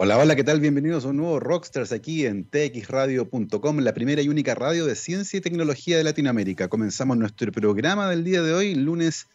Hola, 0.00 0.16
hola, 0.16 0.36
¿qué 0.36 0.44
tal? 0.44 0.60
Bienvenidos 0.60 1.04
a 1.04 1.08
un 1.08 1.16
nuevo 1.16 1.40
Rockstars 1.40 1.90
aquí 1.90 2.24
en 2.24 2.48
txradio.com, 2.48 3.78
la 3.80 3.94
primera 3.94 4.22
y 4.22 4.28
única 4.28 4.54
radio 4.54 4.86
de 4.86 4.94
ciencia 4.94 5.38
y 5.38 5.40
tecnología 5.40 5.96
de 5.96 6.04
Latinoamérica. 6.04 6.68
Comenzamos 6.68 7.16
nuestro 7.16 7.50
programa 7.50 8.08
del 8.08 8.22
día 8.22 8.40
de 8.40 8.54
hoy, 8.54 8.76
lunes 8.76 9.26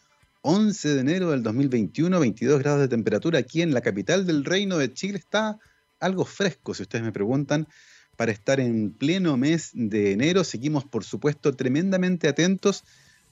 11 0.41 0.93
de 0.95 1.01
enero 1.01 1.31
del 1.31 1.43
2021, 1.43 2.17
22 2.17 2.59
grados 2.59 2.79
de 2.79 2.87
temperatura 2.87 3.39
aquí 3.39 3.61
en 3.61 3.73
la 3.73 3.81
capital 3.81 4.25
del 4.25 4.45
Reino 4.45 4.77
de 4.77 4.93
Chile. 4.93 5.17
Está 5.17 5.59
algo 5.99 6.23
fresco, 6.23 6.73
si 6.73 6.83
ustedes 6.83 7.03
me 7.03 7.11
preguntan, 7.11 7.67
para 8.15 8.31
estar 8.31 8.61
en 8.61 8.93
pleno 8.93 9.35
mes 9.35 9.71
de 9.73 10.13
enero. 10.13 10.45
Seguimos, 10.45 10.85
por 10.85 11.03
supuesto, 11.03 11.51
tremendamente 11.51 12.29
atentos 12.29 12.85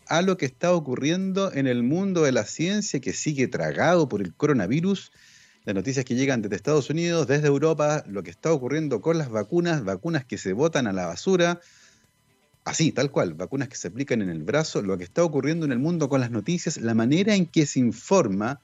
a 0.06 0.22
lo 0.22 0.36
que 0.36 0.48
está 0.48 0.74
ocurriendo 0.74 1.54
en 1.54 1.68
el 1.68 1.82
mundo 1.82 2.24
de 2.24 2.34
la 2.34 2.44
ciencia 2.44 3.00
que 3.00 3.14
sigue 3.14 3.48
tragado 3.48 4.10
por 4.10 4.22
el 4.22 4.36
coronavirus 4.36 5.14
las 5.66 5.76
noticias 5.76 6.06
que 6.06 6.16
llegan 6.16 6.42
desde 6.42 6.56
Estados 6.56 6.90
Unidos, 6.90 7.28
desde 7.28 7.48
Europa, 7.48 8.04
lo 8.08 8.24
que 8.24 8.32
está 8.32 8.52
ocurriendo 8.52 9.00
con 9.02 9.18
las 9.18 9.30
vacunas, 9.30 9.84
vacunas 9.84 10.26
que 10.26 10.38
se 10.38 10.54
botan 10.54 10.88
a 10.88 10.94
la 10.94 11.06
basura, 11.06 11.60
así, 12.66 12.92
tal 12.92 13.12
cual, 13.12 13.36
vacunas 13.36 13.70
que 13.70 13.76
se 13.76 13.88
aplican 13.88 14.22
en 14.22 14.30
el 14.30 14.44
brazo, 14.44 14.82
lo 14.82 14.98
que 14.98 15.04
está 15.04 15.24
ocurriendo 15.24 15.66
en 15.66 15.72
el 15.72 15.80
mundo 15.80 16.10
con 16.10 16.20
las 16.20 16.32
noticias, 16.32 16.78
la 16.78 16.96
manera 16.96 17.36
en 17.36 17.46
que 17.46 17.66
se 17.66 17.80
informa 17.80 18.60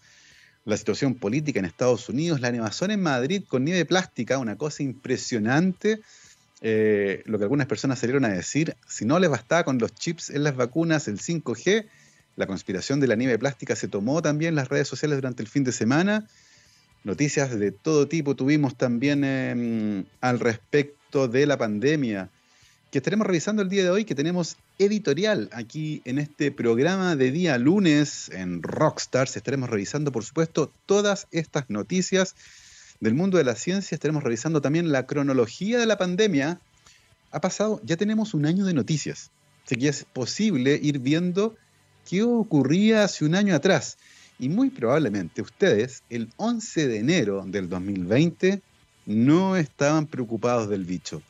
la 0.65 0.75
situación 0.75 1.15
política 1.15 1.59
en 1.59 1.65
Estados 1.65 2.09
Unidos, 2.09 2.41
la 2.41 2.47
animación 2.47 2.91
en 2.91 3.01
Madrid 3.01 3.43
con 3.47 3.63
nieve 3.63 3.85
plástica, 3.85 4.37
una 4.37 4.57
cosa 4.57 4.83
impresionante. 4.83 6.01
Eh, 6.61 7.21
lo 7.25 7.37
que 7.37 7.43
algunas 7.43 7.67
personas 7.67 7.99
salieron 7.99 8.25
a 8.25 8.29
decir, 8.29 8.75
si 8.87 9.05
no 9.05 9.19
les 9.19 9.29
bastaba 9.29 9.63
con 9.63 9.77
los 9.77 9.93
chips 9.93 10.31
en 10.31 10.43
las 10.43 10.55
vacunas, 10.55 11.07
el 11.07 11.19
5G, 11.19 11.85
la 12.35 12.47
conspiración 12.47 12.99
de 12.99 13.07
la 13.07 13.15
nieve 13.15 13.37
plástica 13.37 13.75
se 13.75 13.87
tomó 13.87 14.21
también 14.21 14.49
en 14.49 14.55
las 14.55 14.67
redes 14.67 14.87
sociales 14.87 15.17
durante 15.17 15.43
el 15.43 15.47
fin 15.47 15.63
de 15.63 15.71
semana 15.71 16.27
noticias 17.07 17.57
de 17.57 17.71
todo 17.71 18.07
tipo 18.07 18.35
tuvimos 18.35 18.75
también 18.75 19.23
em, 19.23 20.03
al 20.19 20.39
respecto 20.39 21.27
de 21.29 21.47
la 21.47 21.57
pandemia, 21.57 22.29
que 22.91 22.99
estaremos 22.99 23.25
revisando 23.25 23.61
el 23.61 23.69
día 23.69 23.83
de 23.83 23.89
hoy, 23.89 24.03
que 24.03 24.13
tenemos 24.13 24.57
editorial 24.77 25.49
aquí 25.53 26.01
en 26.03 26.19
este 26.19 26.51
programa 26.51 27.15
de 27.15 27.31
día 27.31 27.57
lunes 27.57 28.29
en 28.29 28.61
Rockstars. 28.61 29.37
Estaremos 29.37 29.69
revisando, 29.69 30.11
por 30.11 30.23
supuesto, 30.23 30.71
todas 30.85 31.27
estas 31.31 31.69
noticias 31.69 32.35
del 32.99 33.13
mundo 33.13 33.37
de 33.37 33.45
la 33.45 33.55
ciencia. 33.55 33.95
Estaremos 33.95 34.23
revisando 34.23 34.61
también 34.61 34.91
la 34.91 35.05
cronología 35.05 35.79
de 35.79 35.85
la 35.85 35.97
pandemia. 35.97 36.59
Ha 37.31 37.41
pasado, 37.41 37.81
ya 37.83 37.95
tenemos 37.95 38.33
un 38.33 38.45
año 38.45 38.65
de 38.65 38.73
noticias. 38.73 39.31
Así 39.65 39.77
que 39.77 39.87
es 39.87 40.05
posible 40.05 40.79
ir 40.81 40.99
viendo 40.99 41.55
qué 42.09 42.23
ocurría 42.23 43.05
hace 43.05 43.25
un 43.25 43.35
año 43.35 43.55
atrás. 43.55 43.97
Y 44.39 44.49
muy 44.49 44.69
probablemente 44.69 45.41
ustedes, 45.41 46.03
el 46.11 46.29
11 46.37 46.87
de 46.87 46.99
enero 46.99 47.43
del 47.47 47.69
2020, 47.69 48.61
no 49.07 49.55
estaban 49.55 50.05
preocupados 50.05 50.69
del 50.69 50.85
bicho. 50.85 51.23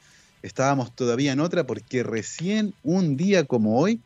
Estábamos 0.44 0.94
todavía 0.94 1.32
en 1.32 1.40
otra 1.40 1.66
porque 1.66 2.04
recién 2.04 2.74
un 2.84 3.16
día 3.16 3.46
como 3.46 3.80
hoy 3.80 4.02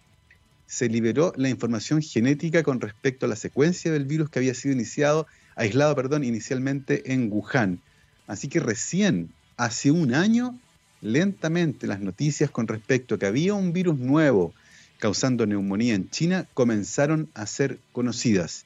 se 0.68 0.88
liberó 0.88 1.34
la 1.36 1.50
información 1.50 2.04
genética 2.04 2.62
con 2.62 2.80
respecto 2.80 3.26
a 3.26 3.30
la 3.30 3.36
secuencia 3.36 3.92
del 3.92 4.06
virus 4.06 4.30
que 4.30 4.38
había 4.38 4.54
sido 4.54 4.76
iniciado, 4.76 5.26
aislado, 5.56 5.96
perdón, 5.96 6.24
inicialmente 6.24 7.12
en 7.12 7.32
Wuhan. 7.32 7.82
Así 8.28 8.50
que 8.50 8.60
recién, 8.60 9.32
hace 9.58 9.90
un 9.90 10.14
año, 10.14 10.60
lentamente 11.02 11.88
las 11.88 12.02
noticias 12.02 12.52
con 12.52 12.68
respecto 12.68 13.16
a 13.16 13.20
que 13.20 13.26
había 13.26 13.56
un 13.56 13.74
virus 13.74 13.98
nuevo 13.98 14.54
causando 15.00 15.48
neumonía 15.48 15.96
en 15.96 16.08
China 16.12 16.48
comenzaron 16.54 17.30
a 17.34 17.48
ser 17.48 17.80
conocidas 17.92 18.66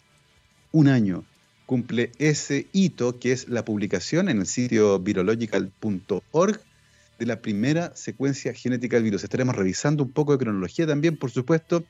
un 0.76 0.90
año 0.90 1.24
cumple 1.66 2.12
ese 2.20 2.68
hito 2.74 3.18
que 3.18 3.32
es 3.32 3.48
la 3.48 3.64
publicación 3.64 4.28
en 4.28 4.40
el 4.40 4.46
sitio 4.46 5.00
virological.org 5.00 6.60
de 7.18 7.26
la 7.26 7.42
primera 7.42 7.96
secuencia 7.96 8.54
genética 8.54 8.98
del 8.98 9.06
virus. 9.06 9.24
Estaremos 9.24 9.56
revisando 9.56 10.04
un 10.04 10.12
poco 10.12 10.34
de 10.34 10.40
cronología 10.40 10.86
también, 10.86 11.16
por 11.16 11.32
supuesto, 11.32 11.86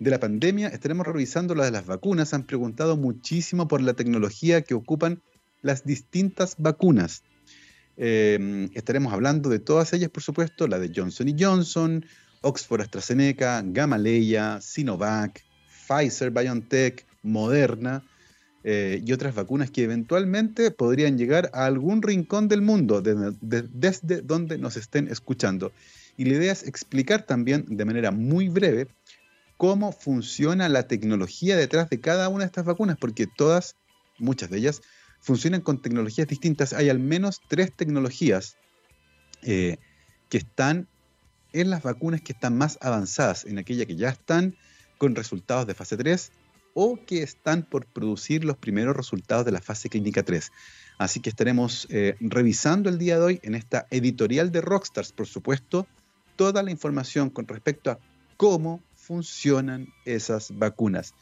de 0.00 0.10
la 0.10 0.18
pandemia. 0.18 0.66
Estaremos 0.66 1.06
revisando 1.06 1.54
la 1.54 1.66
de 1.66 1.70
las 1.70 1.86
vacunas. 1.86 2.34
Han 2.34 2.42
preguntado 2.42 2.96
muchísimo 2.96 3.68
por 3.68 3.80
la 3.80 3.94
tecnología 3.94 4.62
que 4.62 4.74
ocupan 4.74 5.22
las 5.62 5.84
distintas 5.84 6.56
vacunas. 6.58 7.22
Eh, 7.96 8.68
estaremos 8.74 9.12
hablando 9.12 9.50
de 9.50 9.60
todas 9.60 9.92
ellas, 9.92 10.10
por 10.10 10.24
supuesto, 10.24 10.66
la 10.66 10.80
de 10.80 10.90
Johnson 10.92 11.32
Johnson, 11.38 12.04
Oxford 12.40 12.80
AstraZeneca, 12.80 13.62
Gamaleya, 13.64 14.60
Sinovac, 14.60 15.44
Pfizer, 15.86 16.32
BioNTech, 16.32 17.06
Moderna 17.22 18.02
eh, 18.68 19.00
y 19.06 19.12
otras 19.12 19.32
vacunas 19.32 19.70
que 19.70 19.84
eventualmente 19.84 20.72
podrían 20.72 21.16
llegar 21.16 21.52
a 21.54 21.66
algún 21.66 22.02
rincón 22.02 22.48
del 22.48 22.62
mundo 22.62 23.00
desde 23.00 24.22
donde 24.22 24.58
nos 24.58 24.76
estén 24.76 25.06
escuchando. 25.06 25.70
Y 26.16 26.24
la 26.24 26.34
idea 26.34 26.52
es 26.52 26.66
explicar 26.66 27.22
también 27.22 27.64
de 27.68 27.84
manera 27.84 28.10
muy 28.10 28.48
breve 28.48 28.88
cómo 29.56 29.92
funciona 29.92 30.68
la 30.68 30.88
tecnología 30.88 31.56
detrás 31.56 31.88
de 31.90 32.00
cada 32.00 32.28
una 32.28 32.40
de 32.40 32.46
estas 32.46 32.64
vacunas, 32.64 32.96
porque 32.98 33.28
todas, 33.28 33.76
muchas 34.18 34.50
de 34.50 34.58
ellas, 34.58 34.82
funcionan 35.20 35.60
con 35.60 35.80
tecnologías 35.80 36.26
distintas. 36.26 36.72
Hay 36.72 36.88
al 36.88 36.98
menos 36.98 37.42
tres 37.46 37.70
tecnologías 37.72 38.56
eh, 39.42 39.76
que 40.28 40.38
están 40.38 40.88
en 41.52 41.70
las 41.70 41.84
vacunas 41.84 42.20
que 42.20 42.32
están 42.32 42.58
más 42.58 42.78
avanzadas, 42.80 43.44
en 43.44 43.58
aquella 43.58 43.86
que 43.86 43.94
ya 43.94 44.08
están 44.08 44.56
con 44.98 45.14
resultados 45.14 45.68
de 45.68 45.74
fase 45.74 45.96
3 45.96 46.32
o 46.78 46.98
que 47.06 47.22
están 47.22 47.62
por 47.62 47.86
producir 47.86 48.44
los 48.44 48.58
primeros 48.58 48.94
resultados 48.94 49.46
de 49.46 49.50
la 49.50 49.62
fase 49.62 49.88
clínica 49.88 50.22
3. 50.22 50.52
Así 50.98 51.20
que 51.20 51.30
estaremos 51.30 51.86
eh, 51.88 52.16
revisando 52.20 52.90
el 52.90 52.98
día 52.98 53.18
de 53.18 53.24
hoy 53.24 53.40
en 53.42 53.54
esta 53.54 53.86
editorial 53.90 54.52
de 54.52 54.60
Rockstars, 54.60 55.10
por 55.10 55.26
supuesto, 55.26 55.86
toda 56.36 56.62
la 56.62 56.70
información 56.70 57.30
con 57.30 57.48
respecto 57.48 57.90
a 57.90 57.98
cómo 58.36 58.82
funcionan 58.94 59.88
esas 60.04 60.50
vacunas. 60.58 61.14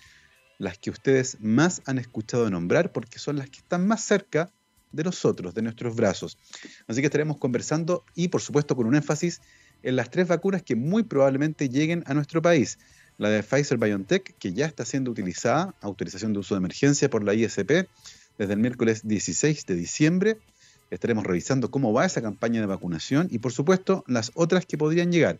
Las 0.58 0.76
que 0.78 0.90
ustedes 0.90 1.38
más 1.40 1.82
han 1.86 1.98
escuchado 1.98 2.50
nombrar 2.50 2.90
porque 2.90 3.20
son 3.20 3.36
las 3.36 3.48
que 3.48 3.58
están 3.58 3.86
más 3.86 4.02
cerca 4.02 4.50
de 4.90 5.04
nosotros, 5.04 5.54
de 5.54 5.62
nuestros 5.62 5.94
brazos. 5.94 6.36
Así 6.88 7.00
que 7.00 7.06
estaremos 7.06 7.36
conversando 7.36 8.04
y 8.16 8.26
por 8.26 8.40
supuesto 8.40 8.74
con 8.74 8.88
un 8.88 8.96
énfasis 8.96 9.40
en 9.84 9.94
las 9.94 10.10
tres 10.10 10.26
vacunas 10.26 10.64
que 10.64 10.74
muy 10.74 11.04
probablemente 11.04 11.68
lleguen 11.68 12.02
a 12.06 12.14
nuestro 12.14 12.42
país 12.42 12.76
la 13.18 13.28
de 13.28 13.42
Pfizer 13.42 13.78
BioNTech, 13.78 14.36
que 14.38 14.52
ya 14.52 14.66
está 14.66 14.84
siendo 14.84 15.10
utilizada, 15.10 15.74
autorización 15.80 16.32
de 16.32 16.40
uso 16.40 16.54
de 16.54 16.58
emergencia 16.58 17.08
por 17.08 17.24
la 17.24 17.34
ISP, 17.34 17.88
desde 18.38 18.52
el 18.52 18.58
miércoles 18.58 19.06
16 19.06 19.66
de 19.66 19.74
diciembre. 19.74 20.38
Estaremos 20.90 21.24
revisando 21.24 21.70
cómo 21.70 21.92
va 21.92 22.04
esa 22.04 22.22
campaña 22.22 22.60
de 22.60 22.66
vacunación 22.66 23.28
y, 23.30 23.38
por 23.38 23.52
supuesto, 23.52 24.04
las 24.06 24.32
otras 24.34 24.66
que 24.66 24.76
podrían 24.76 25.12
llegar, 25.12 25.38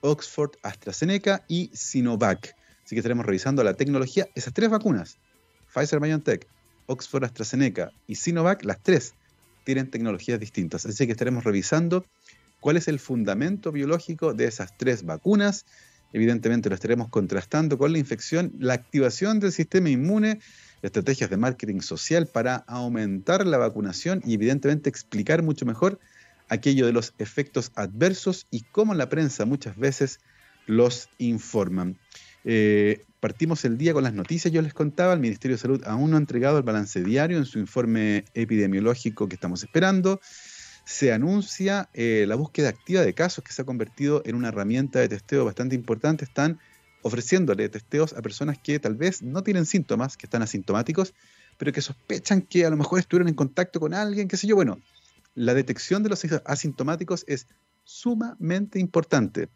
Oxford, 0.00 0.52
AstraZeneca 0.62 1.44
y 1.48 1.70
Sinovac. 1.72 2.54
Así 2.84 2.96
que 2.96 3.00
estaremos 3.00 3.24
revisando 3.24 3.62
la 3.62 3.74
tecnología, 3.74 4.28
esas 4.34 4.52
tres 4.52 4.70
vacunas, 4.70 5.18
Pfizer 5.72 6.00
BioNTech, 6.00 6.46
Oxford, 6.86 7.24
AstraZeneca 7.24 7.92
y 8.06 8.16
Sinovac, 8.16 8.64
las 8.64 8.82
tres 8.82 9.14
tienen 9.64 9.90
tecnologías 9.90 10.40
distintas. 10.40 10.84
Así 10.84 11.06
que 11.06 11.12
estaremos 11.12 11.44
revisando 11.44 12.04
cuál 12.60 12.76
es 12.76 12.88
el 12.88 12.98
fundamento 12.98 13.70
biológico 13.70 14.34
de 14.34 14.46
esas 14.46 14.76
tres 14.76 15.04
vacunas 15.04 15.64
Evidentemente 16.12 16.68
lo 16.68 16.74
estaremos 16.74 17.08
contrastando 17.08 17.78
con 17.78 17.92
la 17.92 17.98
infección, 17.98 18.52
la 18.58 18.74
activación 18.74 19.40
del 19.40 19.52
sistema 19.52 19.90
inmune, 19.90 20.40
estrategias 20.82 21.30
de 21.30 21.36
marketing 21.36 21.80
social 21.80 22.26
para 22.26 22.56
aumentar 22.66 23.46
la 23.46 23.58
vacunación 23.58 24.22
y 24.24 24.34
evidentemente 24.34 24.90
explicar 24.90 25.42
mucho 25.42 25.64
mejor 25.64 25.98
aquello 26.48 26.86
de 26.86 26.92
los 26.92 27.14
efectos 27.18 27.72
adversos 27.76 28.46
y 28.50 28.62
cómo 28.62 28.94
la 28.94 29.08
prensa 29.08 29.46
muchas 29.46 29.76
veces 29.76 30.20
los 30.66 31.08
informan. 31.18 31.96
Eh, 32.44 33.04
partimos 33.20 33.64
el 33.64 33.78
día 33.78 33.94
con 33.94 34.02
las 34.02 34.14
noticias. 34.14 34.52
Yo 34.52 34.60
les 34.62 34.74
contaba, 34.74 35.14
el 35.14 35.20
Ministerio 35.20 35.56
de 35.56 35.62
Salud 35.62 35.82
aún 35.86 36.10
no 36.10 36.16
ha 36.16 36.20
entregado 36.20 36.58
el 36.58 36.64
balance 36.64 37.02
diario 37.02 37.38
en 37.38 37.44
su 37.44 37.58
informe 37.58 38.24
epidemiológico 38.34 39.28
que 39.28 39.36
estamos 39.36 39.62
esperando 39.62 40.20
se 40.84 41.12
anuncia 41.12 41.88
eh, 41.94 42.24
la 42.26 42.34
búsqueda 42.34 42.68
activa 42.68 43.02
de 43.02 43.14
casos 43.14 43.44
que 43.44 43.52
se 43.52 43.62
ha 43.62 43.64
convertido 43.64 44.22
en 44.24 44.34
una 44.34 44.48
herramienta 44.48 44.98
de 44.98 45.08
testeo 45.08 45.44
bastante 45.44 45.74
importante. 45.74 46.24
Están 46.24 46.58
ofreciéndole 47.02 47.68
testeos 47.68 48.12
a 48.12 48.22
personas 48.22 48.58
que 48.58 48.78
tal 48.78 48.96
vez 48.96 49.22
no 49.22 49.42
tienen 49.42 49.66
síntomas, 49.66 50.16
que 50.16 50.26
están 50.26 50.42
asintomáticos, 50.42 51.14
pero 51.58 51.72
que 51.72 51.80
sospechan 51.80 52.42
que 52.42 52.64
a 52.64 52.70
lo 52.70 52.76
mejor 52.76 52.98
estuvieron 52.98 53.28
en 53.28 53.34
contacto 53.34 53.80
con 53.80 53.94
alguien, 53.94 54.28
qué 54.28 54.36
sé 54.36 54.46
yo. 54.46 54.56
Bueno, 54.56 54.80
la 55.34 55.54
detección 55.54 56.02
de 56.02 56.10
los 56.10 56.24
asintomáticos 56.44 57.24
es 57.26 57.46
sumamente 57.84 58.78
importante. 58.78 59.48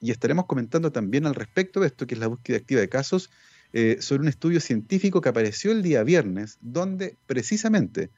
Y 0.00 0.10
estaremos 0.10 0.46
comentando 0.46 0.90
también 0.90 1.26
al 1.26 1.34
respecto 1.34 1.80
de 1.80 1.86
esto, 1.88 2.06
que 2.06 2.14
es 2.14 2.20
la 2.20 2.26
búsqueda 2.26 2.56
activa 2.56 2.80
de 2.80 2.88
casos, 2.88 3.30
eh, 3.72 3.98
sobre 4.00 4.22
un 4.22 4.28
estudio 4.28 4.60
científico 4.60 5.20
que 5.20 5.28
apareció 5.28 5.72
el 5.72 5.82
día 5.82 6.02
viernes, 6.02 6.58
donde 6.60 7.16
precisamente 7.26 8.10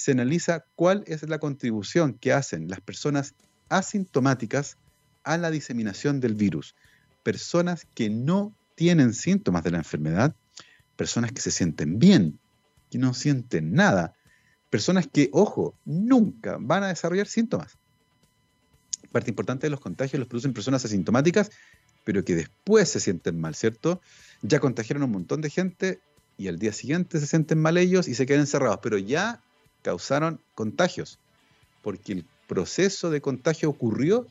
se 0.00 0.12
analiza 0.12 0.64
cuál 0.76 1.04
es 1.06 1.28
la 1.28 1.38
contribución 1.38 2.14
que 2.14 2.32
hacen 2.32 2.68
las 2.68 2.80
personas 2.80 3.34
asintomáticas 3.68 4.76
a 5.24 5.36
la 5.36 5.50
diseminación 5.50 6.20
del 6.20 6.34
virus. 6.34 6.74
Personas 7.22 7.86
que 7.94 8.10
no 8.10 8.54
tienen 8.74 9.14
síntomas 9.14 9.62
de 9.62 9.72
la 9.72 9.78
enfermedad, 9.78 10.34
personas 10.96 11.32
que 11.32 11.40
se 11.40 11.50
sienten 11.50 11.98
bien, 11.98 12.38
que 12.90 12.98
no 12.98 13.14
sienten 13.14 13.72
nada, 13.72 14.14
Personas 14.70 15.08
que, 15.08 15.28
ojo, 15.32 15.74
nunca 15.84 16.56
van 16.60 16.84
a 16.84 16.88
desarrollar 16.88 17.26
síntomas. 17.26 17.76
Parte 19.10 19.28
importante 19.28 19.66
de 19.66 19.70
los 19.70 19.80
contagios 19.80 20.20
los 20.20 20.28
producen 20.28 20.52
personas 20.52 20.84
asintomáticas, 20.84 21.50
pero 22.04 22.24
que 22.24 22.36
después 22.36 22.88
se 22.88 23.00
sienten 23.00 23.38
mal, 23.40 23.56
¿cierto? 23.56 24.00
Ya 24.42 24.60
contagiaron 24.60 25.02
a 25.02 25.06
un 25.06 25.12
montón 25.12 25.40
de 25.40 25.50
gente 25.50 25.98
y 26.38 26.46
al 26.46 26.60
día 26.60 26.72
siguiente 26.72 27.18
se 27.18 27.26
sienten 27.26 27.60
mal 27.60 27.76
ellos 27.76 28.06
y 28.06 28.14
se 28.14 28.26
quedan 28.26 28.42
encerrados, 28.42 28.78
pero 28.80 28.96
ya 28.96 29.42
causaron 29.82 30.40
contagios, 30.54 31.18
porque 31.82 32.12
el 32.12 32.24
proceso 32.46 33.10
de 33.10 33.20
contagio 33.20 33.70
ocurrió 33.70 34.26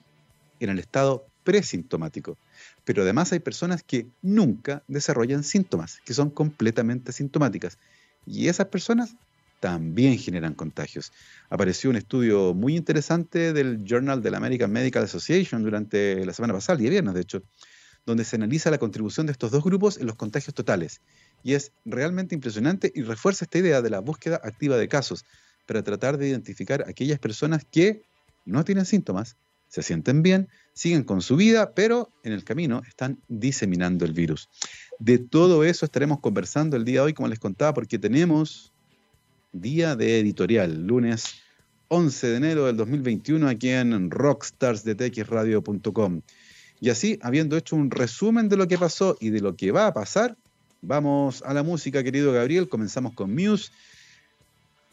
en 0.60 0.70
el 0.70 0.80
estado 0.80 1.26
presintomático. 1.44 2.38
Pero 2.84 3.04
además 3.04 3.32
hay 3.32 3.40
personas 3.40 3.84
que 3.84 4.08
nunca 4.22 4.84
desarrollan 4.88 5.44
síntomas, 5.44 6.00
que 6.06 6.14
son 6.14 6.30
completamente 6.30 7.12
sintomáticas. 7.12 7.78
Y 8.26 8.48
esas 8.48 8.68
personas 8.68 9.16
también 9.60 10.18
generan 10.18 10.54
contagios. 10.54 11.12
Apareció 11.50 11.90
un 11.90 11.96
estudio 11.96 12.54
muy 12.54 12.76
interesante 12.76 13.54
del 13.54 13.84
Journal 13.84 14.22
de 14.22 14.32
la 14.32 14.38
American 14.38 14.72
Medical 14.72 15.04
Association 15.04 15.64
durante 15.64 16.26
la 16.26 16.34
semana 16.34 16.54
pasada, 16.54 16.76
el 16.76 16.82
día 16.82 16.92
viernes 16.92 17.14
de 17.14 17.22
hecho, 17.22 17.44
donde 18.06 18.24
se 18.26 18.38
analiza 18.38 18.72
la 18.72 18.78
contribución 18.78 19.26
de 19.26 19.34
estos 19.34 19.52
dos 19.52 19.64
grupos 19.64 19.98
en 19.98 20.08
los 20.08 20.16
contagios 20.16 20.54
totales. 20.54 21.02
Y 21.44 21.54
es 21.54 21.72
realmente 21.86 22.36
impresionante 22.36 22.92
y 22.94 23.02
refuerza 23.02 23.46
esta 23.46 23.60
idea 23.60 23.82
de 23.82 23.90
la 23.90 24.00
búsqueda 24.00 24.40
activa 24.44 24.78
de 24.78 24.88
casos 24.88 25.26
para 25.66 25.84
tratar 25.84 26.18
de 26.18 26.28
identificar 26.28 26.82
a 26.82 26.90
aquellas 26.90 27.20
personas 27.20 27.66
que 27.70 28.04
no 28.46 28.66
tienen 28.66 28.86
síntomas, 28.86 29.38
se 29.68 29.84
sienten 29.84 30.24
bien, 30.24 30.50
siguen 30.74 31.04
con 31.04 31.22
su 31.22 31.36
vida, 31.36 31.74
pero 31.76 32.12
en 32.24 32.34
el 32.34 32.44
camino 32.44 32.82
están 32.88 33.20
diseminando 33.28 34.06
el 34.06 34.14
virus. 34.14 34.50
De 34.98 35.20
todo 35.20 35.64
eso 35.64 35.86
estaremos 35.86 36.20
conversando 36.20 36.76
el 36.76 36.86
día 36.86 37.02
de 37.02 37.06
hoy, 37.06 37.14
como 37.14 37.28
les 37.28 37.40
contaba, 37.40 37.74
porque 37.74 38.00
tenemos 38.00 38.74
día 39.52 39.96
de 39.96 40.20
editorial, 40.20 40.88
lunes 40.88 41.36
11 41.90 42.28
de 42.28 42.38
enero 42.38 42.66
del 42.66 42.78
2021, 42.78 43.48
aquí 43.48 43.70
en 43.70 44.10
rockstarsdetxradio.com. 44.10 46.22
Y 46.80 46.90
así, 46.90 47.20
habiendo 47.22 47.58
hecho 47.58 47.76
un 47.76 47.92
resumen 47.92 48.50
de 48.50 48.58
lo 48.58 48.68
que 48.68 48.78
pasó 48.78 49.18
y 49.20 49.32
de 49.32 49.42
lo 49.42 49.56
que 49.56 49.72
va 49.72 49.88
a 49.88 49.94
pasar, 49.94 50.38
vamos 50.82 51.44
a 51.44 51.54
la 51.54 51.64
música, 51.64 52.04
querido 52.04 52.32
Gabriel. 52.32 52.70
Comenzamos 52.70 53.14
con 53.14 53.34
Muse. 53.34 53.72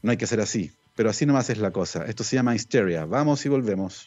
No 0.03 0.11
hay 0.11 0.17
que 0.17 0.27
ser 0.27 0.41
así, 0.41 0.73
pero 0.95 1.11
así 1.11 1.27
nomás 1.27 1.51
es 1.51 1.59
la 1.59 1.71
cosa. 1.71 2.05
Esto 2.05 2.25
se 2.25 2.37
llama 2.37 2.55
Hysteria. 2.55 3.05
Vamos 3.05 3.45
y 3.47 3.49
volvemos. 3.49 4.07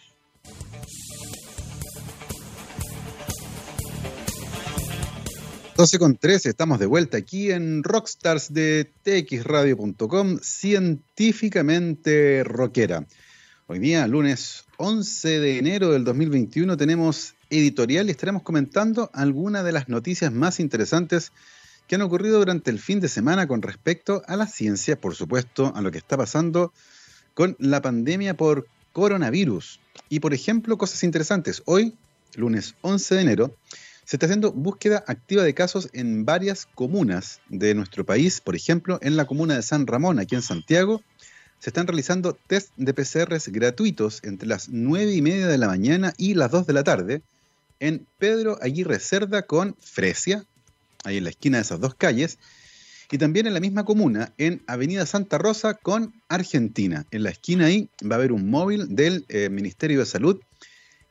12 5.79 5.97
con 5.97 6.17
13, 6.17 6.49
estamos 6.49 6.77
de 6.77 6.87
vuelta 6.87 7.17
aquí 7.17 7.51
en 7.51 7.83
Rockstars 7.83 8.53
de 8.53 8.91
txradio.com, 9.03 10.39
científicamente 10.41 12.43
rockera. 12.43 13.05
Hoy 13.67 13.79
día, 13.79 14.05
lunes 14.05 14.65
11 14.75 15.39
de 15.39 15.57
enero 15.57 15.91
del 15.91 16.03
2021, 16.03 16.75
tenemos 16.75 17.33
editorial 17.49 18.07
y 18.07 18.11
estaremos 18.11 18.43
comentando 18.43 19.09
algunas 19.13 19.63
de 19.63 19.71
las 19.71 19.87
noticias 19.87 20.33
más 20.33 20.59
interesantes 20.59 21.31
que 21.89 21.95
han 21.95 22.03
ocurrido 22.03 22.38
durante 22.38 22.69
el 22.69 22.77
fin 22.77 23.00
de 23.00 23.07
semana 23.07 23.47
con 23.47 23.63
respecto 23.63 24.21
a 24.27 24.36
la 24.36 24.45
ciencia, 24.45 24.95
por 24.95 25.15
supuesto, 25.15 25.74
a 25.75 25.81
lo 25.81 25.89
que 25.89 25.97
está 25.97 26.15
pasando 26.15 26.71
con 27.33 27.56
la 27.57 27.81
pandemia 27.81 28.38
por 28.38 28.68
coronavirus. 28.94 29.80
Y, 30.07 30.19
por 30.19 30.36
ejemplo, 30.36 30.77
cosas 30.77 31.03
interesantes. 31.03 31.63
Hoy, 31.65 31.95
lunes 32.36 32.75
11 32.81 33.15
de 33.15 33.21
enero, 33.21 33.56
se 34.06 34.18
está 34.18 34.27
haciendo 34.27 34.51
búsqueda 34.51 35.03
activa 35.07 35.41
de 35.41 35.56
casos 35.56 35.89
en 35.94 36.25
varias 36.25 36.68
comunas 36.75 37.41
de 37.50 37.74
nuestro 37.74 38.06
país. 38.06 38.39
Por 38.39 38.56
ejemplo, 38.56 39.00
en 39.01 39.18
la 39.18 39.25
comuna 39.25 39.56
de 39.56 39.63
San 39.63 39.88
Ramón, 39.88 40.19
aquí 40.19 40.36
en 40.36 40.44
Santiago, 40.44 41.01
se 41.57 41.71
están 41.71 41.88
realizando 41.88 42.38
test 42.45 42.69
de 42.77 42.94
PCRs 42.94 43.47
gratuitos 43.47 44.19
entre 44.24 44.47
las 44.47 44.69
9 44.69 45.12
y 45.12 45.24
media 45.24 45.47
de 45.47 45.57
la 45.57 45.65
mañana 45.65 46.13
y 46.18 46.36
las 46.36 46.51
2 46.51 46.68
de 46.68 46.74
la 46.74 46.83
tarde 46.83 47.24
en 47.80 48.06
Pedro 48.19 48.59
Aguirre 48.62 49.00
Cerda 49.00 49.41
con 49.41 49.75
Fresia, 49.80 50.45
ahí 51.04 51.18
en 51.18 51.24
la 51.24 51.30
esquina 51.30 51.57
de 51.57 51.63
esas 51.63 51.80
dos 51.80 51.96
calles, 51.96 52.40
y 53.12 53.18
también 53.18 53.48
en 53.48 53.54
la 53.54 53.60
misma 53.60 53.86
comuna, 53.86 54.34
en 54.38 54.62
Avenida 54.68 55.06
Santa 55.06 55.38
Rosa 55.40 55.74
con 55.74 56.13
Argentina. 56.28 57.06
En 57.12 57.24
la 57.24 57.31
esquina 57.31 57.66
ahí 57.66 57.90
va 58.04 58.16
a 58.16 58.19
haber 58.19 58.31
un 58.31 58.50
móvil 58.50 58.96
del 58.96 59.25
eh, 59.30 59.50
Ministerio 59.50 60.00
de 60.00 60.06
Salud 60.06 60.40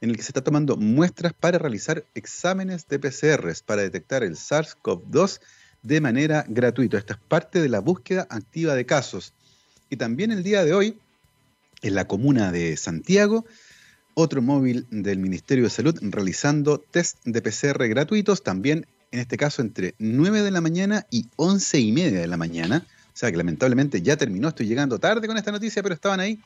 en 0.01 0.11
el 0.11 0.17
que 0.17 0.23
se 0.23 0.31
está 0.31 0.45
tomando 0.45 0.77
muestras 0.77 1.33
para 1.33 1.59
realizar 1.59 2.05
exámenes 2.15 2.87
de 2.87 2.99
PCRs 3.01 3.63
para 3.63 3.83
detectar 3.83 4.23
el 4.23 4.37
SARS-CoV-2 4.37 5.41
de 5.83 6.01
manera 6.01 6.45
gratuita. 6.49 6.99
Esta 6.99 7.15
es 7.15 7.21
parte 7.21 7.61
de 7.61 7.69
la 7.69 7.81
búsqueda 7.81 8.27
activa 8.31 8.75
de 8.75 8.87
casos. 8.87 9.33
Y 9.91 9.97
también 9.97 10.31
el 10.31 10.43
día 10.43 10.65
de 10.65 10.75
hoy, 10.75 10.99
en 11.83 11.95
la 11.95 12.07
comuna 12.07 12.53
de 12.53 12.77
Santiago, 12.77 13.45
otro 14.15 14.43
móvil 14.43 14.87
del 14.91 15.19
Ministerio 15.19 15.65
de 15.65 15.71
Salud 15.71 15.99
realizando 16.01 16.79
test 16.79 17.19
de 17.25 17.41
PCR 17.41 17.89
gratuitos, 17.89 18.43
también 18.43 18.87
en 19.11 19.21
este 19.21 19.37
caso 19.37 19.63
entre 19.63 19.95
9 19.99 20.43
de 20.43 20.51
la 20.51 20.61
mañana 20.61 21.07
y 21.11 21.27
11 21.37 21.81
y 21.81 21.93
media 21.93 22.21
de 22.21 22.27
la 22.27 22.37
mañana. 22.37 22.87
O 23.09 23.17
sea 23.19 23.31
que 23.31 23.37
lamentablemente 23.37 24.03
ya 24.03 24.17
terminó, 24.17 24.49
estoy 24.49 24.67
llegando 24.67 24.99
tarde 24.99 25.27
con 25.27 25.37
esta 25.37 25.51
noticia, 25.51 25.83
pero 25.83 25.95
estaban 25.95 26.21
ahí 26.21 26.41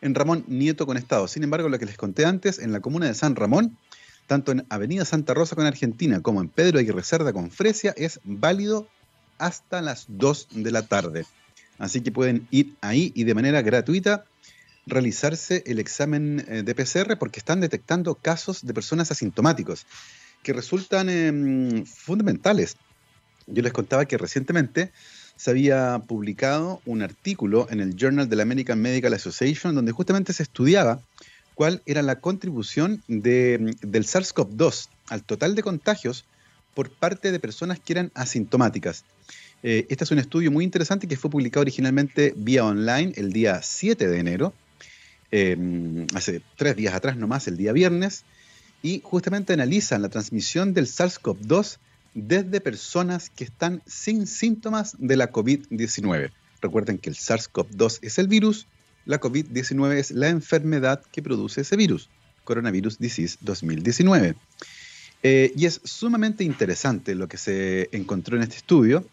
en 0.00 0.14
Ramón 0.14 0.44
Nieto 0.46 0.86
con 0.86 0.96
Estado. 0.96 1.26
Sin 1.28 1.42
embargo, 1.42 1.68
lo 1.68 1.78
que 1.78 1.86
les 1.86 1.96
conté 1.96 2.24
antes, 2.26 2.58
en 2.58 2.72
la 2.72 2.80
comuna 2.80 3.06
de 3.06 3.14
San 3.14 3.34
Ramón, 3.34 3.76
tanto 4.26 4.52
en 4.52 4.66
Avenida 4.68 5.04
Santa 5.04 5.34
Rosa 5.34 5.56
con 5.56 5.66
Argentina 5.66 6.20
como 6.20 6.40
en 6.40 6.48
Pedro 6.48 6.78
Aguirre 6.78 7.02
Cerda 7.02 7.32
con 7.32 7.50
Fresia, 7.50 7.94
es 7.96 8.20
válido 8.24 8.88
hasta 9.38 9.80
las 9.80 10.04
2 10.08 10.48
de 10.50 10.70
la 10.70 10.82
tarde. 10.82 11.24
Así 11.78 12.02
que 12.02 12.12
pueden 12.12 12.46
ir 12.50 12.74
ahí 12.80 13.12
y 13.14 13.24
de 13.24 13.34
manera 13.34 13.62
gratuita 13.62 14.24
realizarse 14.86 15.62
el 15.66 15.78
examen 15.78 16.44
eh, 16.48 16.62
de 16.62 16.74
PCR 16.74 17.18
porque 17.18 17.38
están 17.38 17.60
detectando 17.60 18.14
casos 18.16 18.64
de 18.64 18.74
personas 18.74 19.10
asintomáticos 19.10 19.86
que 20.48 20.54
resultan 20.54 21.10
em, 21.10 21.84
fundamentales. 21.84 22.78
Yo 23.46 23.62
les 23.62 23.70
contaba 23.70 24.06
que 24.06 24.16
recientemente 24.16 24.92
se 25.36 25.50
había 25.50 25.98
publicado 26.08 26.80
un 26.86 27.02
artículo 27.02 27.66
en 27.68 27.80
el 27.80 27.96
Journal 27.96 28.30
de 28.30 28.36
la 28.36 28.44
American 28.44 28.80
Medical 28.80 29.12
Association 29.12 29.74
donde 29.74 29.92
justamente 29.92 30.32
se 30.32 30.42
estudiaba 30.42 31.02
cuál 31.54 31.82
era 31.84 32.00
la 32.00 32.20
contribución 32.20 33.02
del 33.08 33.76
SARS-CoV-2 33.82 34.88
al 35.08 35.22
total 35.22 35.54
de 35.54 35.62
contagios 35.62 36.24
por 36.72 36.88
parte 36.88 37.30
de 37.30 37.40
personas 37.40 37.78
que 37.78 37.92
eran 37.92 38.10
asintomáticas. 38.14 39.04
Eh, 39.62 39.84
este 39.90 40.04
es 40.04 40.10
un 40.12 40.18
estudio 40.18 40.50
muy 40.50 40.64
interesante 40.64 41.06
que 41.06 41.18
fue 41.18 41.30
publicado 41.30 41.60
originalmente 41.60 42.32
vía 42.34 42.64
online 42.64 43.12
el 43.16 43.34
día 43.34 43.60
7 43.60 44.08
de 44.08 44.18
enero, 44.18 44.54
em, 45.30 46.06
hace 46.14 46.40
tres 46.56 46.74
días 46.74 46.94
atrás 46.94 47.18
nomás, 47.18 47.48
el 47.48 47.58
día 47.58 47.72
viernes, 47.74 48.24
y 48.82 49.00
justamente 49.04 49.52
analizan 49.52 50.02
la 50.02 50.08
transmisión 50.08 50.74
del 50.74 50.86
SARS-CoV-2 50.86 51.78
desde 52.14 52.60
personas 52.60 53.30
que 53.30 53.44
están 53.44 53.82
sin 53.86 54.26
síntomas 54.26 54.96
de 54.98 55.16
la 55.16 55.30
COVID-19. 55.30 56.30
Recuerden 56.60 56.98
que 56.98 57.10
el 57.10 57.16
SARS-CoV-2 57.16 57.98
es 58.02 58.18
el 58.18 58.28
virus, 58.28 58.66
la 59.04 59.20
COVID-19 59.20 59.96
es 59.96 60.10
la 60.10 60.28
enfermedad 60.28 61.02
que 61.12 61.22
produce 61.22 61.62
ese 61.62 61.76
virus, 61.76 62.08
Coronavirus 62.44 62.98
Disease 62.98 63.38
2019. 63.40 64.36
Eh, 65.22 65.52
y 65.56 65.66
es 65.66 65.80
sumamente 65.84 66.44
interesante 66.44 67.14
lo 67.14 67.28
que 67.28 67.38
se 67.38 67.88
encontró 67.92 68.36
en 68.36 68.42
este 68.42 68.56
estudio, 68.56 69.04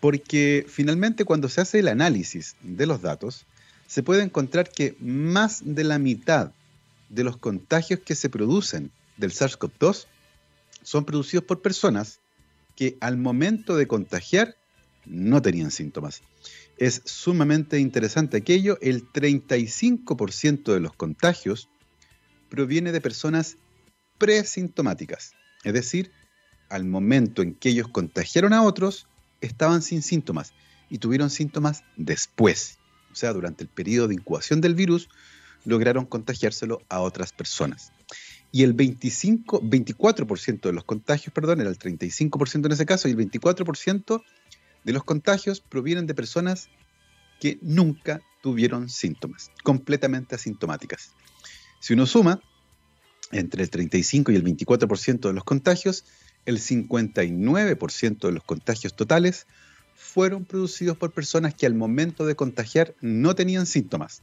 porque 0.00 0.66
finalmente 0.68 1.24
cuando 1.24 1.48
se 1.48 1.60
hace 1.60 1.80
el 1.80 1.88
análisis 1.88 2.56
de 2.62 2.86
los 2.86 3.02
datos, 3.02 3.46
se 3.86 4.02
puede 4.02 4.22
encontrar 4.22 4.68
que 4.70 4.96
más 5.00 5.62
de 5.64 5.84
la 5.84 5.98
mitad 5.98 6.52
de 7.14 7.24
los 7.24 7.36
contagios 7.36 8.00
que 8.00 8.14
se 8.14 8.28
producen 8.28 8.90
del 9.16 9.32
SARS-CoV-2 9.32 10.06
son 10.82 11.04
producidos 11.04 11.44
por 11.44 11.62
personas 11.62 12.20
que 12.76 12.96
al 13.00 13.16
momento 13.16 13.76
de 13.76 13.86
contagiar 13.86 14.56
no 15.06 15.40
tenían 15.40 15.70
síntomas. 15.70 16.22
Es 16.76 17.02
sumamente 17.04 17.78
interesante 17.78 18.36
aquello, 18.36 18.78
el 18.80 19.06
35% 19.12 20.72
de 20.72 20.80
los 20.80 20.92
contagios 20.94 21.68
proviene 22.48 22.90
de 22.90 23.00
personas 23.00 23.56
presintomáticas, 24.18 25.32
es 25.62 25.72
decir, 25.72 26.10
al 26.68 26.84
momento 26.84 27.42
en 27.42 27.54
que 27.54 27.68
ellos 27.68 27.88
contagiaron 27.88 28.52
a 28.52 28.62
otros, 28.62 29.06
estaban 29.40 29.82
sin 29.82 30.02
síntomas 30.02 30.52
y 30.90 30.98
tuvieron 30.98 31.30
síntomas 31.30 31.84
después, 31.96 32.78
o 33.12 33.14
sea, 33.14 33.32
durante 33.32 33.62
el 33.62 33.68
periodo 33.68 34.08
de 34.08 34.14
incubación 34.14 34.60
del 34.60 34.74
virus, 34.74 35.08
lograron 35.64 36.06
contagiárselo 36.06 36.82
a 36.88 37.00
otras 37.00 37.32
personas 37.32 37.92
y 38.54 38.62
el 38.62 38.72
25, 38.72 39.62
24% 39.62 40.60
de 40.60 40.72
los 40.72 40.84
contagios, 40.84 41.34
perdón, 41.34 41.60
era 41.60 41.70
el 41.70 41.76
35% 41.76 42.66
en 42.66 42.70
ese 42.70 42.86
caso, 42.86 43.08
y 43.08 43.10
el 43.10 43.16
24% 43.16 44.22
de 44.84 44.92
los 44.92 45.02
contagios 45.02 45.60
provienen 45.60 46.06
de 46.06 46.14
personas 46.14 46.68
que 47.40 47.58
nunca 47.62 48.20
tuvieron 48.44 48.88
síntomas, 48.88 49.50
completamente 49.64 50.36
asintomáticas. 50.36 51.10
Si 51.80 51.94
uno 51.94 52.06
suma 52.06 52.40
entre 53.32 53.64
el 53.64 53.70
35 53.70 54.30
y 54.30 54.36
el 54.36 54.44
24% 54.44 55.18
de 55.18 55.32
los 55.32 55.42
contagios, 55.42 56.04
el 56.46 56.60
59% 56.60 58.18
de 58.20 58.32
los 58.32 58.44
contagios 58.44 58.94
totales 58.94 59.48
fueron 59.96 60.44
producidos 60.44 60.96
por 60.96 61.10
personas 61.10 61.56
que 61.56 61.66
al 61.66 61.74
momento 61.74 62.24
de 62.24 62.36
contagiar 62.36 62.94
no 63.00 63.34
tenían 63.34 63.66
síntomas, 63.66 64.22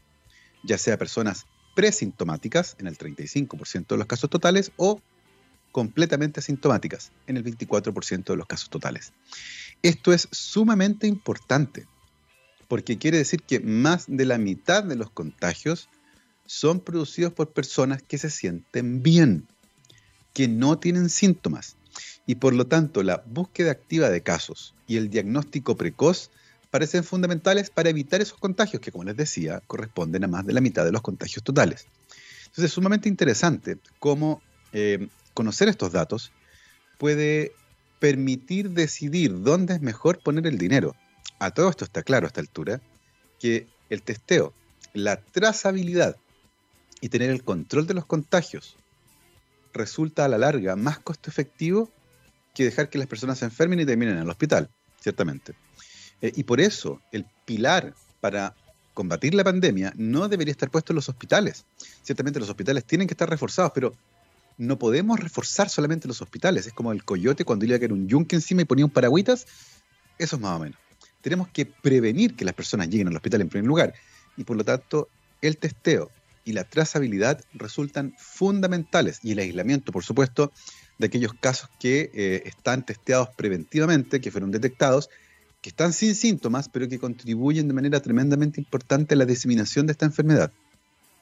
ya 0.64 0.78
sea 0.78 0.98
personas 0.98 1.46
presintomáticas 1.76 2.76
en 2.80 2.88
el 2.88 2.98
35% 2.98 3.88
de 3.88 3.98
los 3.98 4.08
casos 4.08 4.30
totales 4.30 4.72
o 4.78 5.02
completamente 5.72 6.40
asintomáticas 6.40 7.12
en 7.28 7.38
el 7.38 7.44
24% 7.44 8.26
de 8.26 8.36
los 8.36 8.46
casos 8.46 8.70
totales. 8.70 9.14
Esto 9.82 10.14
es 10.14 10.28
sumamente 10.32 11.08
importante 11.08 11.88
porque 12.68 12.98
quiere 12.98 13.18
decir 13.18 13.42
que 13.42 13.60
más 13.60 14.06
de 14.08 14.26
la 14.26 14.38
mitad 14.38 14.84
de 14.84 14.96
los 14.96 15.10
contagios 15.10 15.90
son 16.46 16.80
producidos 16.80 17.34
por 17.34 17.52
personas 17.52 18.02
que 18.02 18.18
se 18.18 18.30
sienten 18.30 19.04
bien, 19.04 19.48
que 20.34 20.48
no 20.48 20.78
tienen 20.78 21.10
síntomas. 21.10 21.76
Y 22.26 22.36
por 22.36 22.54
lo 22.54 22.68
tanto, 22.68 23.04
la 23.04 23.24
búsqueda 23.26 23.72
activa 23.72 24.10
de 24.10 24.22
casos 24.22 24.74
y 24.88 24.98
el 24.98 25.10
diagnóstico 25.10 25.76
precoz 25.76 26.30
parecen 26.72 27.04
fundamentales 27.04 27.70
para 27.70 27.90
evitar 27.90 28.22
esos 28.22 28.40
contagios, 28.40 28.82
que 28.82 28.92
como 28.92 29.04
les 29.04 29.18
decía, 29.18 29.62
corresponden 29.68 30.24
a 30.24 30.28
más 30.28 30.46
de 30.46 30.54
la 30.54 30.62
mitad 30.62 30.86
de 30.86 30.92
los 30.92 31.02
contagios 31.02 31.44
totales. 31.44 31.86
Entonces 32.40 32.66
es 32.66 32.72
sumamente 32.72 33.10
interesante 33.10 33.78
cómo 34.00 34.42
eh, 34.74 35.10
conocer 35.34 35.68
estos 35.68 35.92
datos 35.92 36.32
puede 36.98 37.52
permitir 38.00 38.72
decidir 38.72 39.42
dónde 39.42 39.76
es 39.76 39.82
mejor 39.82 40.20
poner 40.20 40.48
el 40.48 40.58
dinero. 40.58 40.96
A 41.40 41.52
todo 41.52 41.70
esto 41.70 41.86
está 41.86 42.04
claro 42.04 42.26
a 42.26 42.30
esta 42.30 42.42
altura 42.42 42.82
que 43.40 43.68
el 43.90 44.02
testeo, 44.02 44.54
la 44.94 45.18
trazabilidad 45.22 46.16
y 47.02 47.10
tener 47.10 47.30
el 47.30 47.44
control 47.44 47.86
de 47.86 47.96
los 47.96 48.06
contagios 48.06 48.78
resulta 49.74 50.26
a 50.26 50.28
la 50.28 50.38
larga 50.38 50.76
más 50.76 51.00
costo 51.00 51.30
efectivo 51.30 51.90
que 52.54 52.66
dejar 52.66 52.90
que 52.90 52.98
las 52.98 53.08
personas 53.08 53.40
se 53.40 53.46
enfermen 53.46 53.80
y 53.80 53.86
terminen 53.86 54.16
en 54.16 54.24
el 54.24 54.30
hospital, 54.30 54.70
ciertamente. 55.00 55.54
Eh, 56.22 56.32
y 56.36 56.44
por 56.44 56.62
eso 56.62 57.02
el 57.12 57.26
pilar 57.46 57.94
para 58.20 58.56
combatir 58.94 59.34
la 59.34 59.44
pandemia 59.44 59.94
no 59.96 60.28
debería 60.28 60.52
estar 60.52 60.70
puesto 60.70 60.94
en 60.94 60.96
los 60.96 61.10
hospitales. 61.10 61.66
Ciertamente 62.04 62.40
los 62.40 62.50
hospitales 62.50 62.86
tienen 62.86 63.08
que 63.08 63.14
estar 63.14 63.30
reforzados, 63.30 63.72
pero 63.74 63.94
no 64.58 64.78
podemos 64.78 65.20
reforzar 65.20 65.70
solamente 65.70 66.08
los 66.08 66.22
hospitales. 66.22 66.68
Es 66.68 66.74
como 66.74 66.92
el 66.92 67.04
coyote 67.04 67.46
cuando 67.46 67.66
iba 67.66 67.76
a 67.76 67.80
caer 67.80 67.94
un 67.94 68.08
yunque 68.08 68.36
encima 68.36 68.62
y 68.62 68.66
ponía 68.66 68.86
un 68.86 68.92
paragüitas. 68.92 69.48
Eso 70.18 70.36
es 70.36 70.42
más 70.42 70.58
o 70.58 70.60
menos. 70.60 70.78
Tenemos 71.22 71.48
que 71.48 71.66
prevenir 71.66 72.36
que 72.36 72.46
las 72.46 72.54
personas 72.54 72.90
lleguen 72.90 73.08
al 73.08 73.16
hospital 73.16 73.42
en 73.42 73.50
primer 73.50 73.68
lugar. 73.68 73.94
Y 74.38 74.44
por 74.44 74.58
lo 74.58 74.64
tanto, 74.64 75.08
el 75.42 75.58
testeo 75.58 76.12
y 76.46 76.54
la 76.54 76.64
trazabilidad 76.64 77.44
resultan 77.54 78.14
fundamentales. 78.18 79.20
Y 79.24 79.32
el 79.32 79.40
aislamiento, 79.40 79.92
por 79.92 80.04
supuesto, 80.04 80.52
de 80.98 81.08
aquellos 81.08 81.34
casos 81.34 81.70
que 81.80 82.12
eh, 82.14 82.44
están 82.46 82.86
testeados 82.86 83.30
preventivamente, 83.36 84.22
que 84.22 84.32
fueron 84.32 84.52
detectados, 84.52 85.10
que 85.62 85.70
están 85.70 85.94
sin 85.94 86.16
síntomas, 86.16 86.70
pero 86.70 86.88
que 86.90 87.00
contribuyen 87.00 87.68
de 87.68 87.74
manera 87.74 88.00
tremendamente 88.02 88.60
importante 88.60 89.14
a 89.14 89.18
la 89.18 89.26
diseminación 89.26 89.86
de 89.86 89.92
esta 89.92 90.06
enfermedad. 90.06 90.52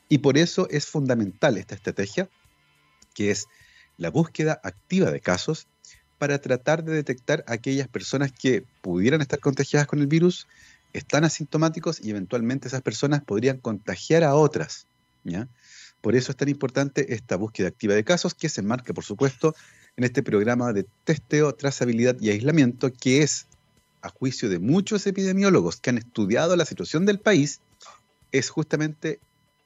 Y 0.07 0.19
por 0.19 0.37
eso 0.37 0.67
es 0.69 0.85
fundamental 0.85 1.57
esta 1.57 1.75
estrategia, 1.75 2.29
que 3.13 3.31
es 3.31 3.47
la 3.97 4.09
búsqueda 4.09 4.59
activa 4.63 5.11
de 5.11 5.19
casos 5.19 5.67
para 6.17 6.39
tratar 6.39 6.83
de 6.83 6.93
detectar 6.93 7.43
aquellas 7.47 7.87
personas 7.87 8.31
que 8.31 8.63
pudieran 8.81 9.21
estar 9.21 9.39
contagiadas 9.39 9.87
con 9.87 9.99
el 9.99 10.07
virus, 10.07 10.47
están 10.93 11.23
asintomáticos 11.23 11.99
y 12.01 12.09
eventualmente 12.09 12.67
esas 12.67 12.81
personas 12.81 13.23
podrían 13.23 13.57
contagiar 13.57 14.23
a 14.23 14.35
otras. 14.35 14.87
Por 16.01 16.15
eso 16.15 16.31
es 16.31 16.37
tan 16.37 16.49
importante 16.49 17.13
esta 17.13 17.35
búsqueda 17.35 17.67
activa 17.67 17.93
de 17.93 18.03
casos 18.03 18.33
que 18.33 18.49
se 18.49 18.61
enmarca, 18.61 18.93
por 18.93 19.03
supuesto, 19.03 19.53
en 19.97 20.05
este 20.05 20.23
programa 20.23 20.71
de 20.71 20.85
testeo, 21.03 21.53
trazabilidad 21.53 22.15
y 22.21 22.29
aislamiento, 22.29 22.91
que 22.91 23.21
es, 23.21 23.47
a 24.01 24.09
juicio 24.09 24.49
de 24.49 24.59
muchos 24.59 25.05
epidemiólogos 25.07 25.77
que 25.77 25.89
han 25.89 25.97
estudiado 25.97 26.55
la 26.55 26.65
situación 26.65 27.05
del 27.05 27.19
país, 27.19 27.61
es 28.31 28.49
justamente 28.49 29.19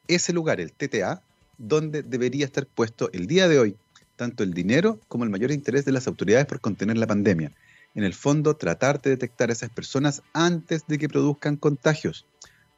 ese 0.07 0.33
lugar, 0.33 0.59
el 0.59 0.71
TTA, 0.71 1.21
donde 1.57 2.03
debería 2.03 2.45
estar 2.45 2.65
puesto 2.65 3.09
el 3.13 3.27
día 3.27 3.47
de 3.47 3.59
hoy 3.59 3.77
tanto 4.15 4.43
el 4.43 4.53
dinero 4.53 4.99
como 5.07 5.23
el 5.23 5.29
mayor 5.29 5.51
interés 5.51 5.85
de 5.85 5.91
las 5.91 6.07
autoridades 6.07 6.45
por 6.45 6.59
contener 6.59 6.97
la 6.97 7.07
pandemia. 7.07 7.51
En 7.95 8.03
el 8.03 8.13
fondo, 8.13 8.55
tratar 8.55 9.01
de 9.01 9.11
detectar 9.11 9.49
a 9.49 9.53
esas 9.53 9.69
personas 9.69 10.23
antes 10.33 10.87
de 10.87 10.97
que 10.97 11.09
produzcan 11.09 11.57
contagios, 11.57 12.25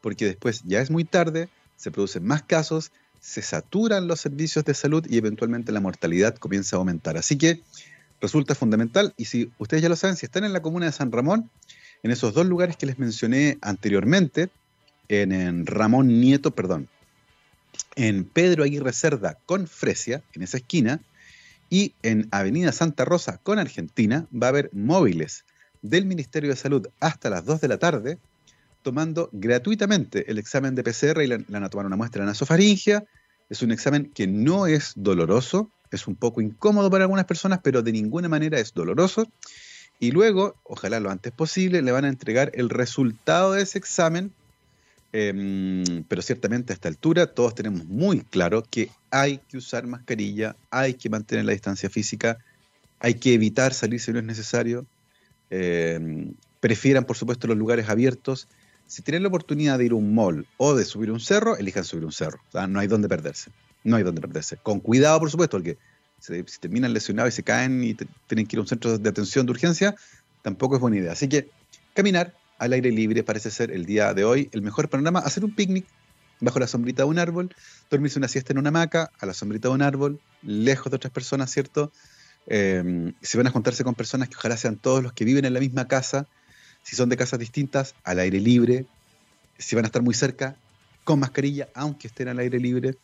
porque 0.02 0.26
después 0.26 0.64
ya 0.66 0.82
es 0.82 0.92
muy 0.92 1.04
tarde, 1.04 1.50
se 1.78 1.92
producen 1.92 2.26
más 2.26 2.44
casos, 2.44 2.92
se 3.20 3.42
saturan 3.42 4.08
los 4.08 4.20
servicios 4.20 4.66
de 4.66 4.74
salud 4.74 5.06
y 5.10 5.18
eventualmente 5.18 5.72
la 5.72 5.80
mortalidad 5.80 6.36
comienza 6.36 6.76
a 6.76 6.80
aumentar. 6.80 7.18
Así 7.18 7.38
que 7.38 7.62
resulta 8.22 8.56
fundamental 8.56 9.14
y 9.18 9.26
si 9.26 9.52
ustedes 9.58 9.84
ya 9.84 9.90
lo 9.90 9.96
saben, 9.96 10.16
si 10.16 10.26
están 10.26 10.44
en 10.44 10.54
la 10.54 10.62
comuna 10.62 10.86
de 10.86 10.92
San 10.92 11.12
Ramón, 11.12 11.50
en 12.04 12.12
esos 12.12 12.34
dos 12.34 12.46
lugares 12.46 12.78
que 12.78 12.86
les 12.86 13.00
mencioné 13.00 13.58
anteriormente, 13.62 14.50
en, 15.08 15.66
Ramón 15.66 16.20
Nieto, 16.20 16.52
perdón, 16.52 16.88
en 17.96 18.26
Pedro 18.26 18.64
Aguirre 18.64 18.94
Cerda 18.94 19.38
con 19.46 19.68
Fresia, 19.68 20.24
en 20.34 20.44
esa 20.44 20.58
esquina, 20.58 21.00
y 21.70 21.94
en 22.04 22.28
Avenida 22.32 22.72
Santa 22.72 23.06
Rosa 23.06 23.40
con 23.42 23.60
Argentina 23.60 24.28
va 24.32 24.48
a 24.48 24.50
haber 24.50 24.70
móviles 24.72 25.46
del 25.82 26.06
Ministerio 26.06 26.50
de 26.50 26.56
Salud 26.56 26.88
hasta 27.00 27.30
las 27.30 27.46
2 27.46 27.62
de 27.62 27.68
la 27.68 27.78
tarde 27.78 28.18
tomando 28.86 29.30
gratuitamente 29.32 30.30
el 30.30 30.38
examen 30.38 30.76
de 30.76 30.84
PCR 30.84 31.24
y 31.24 31.28
le 31.28 31.40
van 31.40 31.64
a 31.64 31.70
tomar 31.70 31.88
una 31.88 31.96
muestra 31.96 32.22
de 32.22 32.28
nasofaringia. 32.28 33.04
Es 33.50 33.64
un 33.64 33.72
examen 33.72 34.12
que 34.14 34.28
no 34.28 34.68
es 34.68 34.94
doloroso, 34.96 35.72
es 35.92 36.08
un 36.08 36.16
poco 36.16 36.42
incómodo 36.42 36.90
para 36.90 37.04
algunas 37.04 37.26
personas, 37.26 37.60
pero 37.64 37.82
de 37.82 37.92
ninguna 37.92 38.30
manera 38.30 38.60
es 38.60 38.74
doloroso. 38.74 39.28
Y 40.00 40.12
luego, 40.12 40.56
ojalá 40.64 41.00
lo 41.00 41.10
antes 41.10 41.32
posible, 41.32 41.82
le 41.82 41.92
van 41.92 42.06
a 42.06 42.10
entregar 42.10 42.52
el 42.54 42.70
resultado 42.70 43.54
de 43.54 43.64
ese 43.64 43.78
examen. 43.78 44.32
Em, 45.14 46.04
pero 46.10 46.22
ciertamente 46.22 46.74
a 46.74 46.76
esta 46.76 46.90
altura 46.90 47.28
todos 47.28 47.56
tenemos 47.56 47.86
muy 47.86 48.20
claro 48.22 48.66
que 48.70 48.90
hay 49.12 49.38
que 49.38 49.58
usar 49.58 49.88
mascarilla, 49.88 50.58
hay 50.70 50.96
que 50.96 51.10
mantener 51.10 51.46
la 51.46 51.54
distancia 51.54 51.90
física, 51.90 52.38
hay 53.00 53.14
que 53.14 53.34
evitar 53.34 53.74
salir 53.74 54.02
si 54.02 54.12
no 54.12 54.20
es 54.20 54.26
necesario. 54.26 54.86
Em, 55.50 56.34
prefieran, 56.60 57.06
por 57.06 57.16
supuesto, 57.16 57.48
los 57.48 57.58
lugares 57.58 57.88
abiertos 57.88 58.48
si 58.88 59.02
tienen 59.02 59.24
la 59.24 59.30
oportunidad 59.30 59.78
de 59.78 59.86
ir 59.86 59.92
a 59.94 59.96
un 59.96 60.14
mall 60.14 60.46
o 60.58 60.76
de 60.76 60.86
subir 60.86 61.12
un 61.12 61.20
cerro, 61.20 61.58
elijan 61.58 61.84
subir 61.84 62.06
un 62.06 62.12
cerro. 62.12 62.40
O 62.50 62.52
sea, 62.52 62.68
no 62.68 62.80
hay 62.80 62.88
dónde 62.88 63.10
perderse. 63.10 63.52
No 63.86 63.96
hay 63.96 64.04
dónde 64.04 64.20
perderse. 64.20 64.58
Con 64.58 64.82
cuidado, 64.82 65.20
por 65.20 65.32
supuesto, 65.32 65.58
porque 65.58 65.78
si, 66.20 66.44
terminan 66.60 66.92
lesionados 66.92 67.34
y 67.34 67.36
se 67.38 67.44
caen 67.44 67.82
y 67.84 67.94
tienen 68.28 68.46
que 68.46 68.56
ir 68.56 68.58
a 68.58 68.62
un 68.62 68.68
centro 68.68 68.98
de 68.98 69.10
atención 69.10 69.46
de 69.46 69.54
urgencia, 69.54 69.96
tampoco 70.42 70.76
es 70.76 70.82
buena 70.82 70.98
idea. 70.98 71.14
Así 71.14 71.30
que 71.30 71.50
caminar 71.94 72.34
al 72.58 72.74
aire 72.74 72.92
libre 72.92 73.24
parece 73.24 73.50
ser 73.52 73.72
el 73.72 73.86
día 73.86 74.14
de 74.14 74.26
hoy 74.26 74.50
el 74.52 74.62
mejor 74.62 74.90
panorama. 74.90 75.20
Hacer 75.20 75.46
un 75.46 75.56
picnic 75.56 75.86
bajo 76.42 76.60
la 76.60 76.68
sombrita 76.68 77.04
de 77.04 77.10
un 77.10 77.20
árbol, 77.20 77.56
dormirse 77.90 78.20
una 78.20 78.28
siesta 78.28 78.52
en 78.52 78.60
una 78.60 78.70
hamaca, 78.70 79.12
a 79.20 79.26
la 79.26 79.34
sombrita 79.34 79.70
de 79.70 79.76
un 79.76 79.82
árbol, 79.82 80.20
lejos 80.42 80.92
de 80.92 80.98
otras 80.98 81.14
personas, 81.14 81.50
¿cierto? 81.52 81.94
Eh, 82.48 83.14
si 83.22 83.38
van 83.38 83.48
a 83.48 83.52
juntarse 83.52 83.84
con 83.84 83.96
personas 83.96 84.28
que 84.28 84.36
ojalá 84.36 84.58
sean 84.58 84.76
todos 84.76 85.02
los 85.02 85.14
que 85.14 85.26
viven 85.26 85.46
en 85.46 85.54
la 85.54 85.60
misma 85.60 85.88
casa, 85.88 86.28
si 86.86 86.96
son 86.96 87.10
de 87.10 87.18
casas 87.18 87.40
distintas, 87.40 87.96
al 88.04 88.20
aire 88.20 88.40
libre. 88.40 88.86
Si 89.58 89.76
van 89.76 89.86
a 89.86 89.88
estar 89.88 90.04
muy 90.04 90.14
cerca, 90.14 90.56
con 91.04 91.20
mascarilla, 91.20 91.68
aunque 91.74 92.08
estén 92.08 92.28
al 92.28 92.38
aire 92.38 92.60
libre. 92.60 92.96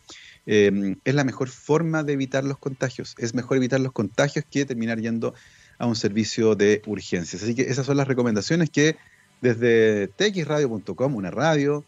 Eh, 0.45 0.95
es 1.03 1.15
la 1.15 1.23
mejor 1.23 1.49
forma 1.49 2.03
de 2.03 2.13
evitar 2.13 2.43
los 2.43 2.57
contagios. 2.57 3.15
Es 3.17 3.33
mejor 3.33 3.57
evitar 3.57 3.79
los 3.79 3.91
contagios 3.91 4.45
que 4.49 4.65
terminar 4.65 4.99
yendo 4.99 5.33
a 5.77 5.85
un 5.85 5.95
servicio 5.95 6.55
de 6.55 6.81
urgencias. 6.85 7.43
Así 7.43 7.55
que 7.55 7.63
esas 7.63 7.85
son 7.85 7.97
las 7.97 8.07
recomendaciones 8.07 8.69
que 8.69 8.97
desde 9.41 10.07
txradio.com, 10.07 11.15
una 11.15 11.31
radio 11.31 11.83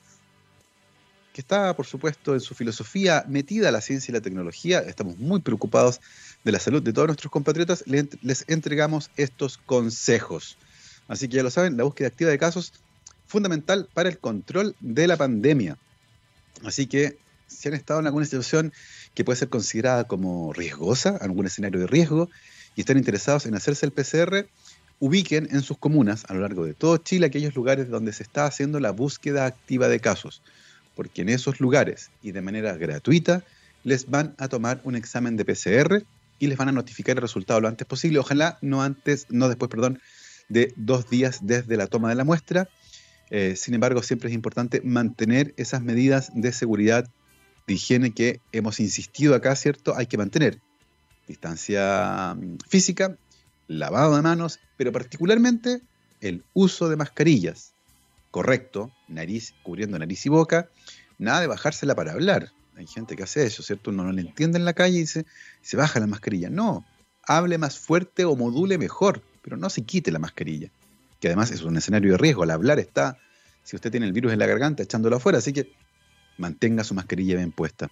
que 1.34 1.42
está, 1.42 1.76
por 1.76 1.88
supuesto, 1.88 2.34
en 2.36 2.42
su 2.42 2.54
filosofía 2.54 3.26
metida 3.28 3.70
a 3.70 3.72
la 3.72 3.82
ciencia 3.82 4.12
y 4.12 4.14
la 4.14 4.22
tecnología, 4.22 4.80
estamos 4.80 5.18
muy 5.18 5.42
preocupados 5.42 6.00
de 6.44 6.52
la 6.52 6.60
salud 6.60 6.82
de 6.82 6.94
todos 6.94 7.08
nuestros 7.08 7.32
compatriotas, 7.32 7.84
les 7.88 8.46
entregamos 8.48 9.10
estos 9.18 9.58
consejos. 9.58 10.58
Así 11.08 11.28
que 11.28 11.38
ya 11.38 11.44
lo 11.44 11.50
saben, 11.50 11.76
la 11.76 11.84
búsqueda 11.84 12.08
activa 12.08 12.30
de 12.30 12.38
casos 12.38 12.74
fundamental 13.26 13.90
para 13.94 14.10
el 14.10 14.20
control 14.20 14.76
de 14.80 15.08
la 15.08 15.18
pandemia. 15.18 15.78
Así 16.64 16.86
que 16.86 17.18
si 17.48 17.68
han 17.68 17.74
estado 17.74 18.00
en 18.00 18.08
alguna 18.08 18.26
situación 18.26 18.74
que 19.14 19.24
puede 19.24 19.38
ser 19.38 19.50
considerada 19.50 20.06
como 20.06 20.54
riesgosa, 20.54 21.18
algún 21.22 21.46
escenario 21.46 21.80
de 21.80 21.88
riesgo, 21.88 22.30
y 22.76 22.82
están 22.82 22.98
interesados 22.98 23.46
en 23.46 23.56
hacerse 23.56 23.86
el 23.86 23.92
PCR, 23.92 24.48
ubiquen 25.00 25.48
en 25.52 25.62
sus 25.62 25.78
comunas 25.78 26.26
a 26.30 26.34
lo 26.34 26.42
largo 26.42 26.66
de 26.66 26.74
todo 26.74 26.98
Chile 26.98 27.26
aquellos 27.26 27.56
lugares 27.56 27.90
donde 27.90 28.14
se 28.14 28.24
está 28.24 28.46
haciendo 28.46 28.80
la 28.80 28.92
búsqueda 28.92 29.46
activa 29.46 29.88
de 29.88 30.00
casos, 30.00 30.42
porque 30.96 31.24
en 31.24 31.30
esos 31.30 31.60
lugares 31.60 32.10
y 32.22 32.32
de 32.32 32.42
manera 32.42 32.76
gratuita 32.78 33.44
les 33.84 34.10
van 34.10 34.34
a 34.38 34.48
tomar 34.48 34.80
un 34.84 34.96
examen 34.96 35.36
de 35.36 35.46
PCR 35.46 36.04
y 36.40 36.48
les 36.48 36.58
van 36.58 36.70
a 36.70 36.72
notificar 36.72 37.18
el 37.18 37.22
resultado 37.22 37.62
lo 37.62 37.68
antes 37.68 37.86
posible, 37.86 38.20
ojalá 38.20 38.58
no 38.62 38.82
antes, 38.82 39.28
no 39.30 39.50
después, 39.50 39.70
perdón, 39.70 40.00
de 40.50 40.74
dos 40.76 41.10
días 41.10 41.40
desde 41.42 41.78
la 41.78 41.88
toma 41.88 42.10
de 42.10 42.16
la 42.16 42.24
muestra. 42.24 42.70
Eh, 43.30 43.56
sin 43.56 43.74
embargo, 43.74 44.04
siempre 44.04 44.30
es 44.30 44.36
importante 44.36 44.82
mantener 44.84 45.54
esas 45.58 45.82
medidas 45.82 46.32
de 46.34 46.52
seguridad, 46.52 47.10
de 47.68 47.74
higiene 47.74 48.12
que 48.12 48.40
hemos 48.52 48.80
insistido 48.80 49.36
acá, 49.36 49.56
¿cierto? 49.56 49.96
Hay 49.96 50.08
que 50.08 50.18
mantener 50.18 50.60
distancia 51.28 52.36
mm, 52.36 52.58
física, 52.68 53.18
lavado 53.68 54.16
de 54.16 54.22
manos, 54.22 54.60
pero 54.78 54.92
particularmente 54.92 55.82
el 56.22 56.44
uso 56.54 56.90
de 56.90 56.96
mascarillas. 56.96 57.74
Correcto, 58.32 58.92
nariz, 59.08 59.54
cubriendo 59.64 60.00
nariz 60.00 60.26
y 60.26 60.30
boca, 60.30 60.70
nada 61.18 61.42
de 61.42 61.48
bajársela 61.48 61.96
para 61.96 62.14
hablar. 62.14 62.52
Hay 62.76 62.88
gente 62.88 63.16
que 63.16 63.24
hace 63.24 63.46
eso, 63.46 63.62
¿cierto? 63.62 63.92
Uno 63.92 64.04
no 64.04 64.12
le 64.12 64.22
entiende 64.22 64.58
en 64.58 64.66
la 64.66 64.74
calle 64.74 64.98
y 64.98 65.02
dice, 65.02 65.26
se 65.62 65.78
baja 65.78 66.00
la 66.00 66.08
mascarilla. 66.08 66.50
No, 66.50 66.84
hable 67.24 67.58
más 67.58 67.78
fuerte 67.78 68.26
o 68.26 68.36
module 68.36 68.78
mejor, 68.78 69.22
pero 69.44 69.58
no 69.58 69.70
se 69.70 69.84
quite 69.84 70.12
la 70.12 70.20
mascarilla. 70.20 70.70
Que 71.20 71.28
además 71.28 71.52
es 71.52 71.62
un 71.62 71.78
escenario 71.78 72.14
de 72.14 72.18
riesgo. 72.18 72.44
Al 72.44 72.52
hablar 72.52 72.80
está, 72.80 73.20
si 73.64 73.76
usted 73.76 73.92
tiene 73.92 74.08
el 74.08 74.14
virus 74.14 74.34
en 74.34 74.40
la 74.40 74.48
garganta, 74.48 74.82
echándolo 74.82 75.18
afuera. 75.18 75.38
Así 75.38 75.54
que 75.54 75.72
mantenga 76.38 76.84
su 76.84 76.94
mascarilla 76.94 77.38
bien 77.38 77.52
puesta. 77.52 77.90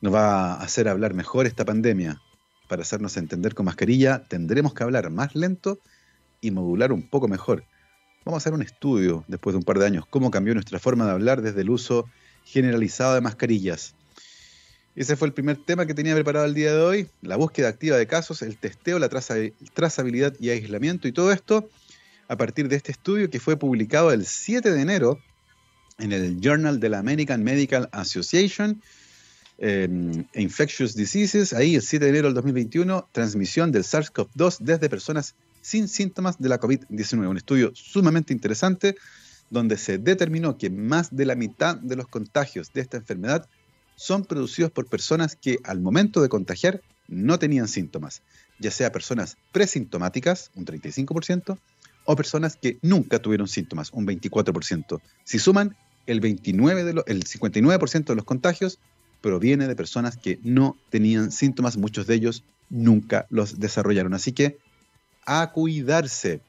Nos 0.00 0.14
va 0.14 0.54
a 0.54 0.62
hacer 0.62 0.88
hablar 0.88 1.14
mejor 1.14 1.46
esta 1.46 1.64
pandemia. 1.64 2.20
Para 2.68 2.82
hacernos 2.82 3.16
entender 3.16 3.54
con 3.54 3.66
mascarilla, 3.66 4.24
tendremos 4.24 4.74
que 4.74 4.82
hablar 4.82 5.10
más 5.10 5.34
lento 5.34 5.78
y 6.40 6.50
modular 6.50 6.92
un 6.92 7.08
poco 7.08 7.28
mejor. 7.28 7.64
Vamos 8.24 8.38
a 8.38 8.42
hacer 8.42 8.54
un 8.54 8.62
estudio 8.62 9.24
después 9.28 9.52
de 9.54 9.58
un 9.58 9.64
par 9.64 9.78
de 9.78 9.86
años, 9.86 10.06
cómo 10.08 10.30
cambió 10.30 10.54
nuestra 10.54 10.78
forma 10.78 11.04
de 11.04 11.12
hablar 11.12 11.42
desde 11.42 11.60
el 11.60 11.70
uso 11.70 12.06
generalizado 12.44 13.14
de 13.14 13.20
mascarillas. 13.20 13.94
Ese 14.96 15.16
fue 15.16 15.28
el 15.28 15.34
primer 15.34 15.56
tema 15.56 15.86
que 15.86 15.94
tenía 15.94 16.14
preparado 16.14 16.46
el 16.46 16.54
día 16.54 16.72
de 16.72 16.80
hoy, 16.80 17.08
la 17.20 17.36
búsqueda 17.36 17.68
activa 17.68 17.96
de 17.96 18.06
casos, 18.06 18.42
el 18.42 18.56
testeo, 18.56 18.98
la 18.98 19.08
trazabilidad 19.08 20.34
y 20.38 20.50
aislamiento 20.50 21.08
y 21.08 21.12
todo 21.12 21.32
esto 21.32 21.68
a 22.28 22.36
partir 22.36 22.68
de 22.68 22.76
este 22.76 22.92
estudio 22.92 23.28
que 23.28 23.40
fue 23.40 23.56
publicado 23.56 24.12
el 24.12 24.24
7 24.24 24.70
de 24.70 24.80
enero 24.80 25.18
en 25.98 26.12
el 26.12 26.40
Journal 26.40 26.80
de 26.80 26.88
la 26.88 26.98
American 26.98 27.42
Medical 27.42 27.88
Association, 27.92 28.80
em, 29.58 30.24
Infectious 30.34 30.94
Diseases, 30.94 31.52
ahí 31.52 31.76
el 31.76 31.82
7 31.82 32.04
de 32.04 32.10
enero 32.10 32.28
del 32.28 32.34
2021, 32.34 33.08
transmisión 33.12 33.70
del 33.72 33.84
SARS-CoV-2 33.84 34.58
desde 34.60 34.88
personas 34.88 35.34
sin 35.62 35.88
síntomas 35.88 36.38
de 36.38 36.48
la 36.48 36.60
COVID-19. 36.60 37.28
Un 37.28 37.36
estudio 37.36 37.72
sumamente 37.74 38.32
interesante 38.32 38.96
donde 39.50 39.76
se 39.76 39.98
determinó 39.98 40.58
que 40.58 40.70
más 40.70 41.14
de 41.14 41.26
la 41.26 41.36
mitad 41.36 41.76
de 41.76 41.96
los 41.96 42.08
contagios 42.08 42.72
de 42.72 42.80
esta 42.80 42.96
enfermedad 42.96 43.48
son 43.96 44.24
producidos 44.24 44.72
por 44.72 44.86
personas 44.86 45.36
que 45.36 45.58
al 45.64 45.80
momento 45.80 46.20
de 46.20 46.28
contagiar 46.28 46.82
no 47.06 47.38
tenían 47.38 47.68
síntomas, 47.68 48.22
ya 48.58 48.70
sea 48.70 48.92
personas 48.92 49.36
presintomáticas, 49.52 50.50
un 50.54 50.64
35%, 50.64 51.58
o 52.04 52.16
personas 52.16 52.56
que 52.56 52.78
nunca 52.82 53.18
tuvieron 53.18 53.48
síntomas, 53.48 53.92
un 53.92 54.06
24%. 54.06 55.00
Si 55.24 55.38
suman, 55.38 55.76
el, 56.06 56.20
29 56.20 56.84
de 56.84 57.02
el 57.06 57.24
59% 57.24 58.04
de 58.04 58.14
los 58.14 58.24
contagios 58.24 58.78
proviene 59.20 59.66
de 59.66 59.74
personas 59.74 60.16
que 60.16 60.38
no 60.42 60.76
tenían 60.90 61.32
síntomas, 61.32 61.76
muchos 61.76 62.06
de 62.06 62.14
ellos 62.14 62.44
nunca 62.68 63.26
los 63.30 63.58
desarrollaron. 63.58 64.12
Así 64.14 64.32
que 64.32 64.58
a 65.24 65.50
cuidarse, 65.52 66.40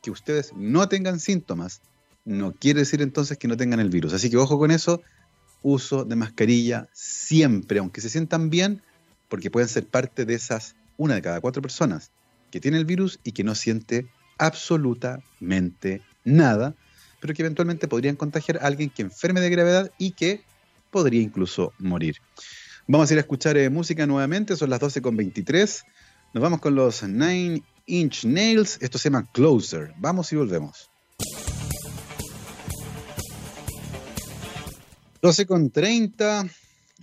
que 0.00 0.10
ustedes 0.10 0.52
no 0.56 0.88
tengan 0.88 1.20
síntomas, 1.20 1.82
no 2.24 2.52
quiere 2.52 2.80
decir 2.80 3.02
entonces 3.02 3.36
que 3.36 3.48
no 3.48 3.56
tengan 3.56 3.80
el 3.80 3.90
virus. 3.90 4.14
Así 4.14 4.30
que 4.30 4.38
ojo 4.38 4.58
con 4.58 4.70
eso, 4.70 5.02
uso 5.62 6.04
de 6.04 6.16
mascarilla 6.16 6.88
siempre, 6.92 7.78
aunque 7.78 8.00
se 8.00 8.08
sientan 8.08 8.48
bien, 8.48 8.82
porque 9.28 9.50
pueden 9.50 9.68
ser 9.68 9.86
parte 9.86 10.24
de 10.24 10.34
esas 10.34 10.74
una 10.96 11.14
de 11.14 11.22
cada 11.22 11.40
cuatro 11.40 11.62
personas 11.62 12.10
que 12.50 12.60
tiene 12.60 12.78
el 12.78 12.84
virus 12.84 13.18
y 13.24 13.32
que 13.32 13.44
no 13.44 13.54
siente 13.54 14.06
absolutamente 14.42 16.02
nada, 16.24 16.74
pero 17.20 17.32
que 17.32 17.42
eventualmente 17.42 17.86
podrían 17.86 18.16
contagiar 18.16 18.58
a 18.58 18.66
alguien 18.66 18.90
que 18.90 19.02
enferme 19.02 19.40
de 19.40 19.50
gravedad 19.50 19.92
y 19.98 20.10
que 20.10 20.42
podría 20.90 21.22
incluso 21.22 21.72
morir. 21.78 22.16
Vamos 22.88 23.08
a 23.08 23.14
ir 23.14 23.18
a 23.18 23.20
escuchar 23.20 23.56
eh, 23.56 23.70
música 23.70 24.04
nuevamente, 24.04 24.56
son 24.56 24.70
las 24.70 24.80
12.23. 24.80 25.84
Nos 26.34 26.42
vamos 26.42 26.60
con 26.60 26.74
los 26.74 27.04
Nine 27.04 27.62
Inch 27.86 28.24
Nails, 28.24 28.78
esto 28.80 28.98
se 28.98 29.10
llama 29.10 29.28
Closer. 29.32 29.94
Vamos 29.98 30.32
y 30.32 30.36
volvemos. 30.36 30.90
12 35.22 35.46
con 35.46 35.70
30, 35.70 36.48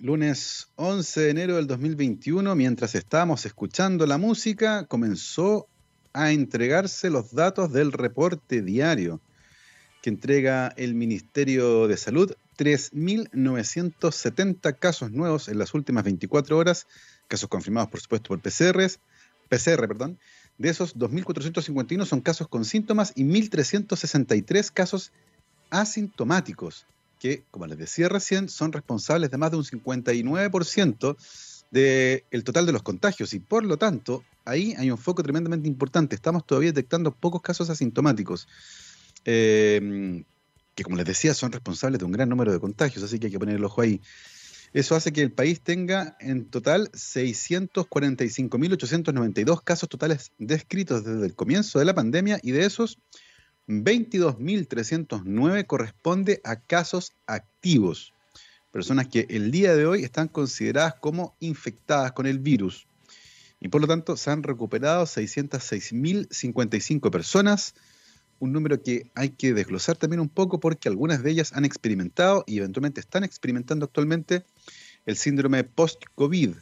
lunes 0.02 0.68
11 0.76 1.22
de 1.22 1.30
enero 1.30 1.56
del 1.56 1.68
2021, 1.68 2.54
mientras 2.56 2.96
estábamos 2.96 3.46
escuchando 3.46 4.06
la 4.06 4.18
música, 4.18 4.86
comenzó 4.88 5.70
a 6.14 6.32
entregarse 6.32 7.10
los 7.10 7.34
datos 7.34 7.72
del 7.72 7.92
reporte 7.92 8.62
diario 8.62 9.20
que 10.02 10.10
entrega 10.10 10.74
el 10.78 10.96
Ministerio 10.96 11.88
de 11.88 11.98
Salud. 11.98 12.34
3.970 12.58 14.78
casos 14.78 15.12
nuevos 15.12 15.48
en 15.48 15.60
las 15.60 15.74
últimas 15.74 16.04
24 16.04 16.58
horas, 16.58 16.88
casos 17.28 17.48
confirmados 17.50 17.90
por 17.90 18.02
supuesto 18.02 18.28
por 18.30 18.42
PCRs, 18.42 19.00
PCR. 19.50 19.88
Perdón. 19.88 20.20
De 20.58 20.70
esos 20.70 20.98
2.451 20.98 22.06
son 22.06 22.22
casos 22.22 22.48
con 22.50 22.66
síntomas 22.66 23.14
y 23.16 23.24
1.363 23.24 24.72
casos 24.72 25.12
asintomáticos 25.70 26.86
que, 27.20 27.44
como 27.52 27.68
les 27.68 27.78
decía 27.78 28.10
recién, 28.10 28.50
son 28.50 28.72
responsables 28.72 29.30
de 29.32 29.38
más 29.38 29.52
de 29.52 29.58
un 29.58 29.64
59% 29.64 31.18
del 31.72 32.44
total 32.44 32.66
de 32.66 32.72
los 32.72 32.84
contagios 32.84 33.34
y 33.34 33.40
por 33.40 33.64
lo 33.64 33.78
tanto 33.78 34.24
ahí 34.46 34.74
hay 34.78 34.92
un 34.92 34.98
foco 34.98 35.24
tremendamente 35.24 35.68
importante. 35.68 36.16
Estamos 36.16 36.46
todavía 36.46 36.70
detectando 36.70 37.14
pocos 37.14 37.42
casos 37.42 37.70
asintomáticos, 37.70 38.48
eh, 39.26 40.24
que 40.76 40.84
como 40.84 40.98
les 40.98 41.06
decía 41.06 41.34
son 41.34 41.52
responsables 41.52 42.00
de 42.00 42.06
un 42.06 42.12
gran 42.12 42.30
número 42.30 42.52
de 42.52 42.60
contagios, 42.60 43.04
así 43.04 43.20
que 43.20 43.28
hay 43.28 43.32
que 43.32 43.40
poner 43.40 43.58
el 43.58 43.64
ojo 43.64 43.82
ahí. 43.82 44.02
Eso 44.72 44.96
hace 44.96 45.12
que 45.12 45.22
el 45.22 45.32
país 45.32 45.62
tenga 45.62 46.16
en 46.20 46.46
total 46.46 46.92
645.892 46.92 49.64
casos 49.64 49.90
totales 49.90 50.32
descritos 50.38 51.04
desde 51.04 51.26
el 51.26 51.34
comienzo 51.34 51.80
de 51.80 51.86
la 51.86 51.96
pandemia 51.96 52.40
y 52.44 52.52
de 52.52 52.66
esos 52.66 53.00
22.309 53.68 55.66
corresponde 55.66 56.40
a 56.44 56.60
casos 56.60 57.14
activos, 57.26 58.14
personas 58.72 59.08
que 59.08 59.28
el 59.30 59.52
día 59.52 59.76
de 59.76 59.86
hoy 59.86 60.04
están 60.04 60.28
consideradas 60.28 60.96
como 60.96 61.36
infectadas 61.40 62.14
con 62.14 62.26
el 62.26 62.40
virus. 62.40 62.88
Y 63.60 63.68
por 63.70 63.82
lo 63.82 63.88
tanto 63.88 64.16
se 64.16 64.30
han 64.32 64.44
recuperado 64.44 65.06
606.055 65.06 67.12
personas, 67.12 67.76
un 68.40 68.54
número 68.54 68.82
que 68.82 69.12
hay 69.16 69.32
que 69.32 69.54
desglosar 69.54 69.98
también 69.98 70.22
un 70.22 70.30
poco 70.30 70.60
porque 70.60 70.88
algunas 70.88 71.24
de 71.24 71.32
ellas 71.32 71.52
han 71.54 71.66
experimentado 71.66 72.46
y 72.48 72.60
eventualmente 72.60 73.02
están 73.02 73.26
experimentando 73.26 73.86
actualmente 73.86 74.46
el 75.06 75.18
síndrome 75.18 75.66
post-COVID, 75.66 76.56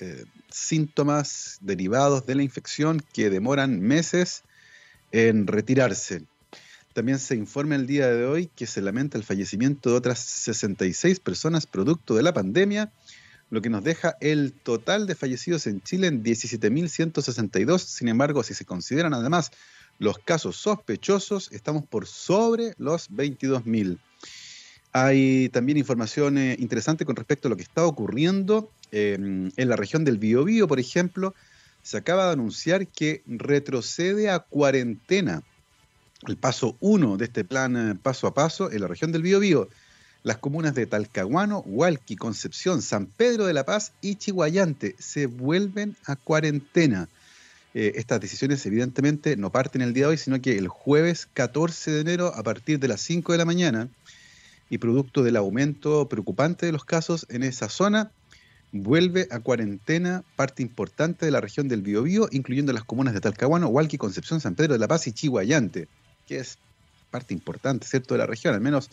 eh, 0.00 0.24
síntomas 0.50 1.58
derivados 1.60 2.26
de 2.26 2.34
la 2.36 2.42
infección 2.42 3.00
que 3.12 3.30
demoran 3.30 3.80
meses 3.80 4.42
en 5.10 5.46
retirarse. 5.46 6.24
También 6.94 7.18
se 7.18 7.34
informa 7.34 7.74
el 7.74 7.88
día 7.88 8.06
de 8.06 8.24
hoy 8.24 8.48
que 8.54 8.68
se 8.68 8.80
lamenta 8.80 9.18
el 9.18 9.24
fallecimiento 9.24 9.90
de 9.90 9.96
otras 9.96 10.20
66 10.20 11.18
personas 11.18 11.66
producto 11.66 12.14
de 12.14 12.22
la 12.22 12.32
pandemia, 12.32 12.92
lo 13.50 13.60
que 13.60 13.68
nos 13.68 13.82
deja 13.82 14.16
el 14.20 14.52
total 14.52 15.08
de 15.08 15.16
fallecidos 15.16 15.66
en 15.66 15.82
Chile 15.82 16.06
en 16.06 16.22
17.162. 16.22 17.78
Sin 17.80 18.06
embargo, 18.06 18.44
si 18.44 18.54
se 18.54 18.64
consideran 18.64 19.12
además 19.12 19.50
los 19.98 20.18
casos 20.18 20.56
sospechosos, 20.56 21.50
estamos 21.50 21.84
por 21.84 22.06
sobre 22.06 22.74
los 22.78 23.10
22.000. 23.10 23.98
Hay 24.92 25.48
también 25.48 25.78
información 25.78 26.38
eh, 26.38 26.54
interesante 26.60 27.04
con 27.04 27.16
respecto 27.16 27.48
a 27.48 27.50
lo 27.50 27.56
que 27.56 27.64
está 27.64 27.84
ocurriendo 27.84 28.70
eh, 28.92 29.14
en 29.18 29.68
la 29.68 29.74
región 29.74 30.04
del 30.04 30.18
Biobío, 30.18 30.68
por 30.68 30.78
ejemplo. 30.78 31.34
Se 31.82 31.96
acaba 31.96 32.26
de 32.26 32.34
anunciar 32.34 32.86
que 32.86 33.24
retrocede 33.26 34.30
a 34.30 34.38
cuarentena 34.38 35.42
el 36.26 36.36
paso 36.36 36.76
1 36.80 37.16
de 37.16 37.24
este 37.24 37.44
plan 37.44 37.76
eh, 37.76 37.94
paso 38.00 38.26
a 38.26 38.34
paso 38.34 38.70
en 38.70 38.80
la 38.80 38.88
región 38.88 39.12
del 39.12 39.22
Biobío. 39.22 39.68
Las 40.22 40.38
comunas 40.38 40.74
de 40.74 40.86
Talcahuano, 40.86 41.58
Hualqui, 41.66 42.16
Concepción, 42.16 42.80
San 42.80 43.06
Pedro 43.06 43.44
de 43.44 43.52
la 43.52 43.66
Paz 43.66 43.92
y 44.00 44.16
Chihuayante 44.16 44.96
se 44.98 45.26
vuelven 45.26 45.96
a 46.06 46.16
cuarentena. 46.16 47.08
Eh, 47.74 47.92
estas 47.96 48.20
decisiones 48.20 48.64
evidentemente 48.64 49.36
no 49.36 49.50
parten 49.50 49.82
el 49.82 49.92
día 49.92 50.04
de 50.04 50.10
hoy, 50.10 50.16
sino 50.16 50.40
que 50.40 50.56
el 50.56 50.68
jueves 50.68 51.28
14 51.34 51.90
de 51.90 52.00
enero 52.00 52.32
a 52.34 52.42
partir 52.42 52.78
de 52.78 52.88
las 52.88 53.02
5 53.02 53.32
de 53.32 53.38
la 53.38 53.44
mañana 53.44 53.88
y 54.70 54.78
producto 54.78 55.22
del 55.22 55.36
aumento 55.36 56.08
preocupante 56.08 56.64
de 56.64 56.72
los 56.72 56.86
casos 56.86 57.26
en 57.28 57.42
esa 57.42 57.68
zona, 57.68 58.10
vuelve 58.72 59.28
a 59.30 59.40
cuarentena 59.40 60.24
parte 60.36 60.62
importante 60.62 61.26
de 61.26 61.32
la 61.32 61.42
región 61.42 61.68
del 61.68 61.82
Biobío, 61.82 62.28
incluyendo 62.32 62.72
las 62.72 62.84
comunas 62.84 63.12
de 63.12 63.20
Talcahuano, 63.20 63.68
Hualqui, 63.68 63.98
Concepción, 63.98 64.40
San 64.40 64.54
Pedro 64.54 64.72
de 64.72 64.78
la 64.78 64.88
Paz 64.88 65.06
y 65.06 65.12
Chihuayante 65.12 65.86
que 66.26 66.38
es 66.38 66.58
parte 67.10 67.34
importante, 67.34 67.86
¿cierto?, 67.86 68.14
de 68.14 68.18
la 68.18 68.26
región, 68.26 68.54
al 68.54 68.60
menos 68.60 68.90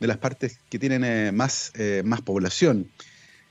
de 0.00 0.06
las 0.06 0.18
partes 0.18 0.58
que 0.68 0.78
tienen 0.78 1.04
eh, 1.04 1.32
más, 1.32 1.72
eh, 1.74 2.02
más 2.04 2.20
población. 2.20 2.90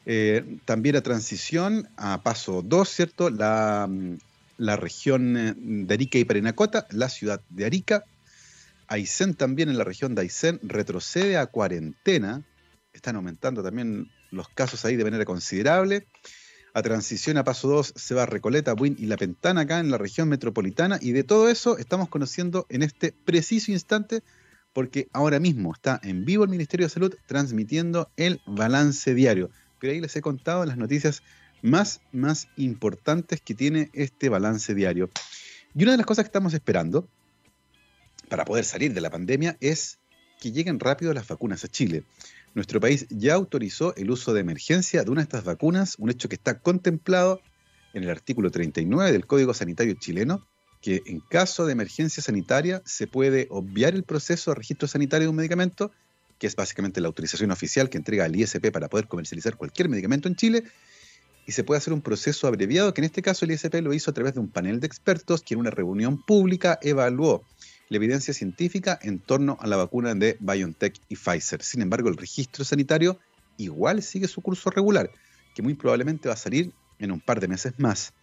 Eh, 0.05 0.59
también 0.65 0.95
la 0.95 1.01
transición 1.01 1.89
a 1.97 2.21
paso 2.21 2.62
2, 2.62 2.89
¿cierto? 2.89 3.29
La, 3.29 3.88
mm, 3.89 4.17
la, 4.57 4.75
región 4.75 5.88
de 5.88 5.93
Arica 5.93 6.17
y 6.17 6.25
Parinacota, 6.25 6.86
la 6.91 7.09
ciudad 7.09 7.41
de 7.49 7.65
Arica. 7.65 8.03
Aysén 8.88 9.33
también 9.33 9.69
en 9.69 9.77
la 9.77 9.83
región 9.83 10.13
de 10.13 10.21
Aysén 10.21 10.59
retrocede 10.62 11.38
a 11.38 11.47
cuarentena. 11.47 12.43
Están 12.91 13.15
aumentando 13.15 13.63
también 13.63 14.12
los 14.29 14.49
casos 14.49 14.83
ahí 14.86 14.95
de 14.95 15.05
manera 15.05 15.25
considerable. 15.25 16.05
A 16.73 16.81
Transición, 16.81 17.38
a 17.38 17.43
Paso 17.43 17.67
2, 17.67 17.93
se 17.95 18.15
va 18.15 18.23
a 18.23 18.25
Recoleta, 18.25 18.73
Buin 18.73 18.95
y 18.97 19.05
La 19.05 19.17
Pentana 19.17 19.62
acá 19.62 19.79
en 19.79 19.91
la 19.91 19.97
región 19.97 20.27
metropolitana. 20.27 20.97
Y 21.01 21.12
de 21.12 21.23
todo 21.23 21.49
eso 21.49 21.77
estamos 21.77 22.09
conociendo 22.09 22.65
en 22.69 22.81
este 22.81 23.12
preciso 23.12 23.71
instante 23.71 24.23
porque 24.73 25.07
ahora 25.13 25.39
mismo 25.39 25.71
está 25.71 25.99
en 26.03 26.25
vivo 26.25 26.43
el 26.43 26.49
Ministerio 26.49 26.88
de 26.88 26.89
Salud 26.89 27.15
transmitiendo 27.27 28.09
el 28.17 28.41
balance 28.47 29.13
diario. 29.13 29.51
Pero 29.79 29.93
ahí 29.93 30.01
les 30.01 30.15
he 30.15 30.21
contado 30.21 30.65
las 30.65 30.77
noticias 30.77 31.21
más, 31.62 32.01
más 32.12 32.47
importantes 32.57 33.39
que 33.39 33.53
tiene 33.53 33.89
este 33.93 34.29
balance 34.29 34.73
diario. 34.73 35.12
Y 35.75 35.83
una 35.83 35.91
de 35.91 35.97
las 35.97 36.07
cosas 36.07 36.25
que 36.25 36.29
estamos 36.29 36.55
esperando 36.55 37.07
para 38.29 38.45
poder 38.45 38.65
salir 38.65 38.93
de 38.93 39.01
la 39.01 39.12
pandemia 39.12 39.57
es 39.59 39.99
que 40.41 40.51
lleguen 40.51 40.79
rápido 40.79 41.13
las 41.13 41.27
vacunas 41.27 41.63
a 41.63 41.67
Chile. 41.67 42.03
Nuestro 42.53 42.79
país 42.79 43.07
ya 43.09 43.33
autorizó 43.33 43.95
el 43.95 44.11
uso 44.11 44.33
de 44.33 44.41
emergencia 44.41 45.03
de 45.03 45.09
una 45.09 45.21
de 45.21 45.23
estas 45.23 45.43
vacunas, 45.43 45.95
un 45.97 46.11
hecho 46.11 46.29
que 46.29 46.35
está 46.35 46.59
contemplado 46.59 47.41
en 47.93 48.03
el 48.03 48.09
artículo 48.09 48.51
39 48.51 49.11
del 49.11 49.25
Código 49.25 49.53
Sanitario 49.53 49.95
chileno, 49.95 50.45
que 50.81 51.01
en 51.05 51.19
caso 51.19 51.65
de 51.65 51.71
emergencia 51.71 52.21
sanitaria 52.21 52.81
se 52.85 53.07
puede 53.07 53.47
obviar 53.49 53.95
el 53.95 54.03
proceso 54.03 54.51
de 54.51 54.55
registro 54.55 54.87
sanitario 54.87 55.25
de 55.25 55.29
un 55.29 55.37
medicamento, 55.37 55.91
que 56.37 56.45
es 56.45 56.55
básicamente 56.55 57.01
la 57.01 57.07
autorización 57.07 57.51
oficial 57.51 57.89
que 57.89 57.97
entrega 57.97 58.25
el 58.25 58.35
ISP 58.35 58.71
para 58.71 58.89
poder 58.89 59.07
comercializar 59.07 59.55
cualquier 59.55 59.89
medicamento 59.89 60.27
en 60.27 60.35
Chile, 60.35 60.63
y 61.47 61.53
se 61.53 61.63
puede 61.63 61.79
hacer 61.79 61.93
un 61.93 62.01
proceso 62.01 62.47
abreviado, 62.47 62.93
que 62.93 63.01
en 63.01 63.05
este 63.05 63.21
caso 63.21 63.45
el 63.45 63.51
ISP 63.51 63.75
lo 63.81 63.93
hizo 63.93 64.11
a 64.11 64.13
través 64.13 64.35
de 64.35 64.41
un 64.41 64.49
panel 64.49 64.79
de 64.79 64.87
expertos 64.87 65.41
que 65.41 65.55
en 65.55 65.59
una 65.59 65.71
reunión 65.71 66.21
pública 66.23 66.77
evaluó 66.81 67.43
la 67.89 67.98
evidencia 67.98 68.34
científica 68.34 68.98
en 69.02 69.19
torno 69.19 69.58
a 69.60 69.67
la 69.67 69.78
vacuna 69.78 70.15
de 70.15 70.38
BioNTech 70.39 70.96
y 71.10 71.15
Pfizer. 71.15 71.62
Sin 71.62 71.82
embargo, 71.82 72.10
el 72.10 72.17
registro 72.17 72.65
sanitario 72.65 73.19
igual 73.58 74.02
sigue 74.02 74.28
su 74.28 74.41
curso 74.41 74.69
regular, 74.69 75.12
que 75.54 75.62
muy 75.62 75.76
probablemente 75.76 76.28
va 76.28 76.34
a 76.34 76.38
salir 76.38 76.72
en 77.00 77.12
un 77.12 77.19
par 77.19 77.39
de 77.39 77.48
meses 77.48 77.74
más. 77.78 78.13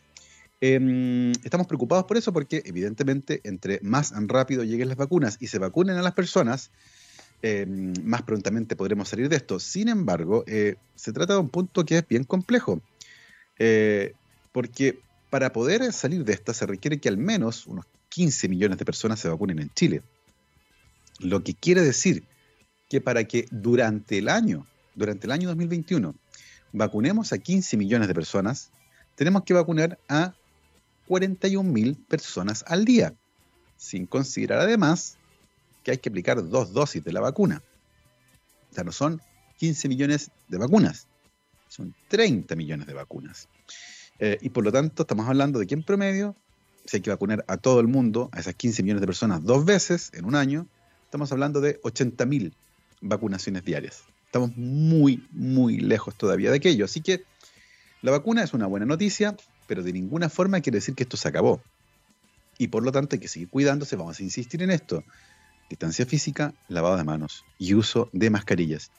Em, 0.61 1.33
estamos 1.43 1.67
preocupados 1.67 2.05
por 2.05 2.19
eso 2.19 2.33
porque 2.33 2.63
evidentemente 2.67 3.41
entre 3.45 3.81
más 3.83 4.13
rápido 4.27 4.63
lleguen 4.63 4.89
las 4.89 4.97
vacunas 4.97 5.39
y 5.41 5.47
se 5.47 5.59
vacunen 5.59 5.97
a 5.97 6.03
las 6.03 6.13
personas, 6.13 6.71
em, 7.41 7.95
más 8.05 8.23
prontamente 8.23 8.77
podremos 8.77 9.09
salir 9.09 9.29
de 9.29 9.37
esto. 9.37 9.59
Sin 9.59 9.89
embargo, 9.89 10.45
eh, 10.47 10.77
se 10.95 11.13
trata 11.13 11.35
de 11.35 11.41
un 11.41 11.49
punto 11.49 11.85
que 11.85 11.99
es 11.99 12.07
bien 12.07 12.25
complejo, 12.25 12.83
eh, 13.59 14.13
porque 14.53 14.99
para 15.31 15.53
poder 15.53 15.93
salir 15.93 16.25
de 16.25 16.33
esta 16.35 16.53
se 16.53 16.67
requiere 16.67 16.99
que 16.99 17.09
al 17.09 17.17
menos 17.17 17.67
unos 17.67 17.87
15 18.11 18.49
millones 18.49 18.79
de 18.79 18.85
personas 18.85 19.19
se 19.19 19.29
vacunen 19.29 19.59
en 19.59 19.71
Chile. 19.71 20.03
Lo 21.19 21.43
que 21.43 21.55
quiere 21.55 21.83
decir 21.83 22.25
que 22.89 23.01
para 23.01 23.25
que 23.25 23.47
durante 23.51 24.19
el 24.19 24.29
año, 24.29 24.67
durante 24.95 25.27
el 25.27 25.33
año 25.33 25.49
2021, 25.49 26.15
vacunemos 26.73 27.33
a 27.33 27.39
15 27.39 27.77
millones 27.77 28.09
de 28.09 28.15
personas, 28.15 28.71
tenemos 29.15 29.45
que 29.45 29.55
vacunar 29.55 29.99
a 30.09 30.35
41 31.07 31.69
mil 31.71 31.97
personas 31.97 32.65
al 32.67 32.85
día, 32.85 33.15
sin 33.77 34.07
considerar 34.07 34.61
además 34.61 35.17
que 35.83 35.93
hay 35.93 35.99
que 35.99 36.09
aplicar 36.09 36.49
dos 36.49 36.73
dosis 36.73 37.03
de 37.03 37.13
la 37.13 37.21
vacuna. 37.21 37.63
O 38.71 38.75
sea, 38.75 38.85
no 38.85 38.93
son 38.93 39.21
15 39.59 39.89
millones 39.89 40.31
de 40.49 40.59
vacunas, 40.59 41.07
son 41.69 41.95
30 42.09 42.55
millones 42.57 42.87
de 42.87 42.95
vacunas. 42.95 43.49
Eh, 44.19 44.39
y 44.41 44.51
por 44.51 44.65
lo 44.65 44.73
tanto, 44.73 45.03
estamos 45.03 45.27
hablando 45.29 45.59
de 45.59 45.67
que 45.67 45.75
en 45.75 45.83
promedio, 45.83 46.37
si 46.91 46.97
hay 46.97 47.03
que 47.03 47.11
vacunar 47.11 47.45
a 47.47 47.57
todo 47.57 47.79
el 47.79 47.87
mundo, 47.87 48.31
a 48.33 48.41
esas 48.41 48.57
15 48.57 48.83
millones 48.83 49.01
de 49.01 49.07
personas 49.07 49.45
dos 49.45 49.65
veces 49.65 50.11
en 50.13 50.25
un 50.25 50.35
año, 50.35 50.67
estamos 51.05 51.31
hablando 51.31 51.61
de 51.61 51.79
80 51.85 52.27
mil 52.27 52.53
vacunaciones 53.01 53.65
diarias. 53.65 54.03
Estamos 54.27 54.57
muy, 54.57 55.25
muy 55.31 55.79
lejos 55.79 56.17
todavía 56.17 56.51
de 56.51 56.57
aquello. 56.57 56.85
Así 56.85 57.01
que 57.01 57.23
la 58.03 58.11
vacuna 58.11 58.43
es 58.43 58.55
una 58.55 58.67
buena 58.67 58.87
noticia, 58.87 59.37
pero 59.69 59.85
de 59.85 59.93
ninguna 59.93 60.29
forma 60.29 60.61
quiere 60.63 60.79
decir 60.79 60.97
que 60.97 61.05
esto 61.05 61.17
se 61.17 61.29
acabó. 61.29 61.63
Y 62.59 62.67
por 62.67 62.83
lo 62.83 62.91
tanto 62.91 63.15
hay 63.15 63.21
que 63.21 63.29
seguir 63.29 63.49
cuidándose, 63.51 63.95
vamos 63.95 64.19
a 64.19 64.25
insistir 64.25 64.61
en 64.65 64.73
esto. 64.73 65.05
Distancia 65.69 66.05
física, 66.07 66.55
lavado 66.67 66.97
de 66.97 67.05
manos 67.05 67.45
y 67.57 67.75
uso 67.75 68.11
de 68.13 68.31
mascarillas. 68.31 68.91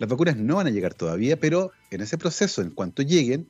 Las 0.00 0.10
vacunas 0.10 0.36
no 0.36 0.56
van 0.56 0.66
a 0.66 0.70
llegar 0.70 0.94
todavía, 0.94 1.38
pero 1.38 1.70
en 1.92 2.00
ese 2.00 2.18
proceso, 2.18 2.60
en 2.60 2.72
cuanto 2.72 3.02
lleguen, 3.02 3.48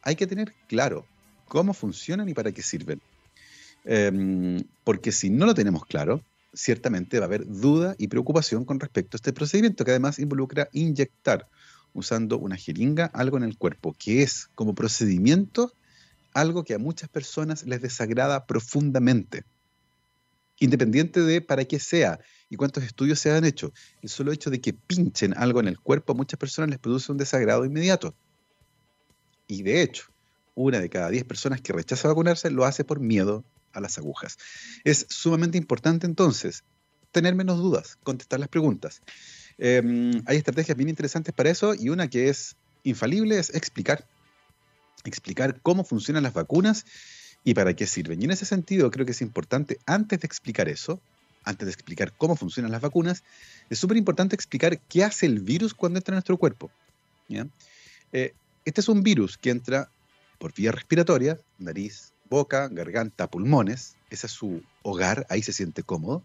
hay 0.00 0.16
que 0.16 0.26
tener 0.26 0.54
claro 0.68 1.04
cómo 1.48 1.74
funcionan 1.74 2.30
y 2.30 2.32
para 2.32 2.50
qué 2.50 2.62
sirven. 2.62 3.02
Em, 3.86 4.64
porque 4.82 5.12
si 5.12 5.30
no 5.30 5.46
lo 5.46 5.54
tenemos 5.54 5.86
claro, 5.86 6.20
ciertamente 6.52 7.20
va 7.20 7.26
a 7.26 7.28
haber 7.28 7.46
duda 7.46 7.94
y 7.98 8.08
preocupación 8.08 8.64
con 8.64 8.80
respecto 8.80 9.16
a 9.16 9.18
este 9.18 9.32
procedimiento, 9.32 9.84
que 9.84 9.92
además 9.92 10.18
involucra 10.18 10.68
inyectar 10.72 11.48
usando 11.94 12.36
una 12.36 12.56
jeringa 12.56 13.06
algo 13.06 13.36
en 13.36 13.44
el 13.44 13.56
cuerpo, 13.56 13.94
que 13.96 14.22
es 14.22 14.48
como 14.54 14.74
procedimiento 14.74 15.72
algo 16.34 16.64
que 16.64 16.74
a 16.74 16.78
muchas 16.78 17.08
personas 17.08 17.64
les 17.64 17.80
desagrada 17.80 18.44
profundamente. 18.46 19.44
Independiente 20.58 21.20
de 21.20 21.40
para 21.40 21.64
qué 21.64 21.78
sea 21.78 22.18
y 22.50 22.56
cuántos 22.56 22.84
estudios 22.84 23.20
se 23.20 23.30
han 23.30 23.44
hecho, 23.44 23.72
el 24.02 24.08
solo 24.08 24.32
hecho 24.32 24.50
de 24.50 24.60
que 24.60 24.72
pinchen 24.72 25.32
algo 25.36 25.60
en 25.60 25.68
el 25.68 25.78
cuerpo 25.78 26.12
a 26.12 26.16
muchas 26.16 26.38
personas 26.38 26.70
les 26.70 26.78
produce 26.78 27.12
un 27.12 27.18
desagrado 27.18 27.64
inmediato. 27.64 28.14
Y 29.46 29.62
de 29.62 29.82
hecho, 29.82 30.06
una 30.54 30.80
de 30.80 30.88
cada 30.88 31.08
diez 31.08 31.24
personas 31.24 31.60
que 31.60 31.72
rechaza 31.72 32.08
vacunarse 32.08 32.50
lo 32.50 32.64
hace 32.64 32.84
por 32.84 33.00
miedo 33.00 33.44
a 33.76 33.80
las 33.80 33.98
agujas. 33.98 34.38
Es 34.84 35.06
sumamente 35.08 35.58
importante 35.58 36.06
entonces 36.06 36.64
tener 37.12 37.34
menos 37.34 37.58
dudas, 37.58 37.98
contestar 38.02 38.40
las 38.40 38.48
preguntas. 38.48 39.00
Em, 39.58 40.22
hay 40.26 40.36
estrategias 40.36 40.76
bien 40.76 40.88
interesantes 40.88 41.34
para 41.34 41.50
eso 41.50 41.74
y 41.74 41.88
una 41.88 42.08
que 42.08 42.28
es 42.28 42.56
infalible 42.82 43.38
es 43.38 43.54
explicar 43.54 44.06
explicar 45.08 45.60
cómo 45.62 45.84
funcionan 45.84 46.22
las 46.22 46.32
vacunas 46.32 46.84
y 47.44 47.54
para 47.54 47.74
qué 47.74 47.86
sirven. 47.86 48.20
Y 48.20 48.24
en 48.24 48.32
ese 48.32 48.44
sentido 48.44 48.90
creo 48.90 49.06
que 49.06 49.12
es 49.12 49.22
importante, 49.22 49.78
antes 49.86 50.20
de 50.20 50.26
explicar 50.26 50.68
eso, 50.68 51.00
antes 51.44 51.66
de 51.66 51.72
explicar 51.72 52.12
cómo 52.16 52.36
funcionan 52.36 52.72
las 52.72 52.80
vacunas, 52.80 53.22
es 53.70 53.78
súper 53.78 53.96
importante 53.96 54.34
explicar 54.34 54.80
qué 54.80 55.04
hace 55.04 55.26
el 55.26 55.40
virus 55.40 55.74
cuando 55.74 55.98
entra 55.98 56.12
en 56.12 56.16
nuestro 56.16 56.36
cuerpo. 56.38 56.70
Eh, 58.12 58.34
este 58.64 58.80
es 58.80 58.88
un 58.88 59.02
virus 59.02 59.38
que 59.38 59.50
entra 59.50 59.88
por 60.38 60.52
vía 60.54 60.72
respiratoria, 60.72 61.38
nariz, 61.58 62.12
boca, 62.28 62.68
garganta, 62.68 63.28
pulmones, 63.28 63.96
ese 64.10 64.26
es 64.26 64.32
su 64.32 64.62
hogar, 64.82 65.26
ahí 65.28 65.42
se 65.42 65.52
siente 65.52 65.82
cómodo. 65.82 66.24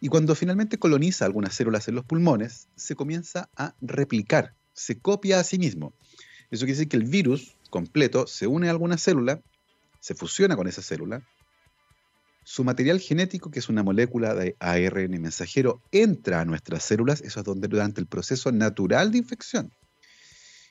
Y 0.00 0.08
cuando 0.08 0.34
finalmente 0.34 0.78
coloniza 0.78 1.24
algunas 1.24 1.54
células 1.54 1.88
en 1.88 1.94
los 1.94 2.04
pulmones, 2.04 2.68
se 2.76 2.94
comienza 2.94 3.48
a 3.56 3.74
replicar, 3.80 4.54
se 4.72 4.98
copia 4.98 5.40
a 5.40 5.44
sí 5.44 5.58
mismo. 5.58 5.92
Eso 6.50 6.66
quiere 6.66 6.78
decir 6.78 6.88
que 6.88 6.96
el 6.96 7.04
virus 7.04 7.56
completo 7.70 8.26
se 8.26 8.46
une 8.46 8.68
a 8.68 8.70
alguna 8.70 8.98
célula, 8.98 9.40
se 10.00 10.14
fusiona 10.14 10.56
con 10.56 10.66
esa 10.66 10.82
célula, 10.82 11.22
su 12.44 12.62
material 12.62 13.00
genético, 13.00 13.50
que 13.50 13.58
es 13.58 13.70
una 13.70 13.82
molécula 13.82 14.34
de 14.34 14.54
ARN 14.60 15.10
mensajero, 15.20 15.80
entra 15.90 16.42
a 16.42 16.44
nuestras 16.44 16.84
células, 16.84 17.22
eso 17.22 17.40
es 17.40 17.44
donde 17.44 17.68
durante 17.68 18.02
el 18.02 18.06
proceso 18.06 18.52
natural 18.52 19.10
de 19.10 19.18
infección. 19.18 19.72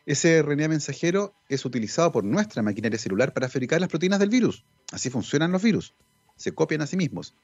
Ese 0.05 0.41
RNA 0.41 0.67
mensajero 0.67 1.33
es 1.47 1.63
utilizado 1.65 2.11
por 2.11 2.23
nuestra 2.23 2.61
maquinaria 2.61 2.99
celular 2.99 3.33
para 3.33 3.47
fabricar 3.47 3.79
las 3.79 3.89
proteínas 3.89 4.19
del 4.19 4.29
virus. 4.29 4.65
Así 4.91 5.09
funcionan 5.09 5.51
los 5.51 5.61
virus. 5.61 5.93
Se 6.35 6.53
copian 6.53 6.81
a 6.81 6.87
sí 6.87 6.97
mismos. 6.97 7.35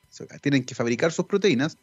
Tienen 0.42 0.66
que 0.66 0.76
fabricar 0.76 1.12
sus 1.12 1.26
proteínas. 1.26 1.78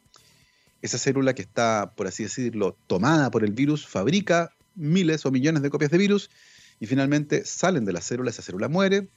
Esa 0.83 0.99
célula 0.99 1.35
que 1.35 1.43
está, 1.43 1.95
por 1.97 2.07
así 2.07 2.25
decirlo, 2.25 2.77
tomada 2.87 3.31
por 3.31 3.45
el 3.45 3.53
virus, 3.53 3.87
fabrica 3.87 4.53
miles 4.75 5.25
o 5.25 5.31
millones 5.31 5.63
de 5.63 5.71
copias 5.71 5.91
de 5.91 5.99
virus 5.99 6.31
y 6.79 6.87
finalmente 6.87 7.45
salen 7.47 7.87
de 7.87 7.93
la 7.93 8.03
célula, 8.03 8.31
esa 8.31 8.43
célula 8.43 8.69
muere, 8.69 9.09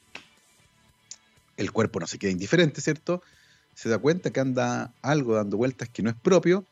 el 1.58 1.72
cuerpo 1.74 2.00
no 2.00 2.08
se 2.08 2.18
queda 2.18 2.32
indiferente, 2.32 2.80
¿cierto? 2.80 3.22
Se 3.76 3.90
da 3.90 3.98
cuenta 3.98 4.32
que 4.32 4.40
anda 4.40 4.94
algo 5.02 5.36
dando 5.36 5.58
vueltas 5.58 5.90
que 5.90 6.02
no 6.02 6.10
es 6.10 6.16
propio, 6.16 6.66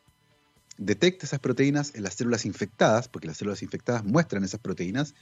detecta 0.77 1.25
esas 1.25 1.39
proteínas 1.39 1.93
en 1.95 2.03
las 2.03 2.15
células 2.15 2.45
infectadas, 2.45 3.07
porque 3.07 3.27
las 3.27 3.37
células 3.37 3.63
infectadas 3.63 4.03
muestran 4.03 4.43
esas 4.43 4.59
proteínas, 4.59 5.13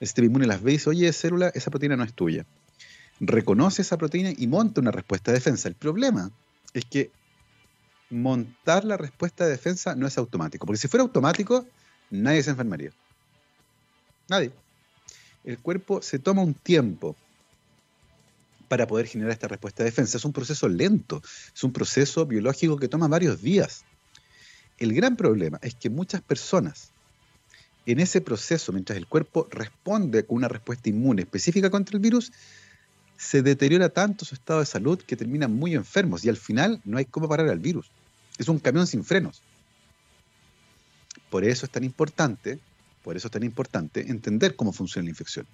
el 0.00 0.06
sistema 0.06 0.26
inmune 0.26 0.46
las 0.46 0.62
ve 0.62 0.72
y 0.72 0.74
dice, 0.74 0.90
oye, 0.90 1.12
célula, 1.12 1.48
esa 1.54 1.70
proteína 1.70 1.96
no 1.96 2.04
es 2.04 2.14
tuya. 2.14 2.46
Reconoce 3.20 3.82
esa 3.82 3.96
proteína 3.96 4.32
y 4.36 4.46
monta 4.46 4.80
una 4.80 4.90
respuesta 4.90 5.32
de 5.32 5.38
defensa. 5.38 5.68
El 5.68 5.74
problema 5.74 6.30
es 6.74 6.84
que 6.84 7.10
montar 8.10 8.84
la 8.84 8.96
respuesta 8.96 9.44
de 9.44 9.50
defensa 9.50 9.94
no 9.94 10.06
es 10.06 10.18
automático, 10.18 10.66
porque 10.66 10.78
si 10.78 10.88
fuera 10.88 11.02
automático, 11.02 11.66
nadie 12.10 12.42
se 12.42 12.50
enfermaría. 12.50 12.90
Nadie 14.28 14.52
el 15.46 15.58
cuerpo 15.60 16.02
se 16.02 16.18
toma 16.18 16.42
un 16.42 16.54
tiempo 16.54 17.16
para 18.68 18.86
poder 18.86 19.06
generar 19.06 19.30
esta 19.30 19.48
respuesta 19.48 19.84
de 19.84 19.90
defensa. 19.90 20.18
Es 20.18 20.24
un 20.24 20.32
proceso 20.32 20.68
lento, 20.68 21.22
es 21.54 21.64
un 21.64 21.72
proceso 21.72 22.26
biológico 22.26 22.76
que 22.76 22.88
toma 22.88 23.06
varios 23.06 23.40
días. 23.40 23.84
El 24.78 24.92
gran 24.94 25.16
problema 25.16 25.58
es 25.62 25.74
que 25.74 25.90
muchas 25.90 26.20
personas 26.20 26.90
en 27.86 28.00
ese 28.00 28.20
proceso, 28.20 28.72
mientras 28.72 28.98
el 28.98 29.06
cuerpo 29.06 29.46
responde 29.50 30.26
con 30.26 30.36
una 30.38 30.48
respuesta 30.48 30.88
inmune 30.88 31.22
específica 31.22 31.70
contra 31.70 31.96
el 31.96 32.02
virus, 32.02 32.32
se 33.16 33.42
deteriora 33.42 33.88
tanto 33.88 34.24
su 34.24 34.34
estado 34.34 34.60
de 34.60 34.66
salud 34.66 35.00
que 35.00 35.16
terminan 35.16 35.52
muy 35.52 35.74
enfermos 35.74 36.24
y 36.24 36.28
al 36.28 36.36
final 36.36 36.80
no 36.84 36.98
hay 36.98 37.04
cómo 37.04 37.28
parar 37.28 37.48
al 37.48 37.60
virus. 37.60 37.90
Es 38.38 38.48
un 38.48 38.58
camión 38.58 38.86
sin 38.86 39.04
frenos. 39.04 39.40
Por 41.30 41.44
eso 41.44 41.64
es 41.64 41.72
tan 41.72 41.84
importante 41.84 42.58
por 43.06 43.16
eso 43.16 43.28
es 43.28 43.30
tan 43.30 43.44
importante 43.44 44.10
entender 44.10 44.56
cómo 44.56 44.72
funciona 44.72 45.04
la 45.04 45.10
infección. 45.10 45.46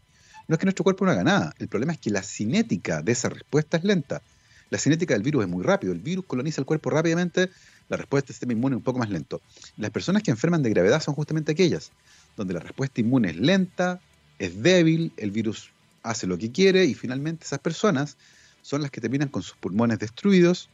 No 0.49 0.55
es 0.55 0.59
que 0.59 0.65
nuestro 0.65 0.85
cuerpo 0.85 1.05
no 1.05 1.11
haga 1.11 1.23
nada, 1.23 1.55
el 1.59 1.69
problema 1.69 1.93
es 1.93 1.99
que 1.99 2.09
la 2.09 2.23
cinética 2.23 3.03
de 3.03 3.13
esa 3.13 3.29
respuesta 3.29 3.77
es 3.77 3.85
lenta. 3.85 4.23
La 4.71 4.79
cinética 4.79 5.13
del 5.13 5.23
virus 5.23 5.45
es 5.45 5.51
muy 5.51 5.63
rápido, 5.63 5.93
el 5.93 5.99
virus 5.99 6.25
coloniza 6.25 6.63
el 6.63 6.65
cuerpo 6.65 6.89
rápidamente, 6.89 7.51
la 7.89 7.97
respuesta 7.97 8.29
del 8.29 8.35
sistema 8.35 8.53
inmune 8.53 8.75
es 8.75 8.79
un 8.79 8.85
poco 8.85 8.99
más 8.99 9.11
lento. 9.11 9.41
Las 9.77 9.91
personas 9.91 10.23
que 10.23 10.31
enferman 10.31 10.63
de 10.63 10.71
gravedad 10.71 11.03
son 11.03 11.15
justamente 11.15 11.53
aquellas 11.53 11.93
donde 12.37 12.55
la 12.55 12.61
respuesta 12.61 13.01
inmune 13.01 13.31
es 13.31 13.37
lenta, 13.37 14.01
es 14.39 14.63
débil, 14.63 15.13
el 15.17 15.31
virus 15.31 15.71
hace 16.03 16.27
lo 16.27 16.39
que 16.39 16.51
quiere 16.51 16.85
y 16.85 16.95
finalmente 16.95 17.45
esas 17.45 17.59
personas 17.59 18.17
son 18.63 18.83
las 18.83 18.91
que 18.91 19.01
terminan 19.01 19.29
con 19.29 19.43
sus 19.43 19.57
pulmones 19.57 19.99
destruidos, 19.99 20.69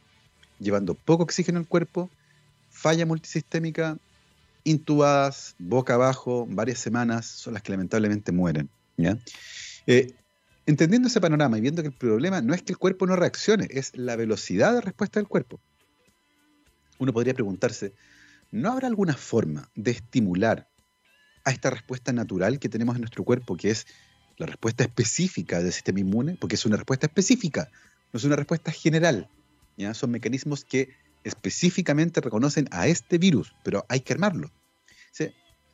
llevando 0.59 0.93
poco 0.93 1.23
oxígeno 1.23 1.59
al 1.59 1.67
cuerpo, 1.67 2.09
falla 2.69 3.05
multisistémica, 3.05 3.97
intubadas, 4.63 5.55
boca 5.57 5.95
abajo, 5.95 6.45
varias 6.49 6.79
semanas, 6.79 7.25
son 7.25 7.53
las 7.53 7.63
que 7.63 7.71
lamentablemente 7.71 8.31
mueren. 8.31 8.69
Eh, 9.87 10.13
entendiendo 10.65 11.07
ese 11.07 11.21
panorama 11.21 11.57
y 11.57 11.61
viendo 11.61 11.81
que 11.81 11.87
el 11.87 11.93
problema 11.93 12.41
no 12.41 12.53
es 12.53 12.61
que 12.61 12.73
el 12.73 12.77
cuerpo 12.77 13.07
no 13.07 13.15
reaccione, 13.15 13.67
es 13.71 13.95
la 13.95 14.15
velocidad 14.15 14.73
de 14.73 14.81
respuesta 14.81 15.19
del 15.19 15.27
cuerpo. 15.27 15.59
Uno 16.99 17.13
podría 17.13 17.33
preguntarse, 17.33 17.93
¿no 18.51 18.71
habrá 18.71 18.87
alguna 18.87 19.15
forma 19.15 19.69
de 19.75 19.91
estimular 19.91 20.69
a 21.45 21.51
esta 21.51 21.69
respuesta 21.69 22.13
natural 22.13 22.59
que 22.59 22.69
tenemos 22.69 22.95
en 22.95 23.01
nuestro 23.01 23.23
cuerpo, 23.23 23.57
que 23.57 23.71
es 23.71 23.87
la 24.37 24.45
respuesta 24.45 24.83
específica 24.83 25.61
del 25.61 25.73
sistema 25.73 26.01
inmune, 26.01 26.37
porque 26.39 26.55
es 26.55 26.65
una 26.65 26.75
respuesta 26.75 27.07
específica, 27.07 27.71
no 28.13 28.17
es 28.17 28.23
una 28.23 28.35
respuesta 28.35 28.71
general. 28.71 29.29
¿ya? 29.77 29.93
Son 29.93 30.11
mecanismos 30.11 30.63
que 30.63 30.89
específicamente 31.23 32.21
reconocen 32.21 32.67
a 32.71 32.87
este 32.87 33.17
virus, 33.17 33.53
pero 33.63 33.85
hay 33.89 34.01
que 34.01 34.13
armarlo. 34.13 34.51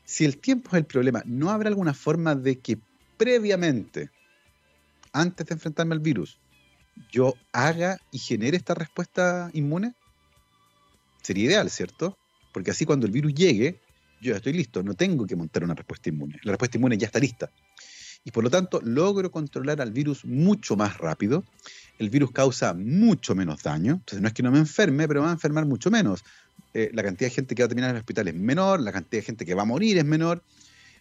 Si 0.08 0.24
el 0.24 0.38
tiempo 0.38 0.70
es 0.70 0.76
el 0.76 0.86
problema, 0.86 1.24
¿no 1.26 1.50
habrá 1.50 1.70
alguna 1.70 1.96
forma 1.96 2.36
de 2.36 2.60
que 2.60 2.78
previamente, 3.18 4.12
antes 5.12 5.48
de 5.48 5.56
enfrentarme 5.56 5.96
al 5.96 6.00
virus, 6.00 6.40
yo 7.12 7.34
haga 7.52 7.98
y 8.12 8.20
genere 8.20 8.58
esta 8.58 8.76
respuesta 8.76 9.50
inmune? 9.54 9.96
Sería 11.26 11.46
ideal, 11.46 11.70
¿cierto? 11.70 12.18
Porque 12.54 12.72
así 12.72 12.86
cuando 12.86 13.06
el 13.06 13.12
virus 13.12 13.34
llegue, 13.34 13.82
yo 14.22 14.32
ya 14.32 14.38
estoy 14.38 14.54
listo, 14.54 14.84
no 14.84 14.94
tengo 14.94 15.26
que 15.26 15.36
montar 15.36 15.64
una 15.64 15.74
respuesta 15.74 16.10
inmune. 16.10 16.40
La 16.44 16.52
respuesta 16.52 16.78
inmune 16.78 16.98
ya 16.98 17.08
está 17.08 17.20
lista. 17.20 17.50
Y 18.24 18.32
por 18.32 18.44
lo 18.44 18.50
tanto, 18.50 18.80
logro 18.82 19.32
controlar 19.32 19.82
al 19.82 19.92
virus 19.92 20.24
mucho 20.26 20.76
más 20.76 20.98
rápido 20.98 21.44
el 21.98 22.10
virus 22.10 22.32
causa 22.32 22.74
mucho 22.74 23.36
menos 23.36 23.64
daño. 23.64 23.94
Entonces 23.94 24.22
no 24.22 24.28
es 24.28 24.34
que 24.34 24.44
no 24.44 24.52
me 24.52 24.60
enferme, 24.60 25.08
pero 25.08 25.22
va 25.22 25.30
a 25.30 25.34
enfermar 25.34 25.66
mucho 25.66 25.90
menos. 25.90 26.24
Eh, 26.74 26.90
la 26.94 27.04
cantidad 27.04 27.30
de 27.30 27.36
gente 27.36 27.56
que 27.56 27.64
va 27.64 27.66
a 27.66 27.70
terminar 27.70 27.90
en 27.92 27.96
el 27.96 28.02
hospital 28.02 28.28
es 28.28 28.36
menor, 28.36 28.82
la 28.82 28.92
cantidad 28.92 29.22
de 29.22 29.26
gente 29.26 29.46
que 29.46 29.54
va 29.54 29.62
a 29.64 29.66
morir 29.66 29.98
es 29.98 30.06
menor. 30.06 30.44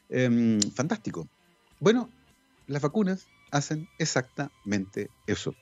Em, 0.08 0.60
fantástico. 0.60 1.28
Bueno, 1.80 2.10
las 2.66 2.82
vacunas 2.82 3.26
hacen 3.50 3.88
exactamente 3.98 5.10
eso. 5.26 5.54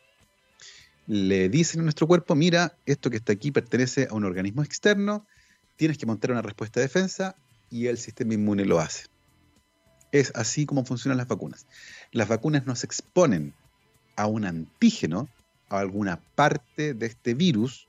Le 1.07 1.49
dicen 1.49 1.81
a 1.81 1.83
nuestro 1.83 2.07
cuerpo, 2.07 2.35
mira, 2.35 2.77
esto 2.87 3.11
que 3.11 3.17
está 3.17 3.33
aquí 3.33 3.51
pertenece 3.51 4.07
a 4.11 4.15
un 4.15 4.25
organismo 4.25 4.62
externo, 4.62 5.27
tienes 5.77 5.99
que 5.99 6.07
montar 6.07 6.31
una 6.31 6.43
respuesta 6.43 6.81
de 6.81 6.87
defensa 6.87 7.37
y 7.71 7.87
el 7.87 7.99
sistema 7.99 8.35
inmune 8.35 8.65
lo 8.65 8.79
hace. 8.79 9.07
Es 10.12 10.31
así 10.35 10.67
como 10.67 10.85
funcionan 10.85 11.19
las 11.19 11.27
vacunas. 11.27 11.67
Las 12.12 12.29
vacunas 12.29 12.67
nos 12.67 12.85
exponen 12.85 13.55
a 14.17 14.27
un 14.27 14.45
antígeno, 14.45 15.29
a 15.69 15.79
alguna 15.79 16.21
parte 16.35 16.95
de 16.95 17.07
este 17.07 17.35
virus 17.35 17.88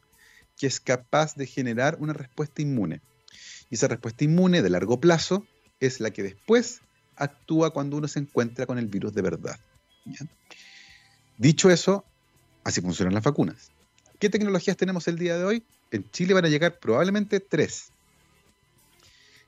que 0.58 0.68
es 0.68 0.80
capaz 0.80 1.36
de 1.36 1.46
generar 1.46 1.98
una 2.00 2.14
respuesta 2.14 2.62
inmune. 2.62 3.02
Y 3.70 3.76
esa 3.76 3.88
respuesta 3.88 4.24
inmune 4.24 4.62
de 4.62 4.70
largo 4.70 5.00
plazo 5.00 5.46
es 5.80 6.00
la 6.00 6.12
que 6.12 6.24
después 6.24 6.82
actúa 7.16 7.74
cuando 7.74 7.98
uno 7.98 8.08
se 8.08 8.20
encuentra 8.20 8.66
con 8.66 8.78
el 8.78 8.88
virus 8.88 9.14
de 9.14 9.22
verdad. 9.22 9.60
Dicho 11.38 11.70
eso, 11.70 12.06
así 12.64 12.82
funcionan 12.82 13.14
las 13.14 13.24
vacunas. 13.24 13.72
¿Qué 14.20 14.30
tecnologías 14.30 14.78
tenemos 14.78 15.08
el 15.08 15.18
día 15.18 15.38
de 15.38 15.44
hoy? 15.44 15.64
En 15.92 16.10
Chile 16.12 16.34
van 16.34 16.46
a 16.46 16.50
llegar 16.50 16.80
probablemente 16.80 17.40
tres. 17.40 17.92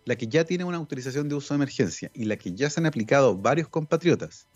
La 0.03 0.15
que 0.15 0.27
ya 0.27 0.43
tiene 0.43 0.63
una 0.63 0.77
autorización 0.77 1.29
de 1.29 1.35
uso 1.35 1.53
de 1.53 1.55
emergencia 1.57 2.11
y 2.13 2.25
la 2.25 2.37
que 2.37 2.53
ya 2.53 2.69
se 2.69 2.79
han 2.79 2.85
aplicado 2.85 3.37
varios 3.37 3.67
compatriotas 3.69 4.47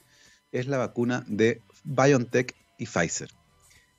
es 0.52 0.68
la 0.68 0.78
vacuna 0.78 1.24
de 1.28 1.62
BioNTech 1.84 2.56
y 2.78 2.86
Pfizer. 2.86 3.30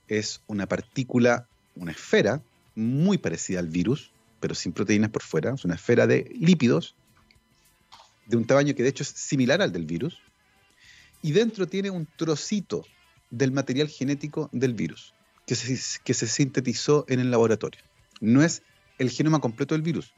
Es 0.09 0.43
una 0.47 0.67
partícula, 0.67 1.49
una 1.75 1.93
esfera 1.93 2.43
muy 2.75 3.19
parecida 3.19 3.61
al 3.61 3.69
virus, 3.69 4.13
pero 4.41 4.55
sin 4.55 4.73
proteínas 4.73 5.11
por 5.11 5.23
fuera. 5.23 5.55
Es 5.55 5.65
una 5.65 5.75
esfera 5.75 6.07
de 6.07 6.31
lípidos 6.39 6.95
de 8.27 8.37
un 8.37 8.47
tamaño 8.47 8.75
que 8.75 8.83
de 8.83 8.89
hecho 8.89 9.03
es 9.03 9.09
similar 9.09 9.61
al 9.63 9.73
del 9.73 9.87
virus. 9.87 10.19
Y 11.23 11.33
dentro 11.33 11.67
tiene 11.67 11.91
un 11.91 12.07
trocito 12.17 12.85
del 13.31 13.53
material 13.53 13.89
genético 13.89 14.51
del 14.53 14.75
virus 14.75 15.15
que 15.47 16.15
se, 16.15 16.27
sintetizó 16.29 17.05
en 17.09 17.19
el 17.19 17.31
laboratorio. 17.31 17.81
No 18.21 18.43
es 18.43 18.63
el 18.99 19.11
genoma 19.11 19.41
completo 19.41 19.75
del 19.75 19.83
virus. 19.83 20.15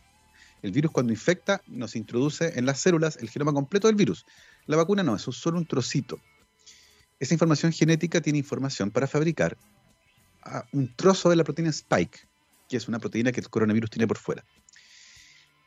El 0.60 0.72
virus 0.72 0.92
cuando 0.92 1.12
infecta 1.12 1.62
nos 1.66 1.96
introduce 1.96 2.58
en 2.58 2.66
las 2.66 2.80
células 2.80 3.16
el 3.16 3.30
genoma 3.30 3.52
completo 3.52 3.86
del 3.86 3.96
virus. 3.96 4.26
La 4.66 4.76
vacuna 4.76 5.02
no, 5.02 5.16
es 5.16 5.22
solo 5.22 5.58
un 5.58 5.66
trocito. 5.66 6.20
Esa 7.18 7.34
información 7.34 7.72
genética 7.72 8.20
tiene 8.20 8.40
información 8.40 8.90
para 8.90 9.06
fabricar 9.06 9.56
un 10.72 10.94
trozo 10.94 11.30
de 11.30 11.36
la 11.36 11.44
proteína 11.44 11.70
Spike, 11.70 12.18
que 12.68 12.76
es 12.76 12.88
una 12.88 12.98
proteína 12.98 13.32
que 13.32 13.40
el 13.40 13.48
coronavirus 13.48 13.90
tiene 13.90 14.06
por 14.06 14.18
fuera, 14.18 14.44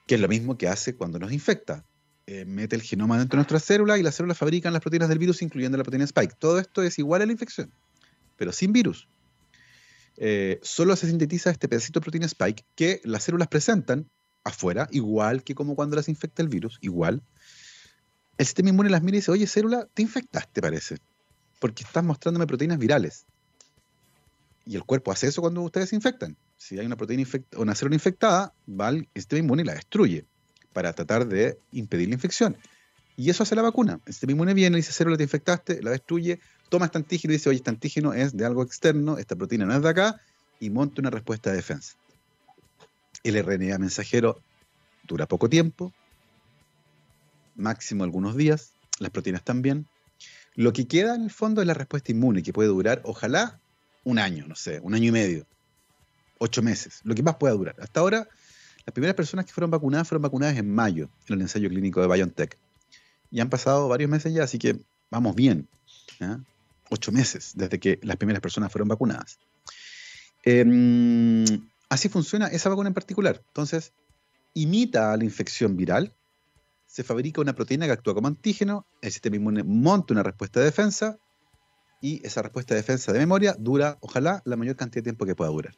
que 0.05 0.15
es 0.15 0.21
lo 0.21 0.27
mismo 0.27 0.57
que 0.57 0.67
hace 0.67 0.95
cuando 0.95 1.17
nos 1.17 1.31
infecta. 1.31 1.85
Eh, 2.27 2.43
mete 2.43 2.75
el 2.75 2.81
genoma 2.81 3.19
dentro 3.19 3.37
de 3.37 3.41
nuestra 3.41 3.59
célula 3.59 3.99
y 3.99 4.03
las 4.03 4.15
células 4.15 4.37
fabrican 4.37 4.73
las 4.73 4.81
proteínas 4.81 5.09
del 5.09 5.19
virus, 5.19 5.43
incluyendo 5.43 5.77
la 5.77 5.83
proteína 5.83 6.05
Spike. 6.05 6.35
Todo 6.39 6.59
esto 6.59 6.81
es 6.81 6.97
igual 6.97 7.21
a 7.21 7.25
la 7.27 7.31
infección, 7.31 7.71
pero 8.35 8.51
sin 8.51 8.73
virus. 8.73 9.07
Eh, 10.17 10.59
solo 10.63 10.95
se 10.95 11.07
sintetiza 11.07 11.51
este 11.51 11.67
pedacito 11.67 11.99
de 11.99 12.03
proteína 12.03 12.25
Spike 12.25 12.65
que 12.73 12.99
las 13.03 13.23
células 13.23 13.47
presentan 13.47 14.09
afuera, 14.43 14.87
igual 14.91 15.43
que 15.43 15.53
como 15.53 15.75
cuando 15.75 15.95
las 15.95 16.09
infecta 16.09 16.41
el 16.41 16.49
virus, 16.49 16.79
igual, 16.81 17.21
el 18.37 18.45
sistema 18.45 18.69
inmune 18.69 18.89
las 18.89 19.03
mira 19.03 19.17
y 19.17 19.19
dice, 19.19 19.31
oye, 19.31 19.45
célula, 19.45 19.87
te 19.93 20.01
infectaste, 20.01 20.61
parece, 20.61 20.97
porque 21.59 21.83
estás 21.83 22.03
mostrándome 22.03 22.47
proteínas 22.47 22.79
virales. 22.79 23.25
Y 24.65 24.75
el 24.75 24.83
cuerpo 24.83 25.11
hace 25.11 25.27
eso 25.27 25.41
cuando 25.41 25.61
ustedes 25.61 25.89
se 25.89 25.95
infectan. 25.95 26.35
Si 26.57 26.79
hay 26.79 26.87
una 26.87 26.95
proteína 26.95 27.21
infectada, 27.21 27.61
una 27.61 27.75
célula 27.75 27.95
infectada, 27.95 28.53
va 28.67 28.89
el 28.89 29.07
sistema 29.13 29.41
inmune 29.41 29.61
y 29.61 29.65
la 29.65 29.75
destruye 29.75 30.25
para 30.75 30.91
tratar 30.91 31.25
de 31.25 31.57
impedir 31.71 32.09
la 32.09 32.15
infección. 32.15 32.57
Y 33.15 33.29
eso 33.29 33.43
hace 33.43 33.55
la 33.55 33.61
vacuna. 33.61 34.01
Sistema 34.05 34.33
inmune 34.33 34.53
viene, 34.53 34.75
dice, 34.75 34.91
célula, 34.91 35.15
te 35.15 35.23
infectaste, 35.23 35.81
la 35.81 35.91
destruye, 35.91 36.41
toma 36.67 36.87
este 36.87 36.97
antígeno 36.97 37.33
y 37.33 37.37
dice, 37.37 37.47
oye, 37.47 37.59
este 37.59 37.69
antígeno 37.69 38.13
es 38.13 38.35
de 38.35 38.45
algo 38.45 38.61
externo, 38.61 39.17
esta 39.17 39.37
proteína 39.37 39.65
no 39.65 39.73
es 39.73 39.81
de 39.81 39.87
acá, 39.87 40.19
y 40.59 40.69
monta 40.69 40.99
una 40.99 41.11
respuesta 41.11 41.49
de 41.49 41.55
defensa. 41.55 41.95
El 43.23 43.41
RNA 43.41 43.77
mensajero 43.77 44.41
dura 45.07 45.27
poco 45.27 45.49
tiempo, 45.49 45.93
máximo 47.55 48.03
algunos 48.03 48.35
días, 48.35 48.73
las 48.99 49.11
proteínas 49.11 49.43
también. 49.45 49.87
Lo 50.55 50.73
que 50.73 50.85
queda 50.85 51.15
en 51.15 51.23
el 51.23 51.31
fondo 51.31 51.61
es 51.61 51.67
la 51.67 51.73
respuesta 51.73 52.11
inmune, 52.11 52.43
que 52.43 52.51
puede 52.51 52.67
durar, 52.67 53.01
ojalá, 53.05 53.61
un 54.03 54.19
año, 54.19 54.45
no 54.45 54.55
sé, 54.55 54.81
un 54.83 54.93
año 54.93 55.07
y 55.07 55.11
medio, 55.11 55.45
ocho 56.37 56.61
meses, 56.61 56.99
lo 57.05 57.15
que 57.15 57.23
más 57.23 57.37
pueda 57.37 57.53
durar. 57.53 57.77
Hasta 57.79 58.01
ahora, 58.01 58.27
las 58.85 58.93
primeras 58.93 59.15
personas 59.15 59.45
que 59.45 59.53
fueron 59.53 59.71
vacunadas 59.71 60.07
fueron 60.07 60.21
vacunadas 60.21 60.57
en 60.57 60.73
mayo, 60.73 61.09
en 61.27 61.35
el 61.35 61.41
ensayo 61.41 61.69
clínico 61.69 62.01
de 62.01 62.07
BioNTech. 62.07 62.57
Y 63.31 63.39
han 63.39 63.49
pasado 63.49 63.87
varios 63.87 64.09
meses 64.09 64.33
ya, 64.33 64.43
así 64.43 64.59
que 64.59 64.79
vamos 65.09 65.35
bien. 65.35 65.67
Ocho 66.89 67.11
meses 67.11 67.53
desde 67.55 67.79
que 67.79 67.99
las 68.03 68.17
primeras 68.17 68.41
personas 68.41 68.71
fueron 68.71 68.87
vacunadas. 68.87 69.39
Em, 70.43 71.45
así 71.89 72.09
funciona 72.09 72.47
esa 72.47 72.69
vacuna 72.69 72.89
en 72.89 72.93
particular. 72.93 73.41
Entonces, 73.47 73.91
imita 74.53 75.11
a 75.11 75.17
la 75.17 75.23
infección 75.23 75.75
viral, 75.75 76.13
se 76.85 77.03
fabrica 77.03 77.41
una 77.41 77.53
proteína 77.53 77.87
que 77.87 77.91
actúa 77.91 78.13
como 78.13 78.27
antígeno, 78.27 78.85
el 79.01 79.11
sistema 79.11 79.35
inmune 79.35 79.63
monta 79.63 80.13
una 80.13 80.23
respuesta 80.23 80.59
de 80.59 80.67
defensa 80.67 81.17
y 81.99 82.25
esa 82.25 82.43
respuesta 82.43 82.75
de 82.75 82.81
defensa 82.81 83.11
de 83.11 83.19
memoria 83.19 83.55
dura, 83.57 83.97
ojalá, 83.99 84.43
la 84.45 84.55
mayor 84.55 84.75
cantidad 84.75 85.01
de 85.01 85.09
tiempo 85.09 85.25
que 85.25 85.35
pueda 85.35 85.49
durar. 85.49 85.75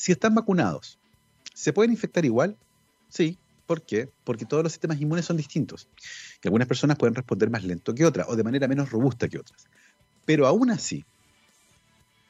Si 0.00 0.12
están 0.12 0.34
vacunados, 0.34 0.98
¿se 1.52 1.74
pueden 1.74 1.92
infectar 1.92 2.24
igual? 2.24 2.56
Sí. 3.10 3.36
¿Por 3.66 3.82
qué? 3.82 4.08
Porque 4.24 4.46
todos 4.46 4.62
los 4.62 4.72
sistemas 4.72 4.98
inmunes 4.98 5.26
son 5.26 5.36
distintos. 5.36 5.88
Y 6.42 6.48
algunas 6.48 6.66
personas 6.66 6.96
pueden 6.96 7.14
responder 7.14 7.50
más 7.50 7.64
lento 7.64 7.94
que 7.94 8.06
otras 8.06 8.26
o 8.30 8.34
de 8.34 8.42
manera 8.42 8.66
menos 8.66 8.88
robusta 8.88 9.28
que 9.28 9.38
otras. 9.38 9.66
Pero 10.24 10.46
aún 10.46 10.70
así, 10.70 11.04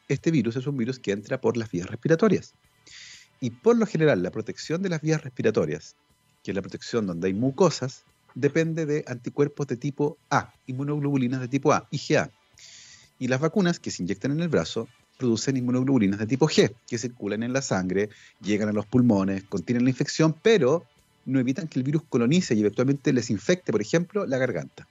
este 0.09 0.33
virus 0.33 0.57
es 0.57 0.67
un 0.67 0.77
virus 0.79 0.99
que 0.99 1.13
entra 1.13 1.41
por 1.41 1.57
las 1.57 1.71
vías 1.71 1.87
respiratorias. 1.87 2.55
Y 3.39 3.51
por 3.51 3.77
lo 3.77 3.87
general, 3.87 4.21
la 4.25 4.33
protección 4.33 4.83
de 4.83 4.89
las 4.89 5.01
vías 5.01 5.23
respiratorias 5.23 5.95
que 6.43 6.51
es 6.51 6.55
la 6.57 6.63
protección 6.63 7.07
donde 7.07 7.29
hay 7.29 7.35
mucosas, 7.35 8.03
depende 8.35 8.85
de 8.85 9.05
anticuerpos 9.07 9.69
de 9.69 9.77
tipo 9.77 10.19
A, 10.29 10.53
inmunoglobulinas 10.67 11.41
de 11.41 11.47
tipo 11.47 11.73
A, 11.73 11.87
IgA. 11.93 12.33
Y 13.21 13.29
las 13.29 13.41
vacunas 13.41 13.79
que 13.79 13.93
se 13.93 14.03
inyectan 14.03 14.33
en 14.33 14.41
el 14.41 14.49
brazo 14.49 14.89
producen 15.21 15.59
inmunoglobulinas 15.59 16.19
de 16.19 16.27
tipo 16.27 16.49
G, 16.49 16.75
que 16.89 16.99
circulan 16.99 17.43
en 17.43 17.53
la 17.53 17.61
sangre, 17.61 18.09
llegan 18.41 18.71
a 18.71 18.73
los 18.73 18.87
pulmones, 18.87 19.45
contienen 19.45 19.85
la 19.85 19.91
infección, 19.91 20.35
pero 20.43 20.87
no 21.27 21.39
evitan 21.39 21.69
que 21.69 21.79
el 21.79 21.85
virus 21.85 22.03
colonice 22.09 22.55
y 22.55 22.61
eventualmente 22.61 23.13
les 23.13 23.29
infecte, 23.29 23.71
por 23.71 23.83
ejemplo, 23.83 24.27
la 24.27 24.39
garganta. 24.39 24.89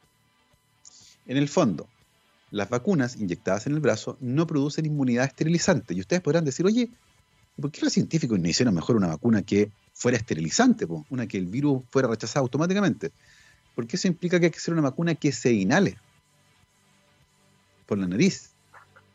En 1.26 1.36
el 1.38 1.50
fondo, 1.50 1.88
las 2.52 2.70
vacunas 2.70 3.18
inyectadas 3.18 3.66
en 3.66 3.74
el 3.74 3.80
brazo 3.80 4.18
no 4.22 4.46
producen 4.46 4.86
inmunidad 4.86 5.26
esterilizante. 5.26 5.96
Y 5.96 6.00
ustedes 6.00 6.22
podrán 6.22 6.46
decir, 6.46 6.66
oye, 6.66 6.90
¿por 7.60 7.72
qué 7.72 7.82
los 7.82 7.92
científicos 7.94 8.40
no 8.40 8.48
hicieron 8.48 8.76
mejor 8.76 8.96
una 8.96 9.08
vacuna 9.08 9.42
que 9.42 9.72
fuera 9.94 10.18
esterilizante, 10.18 10.88
una 11.10 11.26
que 11.28 11.38
el 11.40 11.48
virus 11.48 11.82
fuera 11.90 12.08
rechazado 12.08 12.44
automáticamente? 12.44 13.12
Porque 13.74 13.96
eso 13.96 14.08
implica 14.08 14.40
que 14.40 14.46
hay 14.46 14.52
que 14.52 14.60
hacer 14.60 14.74
una 14.74 14.84
vacuna 14.84 15.16
que 15.16 15.32
se 15.32 15.52
inhale 15.52 15.98
por 17.88 17.98
la 17.98 18.08
nariz 18.08 18.52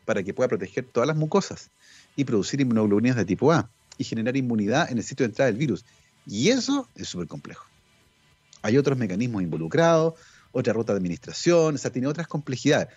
para 0.05 0.23
que 0.23 0.33
pueda 0.33 0.47
proteger 0.47 0.85
todas 0.85 1.07
las 1.07 1.17
mucosas 1.17 1.69
y 2.15 2.23
producir 2.23 2.61
inmunoglobulinas 2.61 3.17
de 3.17 3.25
tipo 3.25 3.51
A 3.51 3.69
y 3.97 4.03
generar 4.03 4.37
inmunidad 4.37 4.91
en 4.91 4.97
el 4.97 5.03
sitio 5.03 5.25
de 5.25 5.31
entrada 5.31 5.51
del 5.51 5.59
virus. 5.59 5.83
Y 6.25 6.49
eso 6.49 6.87
es 6.95 7.09
súper 7.09 7.27
complejo. 7.27 7.65
Hay 8.61 8.77
otros 8.77 8.97
mecanismos 8.97 9.43
involucrados, 9.43 10.15
otra 10.51 10.73
ruta 10.73 10.93
de 10.93 10.97
administración, 10.97 11.75
o 11.75 11.77
sea, 11.77 11.91
tiene 11.91 12.07
otras 12.07 12.27
complejidades. 12.27 12.87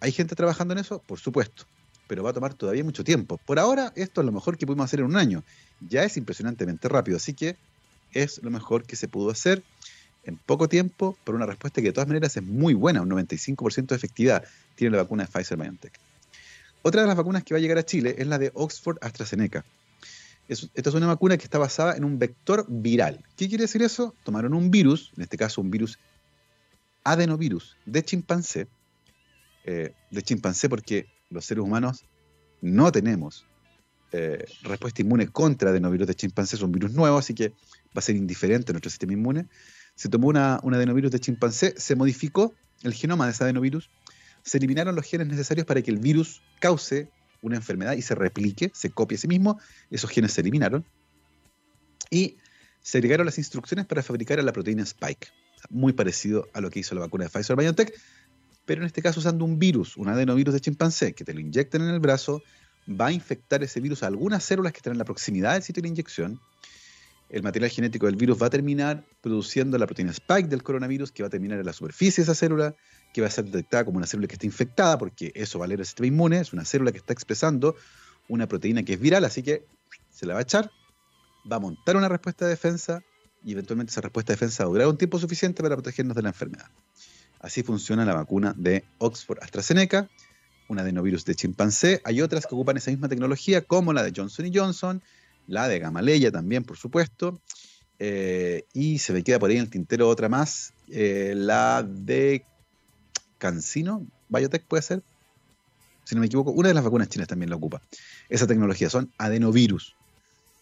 ¿Hay 0.00 0.12
gente 0.12 0.34
trabajando 0.34 0.72
en 0.74 0.78
eso? 0.78 1.02
Por 1.06 1.18
supuesto, 1.18 1.64
pero 2.06 2.22
va 2.22 2.30
a 2.30 2.32
tomar 2.32 2.54
todavía 2.54 2.84
mucho 2.84 3.04
tiempo. 3.04 3.38
Por 3.38 3.58
ahora, 3.58 3.92
esto 3.96 4.20
es 4.20 4.24
lo 4.26 4.32
mejor 4.32 4.58
que 4.58 4.66
pudimos 4.66 4.84
hacer 4.84 5.00
en 5.00 5.06
un 5.06 5.16
año. 5.16 5.42
Ya 5.88 6.04
es 6.04 6.16
impresionantemente 6.16 6.88
rápido, 6.88 7.16
así 7.16 7.32
que 7.32 7.56
es 8.12 8.42
lo 8.42 8.50
mejor 8.50 8.84
que 8.84 8.96
se 8.96 9.08
pudo 9.08 9.30
hacer 9.30 9.62
en 10.24 10.36
poco 10.36 10.68
tiempo 10.68 11.16
por 11.24 11.34
una 11.34 11.46
respuesta 11.46 11.80
que 11.80 11.88
de 11.88 11.92
todas 11.92 12.08
maneras 12.08 12.36
es 12.36 12.42
muy 12.42 12.74
buena, 12.74 13.00
un 13.00 13.10
95% 13.10 13.86
de 13.86 13.96
efectividad 13.96 14.44
tiene 14.74 14.96
la 14.96 15.02
vacuna 15.02 15.24
de 15.24 15.30
Pfizer 15.30 15.56
BioNTech. 15.56 15.98
Otra 16.86 17.00
de 17.00 17.08
las 17.08 17.16
vacunas 17.16 17.42
que 17.42 17.52
va 17.52 17.58
a 17.58 17.60
llegar 17.60 17.78
a 17.78 17.84
Chile 17.84 18.14
es 18.16 18.28
la 18.28 18.38
de 18.38 18.52
Oxford 18.54 18.98
AstraZeneca. 19.00 19.64
esta 20.46 20.88
es 20.88 20.94
una 20.94 21.08
vacuna 21.08 21.36
que 21.36 21.42
está 21.42 21.58
basada 21.58 21.96
en 21.96 22.04
un 22.04 22.16
vector 22.16 22.64
viral. 22.68 23.24
¿Qué 23.36 23.48
quiere 23.48 23.64
decir 23.64 23.82
eso? 23.82 24.14
Tomaron 24.22 24.54
un 24.54 24.70
virus, 24.70 25.12
en 25.16 25.24
este 25.24 25.36
caso 25.36 25.60
un 25.60 25.72
virus 25.72 25.98
adenovirus 27.02 27.76
de 27.86 28.04
chimpancé, 28.04 28.68
eh, 29.64 29.94
de 30.12 30.22
chimpancé 30.22 30.68
porque 30.68 31.08
los 31.28 31.44
seres 31.44 31.64
humanos 31.64 32.04
no 32.60 32.92
tenemos 32.92 33.44
eh, 34.12 34.44
respuesta 34.62 35.02
inmune 35.02 35.26
contra 35.26 35.70
adenovirus 35.70 36.06
de 36.06 36.14
chimpancé, 36.14 36.54
es 36.54 36.62
un 36.62 36.70
virus 36.70 36.92
nuevo, 36.92 37.18
así 37.18 37.34
que 37.34 37.48
va 37.48 37.96
a 37.96 38.00
ser 38.00 38.14
indiferente 38.14 38.70
a 38.70 38.74
nuestro 38.74 38.90
sistema 38.90 39.12
inmune. 39.12 39.48
Se 39.96 40.08
tomó 40.08 40.28
una, 40.28 40.60
un 40.62 40.72
adenovirus 40.72 41.10
de 41.10 41.18
chimpancé, 41.18 41.74
se 41.76 41.96
modificó 41.96 42.54
el 42.84 42.94
genoma 42.94 43.26
de 43.26 43.32
ese 43.32 43.42
adenovirus, 43.42 43.90
se 44.46 44.58
eliminaron 44.58 44.94
los 44.94 45.04
genes 45.04 45.26
necesarios 45.26 45.66
para 45.66 45.82
que 45.82 45.90
el 45.90 45.98
virus 45.98 46.40
cause 46.60 47.10
una 47.42 47.56
enfermedad 47.56 47.94
y 47.94 48.02
se 48.02 48.14
replique, 48.14 48.70
se 48.72 48.90
copie 48.90 49.16
a 49.16 49.20
sí 49.20 49.28
mismo, 49.28 49.60
esos 49.90 50.08
genes 50.08 50.32
se 50.32 50.40
eliminaron, 50.40 50.84
y 52.10 52.36
se 52.80 52.98
agregaron 52.98 53.26
las 53.26 53.38
instrucciones 53.38 53.86
para 53.86 54.04
fabricar 54.04 54.38
a 54.38 54.42
la 54.42 54.52
proteína 54.52 54.84
Spike, 54.84 55.28
muy 55.68 55.92
parecido 55.92 56.48
a 56.54 56.60
lo 56.60 56.70
que 56.70 56.78
hizo 56.78 56.94
la 56.94 57.00
vacuna 57.02 57.24
de 57.24 57.30
Pfizer 57.30 57.56
BioNTech, 57.56 57.92
pero 58.64 58.82
en 58.82 58.86
este 58.86 59.02
caso 59.02 59.18
usando 59.18 59.44
un 59.44 59.58
virus, 59.58 59.96
un 59.96 60.08
adenovirus 60.08 60.54
de 60.54 60.60
chimpancé, 60.60 61.12
que 61.12 61.24
te 61.24 61.34
lo 61.34 61.40
inyectan 61.40 61.82
en 61.82 61.88
el 61.88 62.00
brazo, 62.00 62.42
va 62.88 63.06
a 63.06 63.12
infectar 63.12 63.64
ese 63.64 63.80
virus 63.80 64.04
a 64.04 64.06
algunas 64.06 64.44
células 64.44 64.72
que 64.72 64.78
están 64.78 64.92
en 64.92 64.98
la 64.98 65.04
proximidad 65.04 65.54
del 65.54 65.62
sitio 65.64 65.82
de 65.82 65.88
inyección. 65.88 66.40
El 67.28 67.42
material 67.42 67.70
genético 67.70 68.06
del 68.06 68.16
virus 68.16 68.40
va 68.40 68.46
a 68.46 68.50
terminar 68.50 69.04
produciendo 69.20 69.76
la 69.78 69.86
proteína 69.86 70.12
spike 70.12 70.48
del 70.48 70.62
coronavirus, 70.62 71.10
que 71.10 71.22
va 71.22 71.26
a 71.26 71.30
terminar 71.30 71.58
en 71.58 71.66
la 71.66 71.72
superficie 71.72 72.22
de 72.22 72.30
esa 72.30 72.34
célula, 72.34 72.76
que 73.12 73.20
va 73.20 73.26
a 73.26 73.30
ser 73.30 73.46
detectada 73.46 73.84
como 73.84 73.98
una 73.98 74.06
célula 74.06 74.28
que 74.28 74.34
está 74.34 74.46
infectada, 74.46 74.96
porque 74.96 75.32
eso 75.34 75.58
va 75.58 75.64
a 75.64 75.68
leer 75.68 75.80
el 75.80 75.86
sistema 75.86 76.06
inmune, 76.06 76.38
es 76.38 76.52
una 76.52 76.64
célula 76.64 76.92
que 76.92 76.98
está 76.98 77.12
expresando 77.12 77.74
una 78.28 78.46
proteína 78.46 78.82
que 78.82 78.94
es 78.94 79.00
viral, 79.00 79.24
así 79.24 79.42
que 79.42 79.64
se 80.10 80.26
la 80.26 80.34
va 80.34 80.40
a 80.40 80.42
echar, 80.42 80.70
va 81.50 81.56
a 81.56 81.60
montar 81.60 81.96
una 81.96 82.08
respuesta 82.08 82.44
de 82.44 82.52
defensa 82.52 83.02
y 83.44 83.52
eventualmente 83.52 83.90
esa 83.90 84.00
respuesta 84.00 84.32
de 84.32 84.36
defensa 84.36 84.64
va 84.64 84.70
a 84.70 84.72
durar 84.72 84.88
un 84.88 84.98
tiempo 84.98 85.18
suficiente 85.18 85.62
para 85.62 85.76
protegernos 85.76 86.16
de 86.16 86.22
la 86.22 86.28
enfermedad. 86.28 86.70
Así 87.40 87.62
funciona 87.62 88.04
la 88.04 88.14
vacuna 88.14 88.54
de 88.56 88.84
Oxford 88.98 89.38
AstraZeneca, 89.42 90.08
una 90.68 90.82
adenovirus 90.82 91.24
de 91.24 91.34
chimpancé. 91.34 92.00
Hay 92.04 92.20
otras 92.22 92.46
que 92.46 92.54
ocupan 92.54 92.76
esa 92.76 92.90
misma 92.90 93.08
tecnología, 93.08 93.62
como 93.62 93.92
la 93.92 94.02
de 94.02 94.12
Johnson 94.14 94.50
Johnson, 94.52 95.02
la 95.46 95.68
de 95.68 95.78
Gamaleya 95.78 96.30
también, 96.30 96.64
por 96.64 96.76
supuesto. 96.76 97.40
Eh, 97.98 98.64
y 98.72 98.98
se 98.98 99.12
me 99.12 99.22
queda 99.22 99.38
por 99.38 99.50
ahí 99.50 99.56
en 99.56 99.62
el 99.62 99.70
tintero 99.70 100.08
otra 100.08 100.28
más, 100.28 100.74
eh, 100.88 101.32
la 101.34 101.82
de 101.82 102.44
Cancino, 103.38 104.06
Biotech 104.28 104.64
puede 104.64 104.82
ser, 104.82 105.02
si 106.04 106.14
no 106.14 106.20
me 106.20 106.26
equivoco, 106.26 106.50
una 106.52 106.68
de 106.68 106.74
las 106.74 106.84
vacunas 106.84 107.08
chinas 107.08 107.28
también 107.28 107.50
la 107.50 107.56
ocupa. 107.56 107.80
Esa 108.28 108.46
tecnología 108.46 108.90
son 108.90 109.12
adenovirus, 109.18 109.96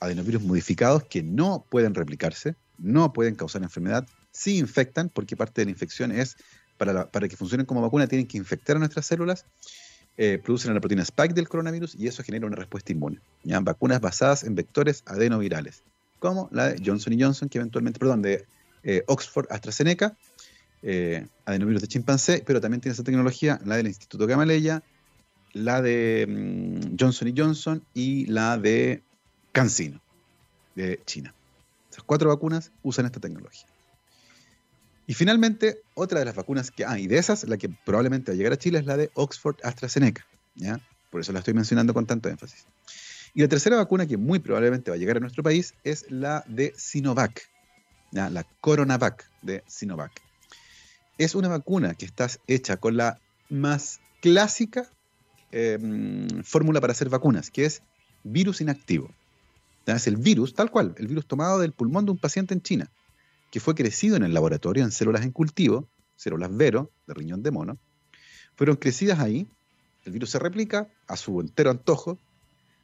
adenovirus 0.01 0.43
modificados 0.43 1.05
que 1.05 1.23
no 1.23 1.67
pueden 1.69 1.95
replicarse, 1.95 2.55
no 2.79 3.13
pueden 3.13 3.35
causar 3.35 3.63
enfermedad, 3.63 4.07
sí 4.31 4.59
infectan, 4.59 5.09
porque 5.09 5.37
parte 5.37 5.61
de 5.61 5.67
la 5.67 5.71
infección 5.73 6.13
es 6.13 6.37
para, 6.77 7.09
que 7.29 7.37
funcionen 7.37 7.67
como 7.67 7.83
vacuna, 7.83 8.07
tienen 8.07 8.27
que 8.27 8.37
infectar 8.37 8.77
a 8.77 8.79
nuestras 8.79 9.07
células, 9.07 9.45
eh, 10.17 10.39
producen 10.43 10.73
la 10.75 10.81
proteína 10.81 11.03
spike 11.03 11.35
del 11.35 11.49
coronavirus 11.49 11.97
y 11.97 12.07
eso 12.07 12.23
genera 12.23 12.47
una 12.47 12.57
respuesta 12.57 12.93
inmune. 12.93 13.19
¿ya? 13.43 13.59
Vacunas 13.61 14.01
basadas 14.01 14.45
en 14.45 14.55
vectores 14.55 15.03
adenovirales, 15.07 15.83
como 16.21 16.49
la 16.53 16.69
de 16.69 16.83
Johnson 16.85 17.17
Johnson, 17.19 17.49
que 17.49 17.59
eventualmente, 17.59 17.99
perdón, 17.99 18.23
de 18.23 18.47
eh, 18.85 19.03
Oxford 19.07 19.47
AstraZeneca, 19.51 20.17
eh, 20.83 21.27
adenovirus 21.47 21.83
de 21.83 21.89
chimpancé, 21.89 22.45
pero 22.47 22.61
también 22.61 22.81
tiene 22.81 22.93
esa 22.93 23.03
tecnología, 23.03 23.61
la 23.65 23.77
del 23.77 23.89
Instituto 23.89 24.27
Gamaleya, 24.27 24.83
la 25.53 25.83
de 25.83 26.27
mm, 26.29 26.97
Johnson 26.99 27.35
Johnson 27.37 27.83
y 27.95 28.27
la 28.27 28.59
de 28.59 29.03
CanSino, 29.53 30.01
de 30.75 31.01
China. 31.07 31.35
Esas 31.91 32.05
cuatro 32.05 32.29
vacunas 32.29 32.71
usan 32.83 33.07
esta 33.07 33.21
tecnología. 33.21 33.67
Y 35.07 35.15
finalmente, 35.15 35.83
otra 35.95 36.19
de 36.19 36.25
las 36.25 36.35
vacunas 36.35 36.71
que, 36.71 36.85
ah, 36.85 36.99
y 36.99 37.07
de 37.07 37.19
esas, 37.19 37.45
la 37.45 37.59
que 37.59 37.69
probablemente 37.69 38.31
va 38.31 38.35
a 38.35 38.37
llegar 38.37 38.53
a 38.53 38.59
Chile 38.59 38.79
es 38.79 38.87
la 38.87 38.97
de 38.97 39.11
Oxford 39.15 39.57
AstraZeneca, 39.63 40.27
¿ya? 40.55 40.81
Por 41.11 41.21
eso 41.21 41.33
la 41.33 41.41
estoy 41.41 41.55
mencionando 41.55 41.93
con 41.93 42.07
tanto 42.07 42.29
énfasis. 42.29 42.67
Y 43.35 43.43
la 43.43 43.49
tercera 43.49 43.77
vacuna 43.77 44.07
que 44.07 44.17
muy 44.17 44.39
probablemente 44.39 44.91
va 44.91 44.97
a 44.97 44.99
llegar 44.99 45.19
a 45.19 45.21
nuestro 45.21 45.43
país 45.43 45.75
es 45.85 46.11
la 46.11 46.45
de 46.47 46.73
Sinovac, 46.77 47.43
¿ya? 48.13 48.31
la 48.31 48.45
Coronavac 48.61 49.29
de 49.43 49.63
Sinovac. 49.67 50.13
Es 51.19 51.35
una 51.35 51.49
vacuna 51.49 51.95
que 51.95 52.07
está 52.07 52.29
hecha 52.47 52.77
con 52.79 52.97
la 52.97 53.21
más 53.51 54.01
clásica 54.23 54.89
em, 55.53 56.43
fórmula 56.43 56.81
para 56.81 56.93
hacer 56.93 57.11
vacunas, 57.11 57.51
que 57.51 57.67
es 57.67 57.83
virus 58.23 58.61
inactivo. 58.61 59.11
Es 59.87 60.07
el 60.07 60.17
virus, 60.17 60.55
tal 60.55 60.71
cual, 60.71 60.95
el 60.97 61.09
virus 61.09 61.27
tomado 61.27 61.59
del 61.59 61.73
pulmón 61.73 62.07
de 62.07 62.13
un 62.13 62.19
paciente 62.19 62.55
en 62.55 62.63
China 62.63 62.91
que 63.55 63.61
fue 63.61 63.77
crecido 63.77 64.17
en 64.17 64.25
el 64.25 64.35
laboratorio 64.35 64.83
en 64.83 64.91
células 64.91 65.23
en 65.23 65.31
cultivo, 65.31 65.89
células 66.17 66.51
Vero, 66.57 66.91
de 67.07 67.15
riñón 67.15 67.45
de 67.45 67.53
mono, 67.53 67.79
fueron 68.57 68.75
crecidas 68.75 69.21
ahí, 69.21 69.47
el 70.05 70.13
virus 70.13 70.31
se 70.31 70.41
replica 70.41 70.89
a 71.07 71.17
su 71.17 71.41
entero 71.41 71.71
antojo, 71.71 72.19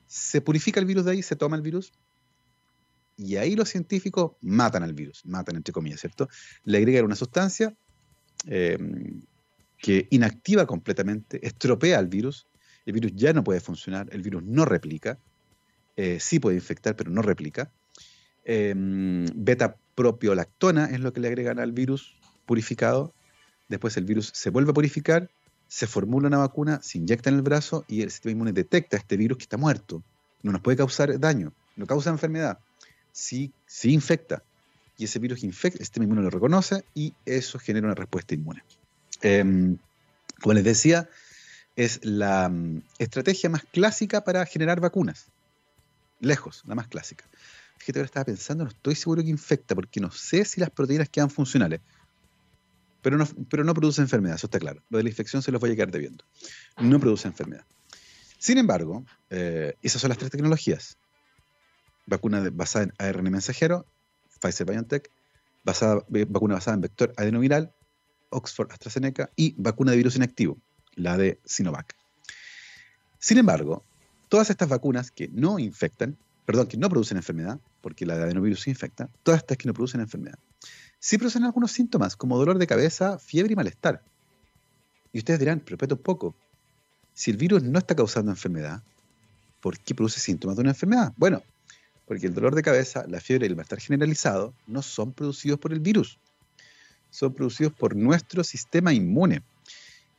se 0.06 0.40
purifica 0.40 0.78
el 0.78 0.86
virus 0.86 1.06
de 1.06 1.10
ahí, 1.10 1.22
se 1.24 1.34
toma 1.34 1.56
el 1.56 1.62
virus, 1.62 1.92
y 3.16 3.34
ahí 3.34 3.56
los 3.56 3.68
científicos 3.68 4.34
matan 4.42 4.84
al 4.84 4.94
virus, 4.94 5.26
matan 5.26 5.56
entre 5.56 5.72
comillas, 5.72 6.02
¿cierto? 6.02 6.28
Le 6.62 6.78
agregan 6.78 7.04
una 7.04 7.16
sustancia 7.16 7.74
em, 8.46 9.22
que 9.76 10.06
inactiva 10.10 10.66
completamente, 10.66 11.44
estropea 11.44 11.98
al 11.98 12.06
virus, 12.06 12.46
el 12.86 12.92
virus 12.92 13.10
ya 13.16 13.32
no 13.32 13.42
puede 13.42 13.58
funcionar, 13.58 14.06
el 14.12 14.22
virus 14.22 14.44
no 14.44 14.64
replica, 14.64 15.18
eh, 15.96 16.20
sí 16.20 16.38
puede 16.38 16.54
infectar, 16.54 16.94
pero 16.94 17.10
no 17.10 17.22
replica. 17.22 17.72
Em, 18.44 19.26
beta 19.34 19.76
propiolactona 19.94 20.86
es 20.86 21.00
lo 21.00 21.12
que 21.12 21.20
le 21.20 21.28
agregan 21.28 21.58
al 21.58 21.72
virus 21.72 22.16
purificado. 22.46 23.12
Después 23.68 23.96
el 23.96 24.04
virus 24.04 24.32
se 24.34 24.50
vuelve 24.50 24.70
a 24.70 24.74
purificar, 24.74 25.30
se 25.68 25.86
formula 25.86 26.28
una 26.28 26.38
vacuna, 26.38 26.80
se 26.82 26.98
inyecta 26.98 27.30
en 27.30 27.36
el 27.36 27.42
brazo 27.42 27.84
y 27.86 28.02
el 28.02 28.10
sistema 28.10 28.32
inmune 28.32 28.52
detecta 28.52 28.96
este 28.96 29.16
virus 29.16 29.38
que 29.38 29.44
está 29.44 29.56
muerto. 29.56 30.02
No 30.42 30.52
nos 30.52 30.62
puede 30.62 30.78
causar 30.78 31.18
daño, 31.20 31.52
no 31.76 31.86
causa 31.86 32.10
enfermedad. 32.10 32.58
Sí, 33.12 33.52
sí 33.66 33.92
infecta. 33.92 34.42
Y 34.96 35.04
ese 35.04 35.18
virus 35.18 35.44
infecta, 35.44 35.78
el 35.78 35.84
sistema 35.84 36.04
inmune 36.04 36.22
lo 36.22 36.30
reconoce 36.30 36.84
y 36.94 37.14
eso 37.24 37.58
genera 37.58 37.86
una 37.86 37.94
respuesta 37.94 38.34
inmune. 38.34 38.64
Em, 39.22 39.76
como 40.40 40.54
les 40.54 40.64
decía, 40.64 41.08
es 41.76 42.04
la 42.04 42.48
mm, 42.48 42.82
estrategia 42.98 43.50
más 43.50 43.64
clásica 43.64 44.24
para 44.24 44.44
generar 44.46 44.80
vacunas. 44.80 45.26
Lejos, 46.20 46.62
la 46.66 46.74
más 46.74 46.88
clásica 46.88 47.29
que 47.84 47.92
ahora 47.98 48.06
estaba 48.06 48.24
pensando, 48.24 48.64
no 48.64 48.70
estoy 48.70 48.94
seguro 48.94 49.22
que 49.22 49.30
infecta, 49.30 49.74
porque 49.74 50.00
no 50.00 50.10
sé 50.10 50.44
si 50.44 50.60
las 50.60 50.70
proteínas 50.70 51.08
quedan 51.08 51.30
funcionales. 51.30 51.80
Pero 53.02 53.16
no, 53.16 53.26
pero 53.48 53.64
no 53.64 53.72
produce 53.72 54.02
enfermedad, 54.02 54.36
eso 54.36 54.46
está 54.46 54.58
claro. 54.58 54.82
Lo 54.90 54.98
de 54.98 55.04
la 55.04 55.10
infección 55.10 55.42
se 55.42 55.50
los 55.50 55.60
voy 55.60 55.72
a 55.72 55.74
quedar 55.74 55.90
debiendo. 55.90 56.24
No 56.78 57.00
produce 57.00 57.26
enfermedad. 57.26 57.64
Sin 58.38 58.58
embargo, 58.58 59.04
eh, 59.30 59.74
esas 59.82 60.02
son 60.02 60.10
las 60.10 60.18
tres 60.18 60.30
tecnologías. 60.30 60.98
Vacuna 62.06 62.46
basada 62.52 62.84
en 62.84 62.92
ARN 62.98 63.30
mensajero, 63.30 63.86
Pfizer 64.40 64.66
BioNTech, 64.66 65.10
basada, 65.64 66.04
vacuna 66.08 66.54
basada 66.54 66.74
en 66.74 66.80
vector 66.82 67.12
adenoviral, 67.16 67.72
Oxford 68.28 68.70
AstraZeneca 68.70 69.30
y 69.36 69.54
vacuna 69.56 69.92
de 69.92 69.96
virus 69.96 70.16
inactivo, 70.16 70.58
la 70.94 71.16
de 71.16 71.40
Sinovac. 71.44 71.94
Sin 73.18 73.38
embargo, 73.38 73.84
todas 74.28 74.50
estas 74.50 74.68
vacunas 74.68 75.10
que 75.10 75.28
no 75.28 75.58
infectan 75.58 76.18
perdón, 76.50 76.66
que 76.66 76.76
no 76.76 76.88
producen 76.88 77.16
enfermedad, 77.16 77.60
porque 77.80 78.06
la 78.06 78.16
de 78.16 78.24
adenovirus 78.24 78.68
infecta, 78.68 79.08
todas 79.22 79.38
estas 79.40 79.56
que 79.56 79.66
no 79.66 79.74
producen 79.74 80.00
enfermedad. 80.00 80.38
Sí 80.98 81.16
producen 81.16 81.44
algunos 81.44 81.72
síntomas, 81.72 82.16
como 82.16 82.38
dolor 82.38 82.58
de 82.58 82.66
cabeza, 82.66 83.18
fiebre 83.18 83.54
y 83.54 83.56
malestar. 83.56 84.02
Y 85.12 85.18
ustedes 85.18 85.40
dirán, 85.40 85.60
pero 85.60 85.74
espérate 85.76 85.94
un 85.94 86.02
poco, 86.02 86.34
si 87.14 87.30
el 87.30 87.36
virus 87.36 87.62
no 87.62 87.78
está 87.78 87.94
causando 87.94 88.30
enfermedad, 88.30 88.82
¿por 89.60 89.78
qué 89.78 89.94
produce 89.94 90.20
síntomas 90.20 90.56
de 90.56 90.62
una 90.62 90.70
enfermedad? 90.70 91.12
Bueno, 91.16 91.42
porque 92.06 92.26
el 92.26 92.34
dolor 92.34 92.54
de 92.54 92.62
cabeza, 92.62 93.04
la 93.08 93.20
fiebre 93.20 93.46
y 93.46 93.48
el 93.50 93.56
malestar 93.56 93.80
generalizado 93.80 94.54
no 94.66 94.82
son 94.82 95.12
producidos 95.12 95.58
por 95.58 95.72
el 95.72 95.80
virus, 95.80 96.18
son 97.10 97.34
producidos 97.34 97.72
por 97.72 97.96
nuestro 97.96 98.44
sistema 98.44 98.92
inmune, 98.92 99.42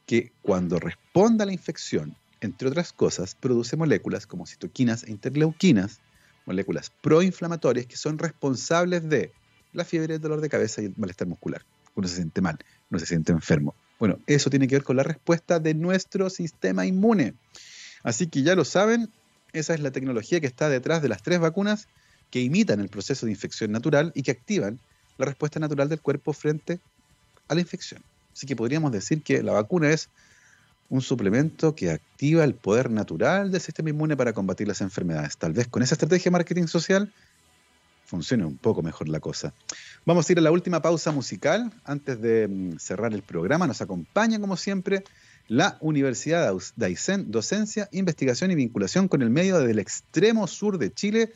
que 0.05 0.31
cuando 0.41 0.79
responde 0.79 1.43
a 1.43 1.45
la 1.45 1.53
infección, 1.53 2.15
entre 2.41 2.67
otras 2.67 2.91
cosas, 2.91 3.35
produce 3.35 3.77
moléculas 3.77 4.25
como 4.25 4.47
citoquinas 4.47 5.03
e 5.03 5.11
interleuquinas, 5.11 5.99
moléculas 6.45 6.91
proinflamatorias 7.01 7.85
que 7.85 7.97
son 7.97 8.17
responsables 8.17 9.07
de 9.07 9.31
la 9.73 9.85
fiebre, 9.85 10.15
el 10.15 10.21
dolor 10.21 10.41
de 10.41 10.49
cabeza 10.49 10.81
y 10.81 10.85
el 10.85 10.93
malestar 10.97 11.27
muscular. 11.27 11.63
Uno 11.95 12.07
se 12.07 12.15
siente 12.15 12.41
mal, 12.41 12.57
uno 12.89 12.99
se 12.99 13.05
siente 13.05 13.31
enfermo. 13.31 13.75
Bueno, 13.99 14.17
eso 14.27 14.49
tiene 14.49 14.67
que 14.67 14.75
ver 14.75 14.83
con 14.83 14.97
la 14.97 15.03
respuesta 15.03 15.59
de 15.59 15.73
nuestro 15.73 16.29
sistema 16.29 16.85
inmune. 16.85 17.35
Así 18.03 18.27
que 18.27 18.43
ya 18.43 18.55
lo 18.55 18.65
saben, 18.65 19.09
esa 19.53 19.73
es 19.73 19.79
la 19.79 19.91
tecnología 19.91 20.39
que 20.39 20.47
está 20.47 20.69
detrás 20.69 21.01
de 21.01 21.09
las 21.09 21.21
tres 21.21 21.39
vacunas 21.39 21.87
que 22.29 22.39
imitan 22.39 22.79
el 22.79 22.89
proceso 22.89 23.25
de 23.25 23.31
infección 23.31 23.71
natural 23.71 24.11
y 24.15 24.23
que 24.23 24.31
activan 24.31 24.79
la 25.17 25.25
respuesta 25.25 25.59
natural 25.59 25.89
del 25.89 26.01
cuerpo 26.01 26.33
frente 26.33 26.79
a 27.47 27.55
la 27.55 27.61
infección. 27.61 28.01
Así 28.33 28.47
que 28.47 28.55
podríamos 28.55 28.91
decir 28.91 29.21
que 29.21 29.43
la 29.43 29.51
vacuna 29.51 29.91
es 29.91 30.09
un 30.91 31.01
suplemento 31.01 31.73
que 31.73 31.89
activa 31.89 32.43
el 32.43 32.53
poder 32.53 32.91
natural 32.91 33.49
del 33.49 33.61
sistema 33.61 33.89
inmune 33.89 34.17
para 34.17 34.33
combatir 34.33 34.67
las 34.67 34.81
enfermedades. 34.81 35.37
Tal 35.37 35.53
vez 35.53 35.69
con 35.69 35.81
esa 35.81 35.95
estrategia 35.95 36.25
de 36.25 36.31
marketing 36.31 36.67
social 36.67 37.13
funcione 38.05 38.43
un 38.43 38.57
poco 38.57 38.83
mejor 38.83 39.07
la 39.07 39.21
cosa. 39.21 39.53
Vamos 40.05 40.27
a 40.27 40.33
ir 40.33 40.39
a 40.39 40.41
la 40.41 40.51
última 40.51 40.81
pausa 40.81 41.13
musical 41.13 41.71
antes 41.85 42.21
de 42.21 42.45
mm, 42.45 42.77
cerrar 42.77 43.13
el 43.13 43.21
programa. 43.21 43.67
Nos 43.67 43.81
acompaña, 43.81 44.37
como 44.41 44.57
siempre, 44.57 45.05
la 45.47 45.77
Universidad 45.79 46.53
de 46.75 46.85
Aysén, 46.85 47.31
Docencia, 47.31 47.87
Investigación 47.93 48.51
y 48.51 48.55
Vinculación 48.55 49.07
con 49.07 49.21
el 49.21 49.29
medio 49.29 49.59
del 49.59 49.79
extremo 49.79 50.45
sur 50.45 50.77
de 50.77 50.91
Chile. 50.91 51.31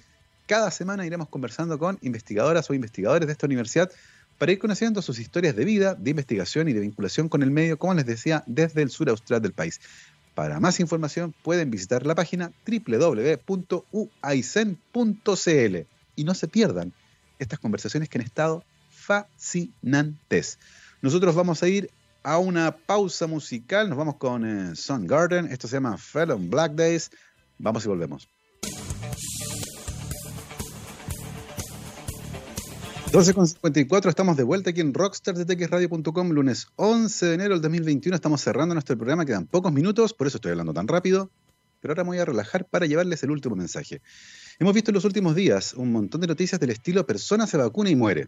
Cada 0.48 0.70
semana 0.70 1.06
iremos 1.06 1.30
conversando 1.30 1.80
con 1.80 1.98
investigadoras 2.02 2.70
o 2.70 2.74
investigadores 2.74 3.26
de 3.26 3.32
esta 3.32 3.46
universidad 3.46 3.90
para 4.38 4.52
ir 4.52 4.60
conociendo 4.60 5.02
sus 5.02 5.20
historias 5.20 5.56
de 5.56 5.66
vida, 5.66 5.96
de 5.96 6.12
investigación 6.12 6.68
y 6.68 6.74
de 6.74 6.82
vinculación 6.82 7.30
con 7.30 7.42
el 7.44 7.52
medio, 7.52 7.78
como 7.78 7.94
les 7.94 8.06
decía, 8.06 8.44
desde 8.48 8.82
el 8.82 8.90
sur 8.90 9.10
austral 9.10 9.42
del 9.42 9.54
país. 9.54 9.80
Para 10.34 10.60
más 10.60 10.80
información 10.82 11.34
pueden 11.44 11.72
visitar 11.72 12.06
la 12.06 12.16
página 12.16 12.52
www.uaicen.cl 12.68 13.48
y 16.18 16.24
no 16.24 16.34
se 16.34 16.48
pierdan 16.48 16.94
estas 17.40 17.60
conversaciones 17.60 18.10
que 18.10 18.18
han 18.18 18.26
estado 18.26 18.64
fascinantes. 18.90 20.60
Nosotros 21.02 21.36
vamos 21.36 21.64
a 21.64 21.68
ir 21.68 21.90
a 22.24 22.38
una 22.40 22.76
pausa 22.76 23.28
musical, 23.28 23.88
nos 23.88 23.98
vamos 23.98 24.16
con 24.18 24.46
eh, 24.46 24.76
Sun 24.76 25.08
Garden, 25.08 25.48
esto 25.52 25.68
se 25.68 25.76
llama 25.76 25.98
Felon 25.98 26.50
Black 26.50 26.74
Days, 26.74 27.12
vamos 27.60 27.86
y 27.86 27.88
volvemos. 27.88 28.35
12.54, 33.16 34.10
estamos 34.10 34.36
de 34.36 34.44
vuelta 34.44 34.72
aquí 34.72 34.82
en 34.82 34.94
rockstarsdetxradio.com, 34.94 36.32
lunes 36.32 36.68
11 36.76 37.28
de 37.28 37.34
enero 37.36 37.54
del 37.54 37.62
2021, 37.62 38.14
estamos 38.14 38.42
cerrando 38.42 38.76
nuestro 38.76 38.98
programa, 38.98 39.26
quedan 39.26 39.46
pocos 39.46 39.72
minutos, 39.72 40.14
por 40.14 40.28
eso 40.28 40.36
estoy 40.36 40.52
hablando 40.52 40.74
tan 40.74 40.86
rápido, 40.86 41.32
pero 41.80 41.94
ahora 41.94 42.04
me 42.04 42.10
voy 42.10 42.18
a 42.18 42.26
relajar 42.26 42.66
para 42.66 42.88
llevarles 42.88 43.24
el 43.24 43.32
último 43.32 43.56
mensaje. 43.56 44.02
Hemos 44.60 44.74
visto 44.74 44.92
en 44.92 44.96
los 44.96 45.06
últimos 45.06 45.34
días 45.34 45.76
un 45.76 45.94
montón 45.94 46.20
de 46.20 46.28
noticias 46.28 46.60
del 46.60 46.72
estilo 46.72 47.08
persona 47.08 47.48
se 47.48 47.56
vacuna 47.56 47.90
y 47.90 47.96
muere. 47.96 48.28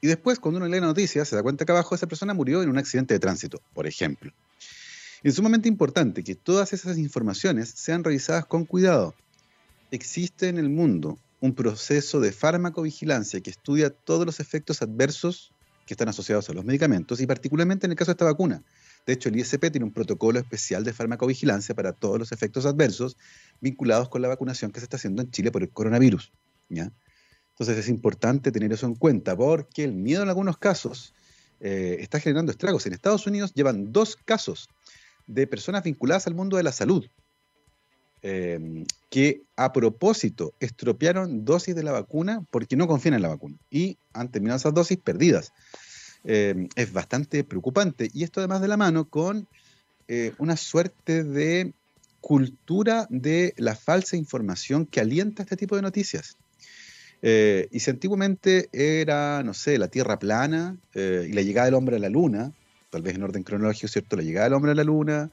Y 0.00 0.06
después, 0.06 0.38
cuando 0.38 0.58
uno 0.58 0.68
lee 0.68 0.78
la 0.78 0.86
noticia, 0.86 1.24
se 1.24 1.34
da 1.34 1.42
cuenta 1.42 1.64
que 1.64 1.72
abajo 1.72 1.96
esa 1.96 2.06
persona 2.06 2.34
murió 2.34 2.62
en 2.62 2.68
un 2.68 2.78
accidente 2.78 3.14
de 3.14 3.18
tránsito, 3.18 3.60
por 3.74 3.88
ejemplo. 3.88 4.30
es 5.24 5.34
sumamente 5.34 5.68
importante 5.68 6.22
que 6.22 6.36
todas 6.36 6.72
esas 6.72 6.98
informaciones 6.98 7.70
sean 7.70 8.04
revisadas 8.04 8.46
con 8.46 8.64
cuidado. 8.64 9.16
Existe 9.90 10.46
en 10.46 10.58
el 10.58 10.68
mundo 10.68 11.18
un 11.40 11.54
proceso 11.54 12.20
de 12.20 12.32
farmacovigilancia 12.32 13.40
que 13.40 13.50
estudia 13.50 13.90
todos 13.90 14.26
los 14.26 14.40
efectos 14.40 14.82
adversos 14.82 15.52
que 15.86 15.94
están 15.94 16.08
asociados 16.08 16.48
a 16.50 16.52
los 16.52 16.64
medicamentos 16.64 17.20
y 17.20 17.26
particularmente 17.26 17.86
en 17.86 17.92
el 17.92 17.96
caso 17.96 18.10
de 18.10 18.14
esta 18.14 18.24
vacuna. 18.24 18.62
De 19.06 19.14
hecho, 19.14 19.30
el 19.30 19.36
ISP 19.36 19.70
tiene 19.70 19.84
un 19.84 19.92
protocolo 19.92 20.38
especial 20.38 20.84
de 20.84 20.92
farmacovigilancia 20.92 21.74
para 21.74 21.92
todos 21.92 22.18
los 22.18 22.32
efectos 22.32 22.66
adversos 22.66 23.16
vinculados 23.60 24.08
con 24.10 24.20
la 24.20 24.28
vacunación 24.28 24.70
que 24.70 24.80
se 24.80 24.84
está 24.84 24.96
haciendo 24.96 25.22
en 25.22 25.30
Chile 25.30 25.50
por 25.50 25.62
el 25.62 25.70
coronavirus. 25.70 26.30
¿ya? 26.68 26.92
Entonces 27.50 27.78
es 27.78 27.88
importante 27.88 28.52
tener 28.52 28.72
eso 28.72 28.86
en 28.86 28.96
cuenta 28.96 29.34
porque 29.34 29.84
el 29.84 29.94
miedo 29.94 30.22
en 30.22 30.28
algunos 30.28 30.58
casos 30.58 31.14
eh, 31.60 31.96
está 32.00 32.20
generando 32.20 32.52
estragos. 32.52 32.84
En 32.86 32.92
Estados 32.92 33.26
Unidos 33.26 33.54
llevan 33.54 33.92
dos 33.92 34.16
casos 34.16 34.68
de 35.26 35.46
personas 35.46 35.84
vinculadas 35.84 36.26
al 36.26 36.34
mundo 36.34 36.56
de 36.56 36.64
la 36.64 36.72
salud 36.72 37.06
eh, 38.22 38.84
que 39.10 39.42
a 39.56 39.72
propósito 39.72 40.52
estropearon 40.60 41.44
dosis 41.44 41.74
de 41.74 41.82
la 41.82 41.92
vacuna 41.92 42.44
porque 42.50 42.76
no 42.76 42.86
confían 42.86 43.14
en 43.14 43.22
la 43.22 43.28
vacuna 43.28 43.56
y 43.70 43.96
han 44.12 44.30
terminado 44.30 44.58
esas 44.58 44.74
dosis 44.74 44.98
perdidas. 44.98 45.52
Eh, 46.24 46.68
es 46.74 46.92
bastante 46.92 47.44
preocupante. 47.44 48.10
Y 48.12 48.24
esto 48.24 48.40
además 48.40 48.60
de 48.60 48.68
la 48.68 48.76
mano 48.76 49.08
con 49.08 49.48
eh, 50.08 50.32
una 50.38 50.56
suerte 50.56 51.24
de 51.24 51.72
cultura 52.20 53.06
de 53.08 53.54
la 53.56 53.76
falsa 53.76 54.16
información 54.16 54.84
que 54.84 55.00
alienta 55.00 55.42
este 55.42 55.56
tipo 55.56 55.76
de 55.76 55.82
noticias. 55.82 56.36
Eh, 57.22 57.68
y 57.70 57.80
si 57.80 57.90
antiguamente 57.90 58.68
era, 58.72 59.42
no 59.42 59.54
sé, 59.54 59.78
la 59.78 59.88
Tierra 59.88 60.18
plana 60.18 60.76
y 60.94 61.32
la 61.32 61.42
llegada 61.42 61.66
del 61.66 61.74
hombre 61.74 61.96
a 61.96 62.00
la 62.00 62.08
Luna, 62.08 62.52
tal 62.90 63.02
vez 63.02 63.14
en 63.14 63.22
orden 63.22 63.42
cronológico, 63.42 63.88
¿cierto? 63.88 64.16
La 64.16 64.22
llegada 64.22 64.44
del 64.44 64.54
hombre 64.54 64.72
a 64.72 64.74
la 64.74 64.84
Luna, 64.84 65.30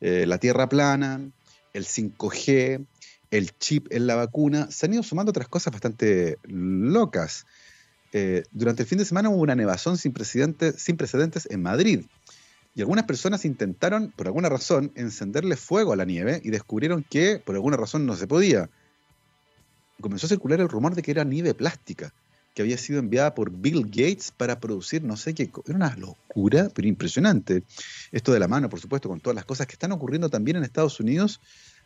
la 0.00 0.38
Tierra 0.38 0.68
plana, 0.68 1.30
el 1.78 1.86
5G, 1.86 2.84
el 3.30 3.58
chip 3.58 3.86
en 3.90 4.06
la 4.06 4.16
vacuna, 4.16 4.70
se 4.70 4.86
han 4.86 4.94
ido 4.94 5.02
sumando 5.02 5.30
otras 5.30 5.48
cosas 5.48 5.72
bastante 5.72 6.38
locas. 6.44 7.46
Eh, 8.12 8.44
durante 8.52 8.82
el 8.82 8.88
fin 8.88 8.98
de 8.98 9.04
semana 9.04 9.28
hubo 9.30 9.42
una 9.42 9.54
nevazón 9.54 9.98
sin 9.98 10.14
sin 10.76 10.96
precedentes 10.96 11.48
en 11.50 11.62
Madrid. 11.62 12.04
Y 12.74 12.80
algunas 12.80 13.06
personas 13.06 13.44
intentaron, 13.44 14.12
por 14.16 14.26
alguna 14.26 14.48
razón, 14.48 14.92
encenderle 14.94 15.56
fuego 15.56 15.92
a 15.92 15.96
la 15.96 16.04
nieve 16.04 16.40
y 16.44 16.50
descubrieron 16.50 17.04
que, 17.08 17.42
por 17.44 17.54
alguna 17.56 17.76
razón, 17.76 18.06
no 18.06 18.14
se 18.14 18.26
podía. 18.26 18.70
Comenzó 20.00 20.26
a 20.26 20.28
circular 20.28 20.60
el 20.60 20.68
rumor 20.68 20.94
de 20.94 21.02
que 21.02 21.10
era 21.10 21.24
nieve 21.24 21.54
plástica, 21.54 22.14
que 22.58 22.62
había 22.62 22.76
sido 22.76 22.98
enviada 22.98 23.36
por 23.36 23.52
Bill 23.52 23.84
Gates 23.84 24.32
para 24.36 24.58
producir 24.58 25.04
no 25.04 25.16
sé 25.16 25.32
qué. 25.32 25.48
Era 25.64 25.76
una 25.76 25.94
locura, 25.94 26.68
pero 26.74 26.88
impresionante. 26.88 27.62
Esto 28.10 28.32
de 28.32 28.40
la 28.40 28.48
mano, 28.48 28.68
por 28.68 28.80
supuesto, 28.80 29.08
con 29.08 29.20
todas 29.20 29.36
las 29.36 29.44
cosas 29.44 29.68
que 29.68 29.74
están 29.74 29.92
ocurriendo 29.92 30.28
también 30.28 30.56
en 30.56 30.64
Estados 30.64 30.98
Unidos 30.98 31.40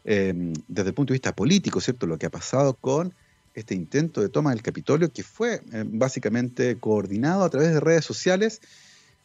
eh, 0.06 0.32
desde 0.68 0.88
el 0.88 0.94
punto 0.94 1.12
de 1.12 1.16
vista 1.16 1.34
político, 1.36 1.78
¿cierto? 1.78 2.06
Lo 2.06 2.16
que 2.16 2.24
ha 2.24 2.30
pasado 2.30 2.72
con 2.72 3.12
este 3.52 3.74
intento 3.74 4.22
de 4.22 4.30
toma 4.30 4.48
del 4.48 4.62
Capitolio 4.62 5.12
que 5.12 5.22
fue 5.22 5.60
eh, 5.74 5.84
básicamente 5.86 6.78
coordinado 6.78 7.44
a 7.44 7.50
través 7.50 7.74
de 7.74 7.78
redes 7.78 8.06
sociales 8.06 8.62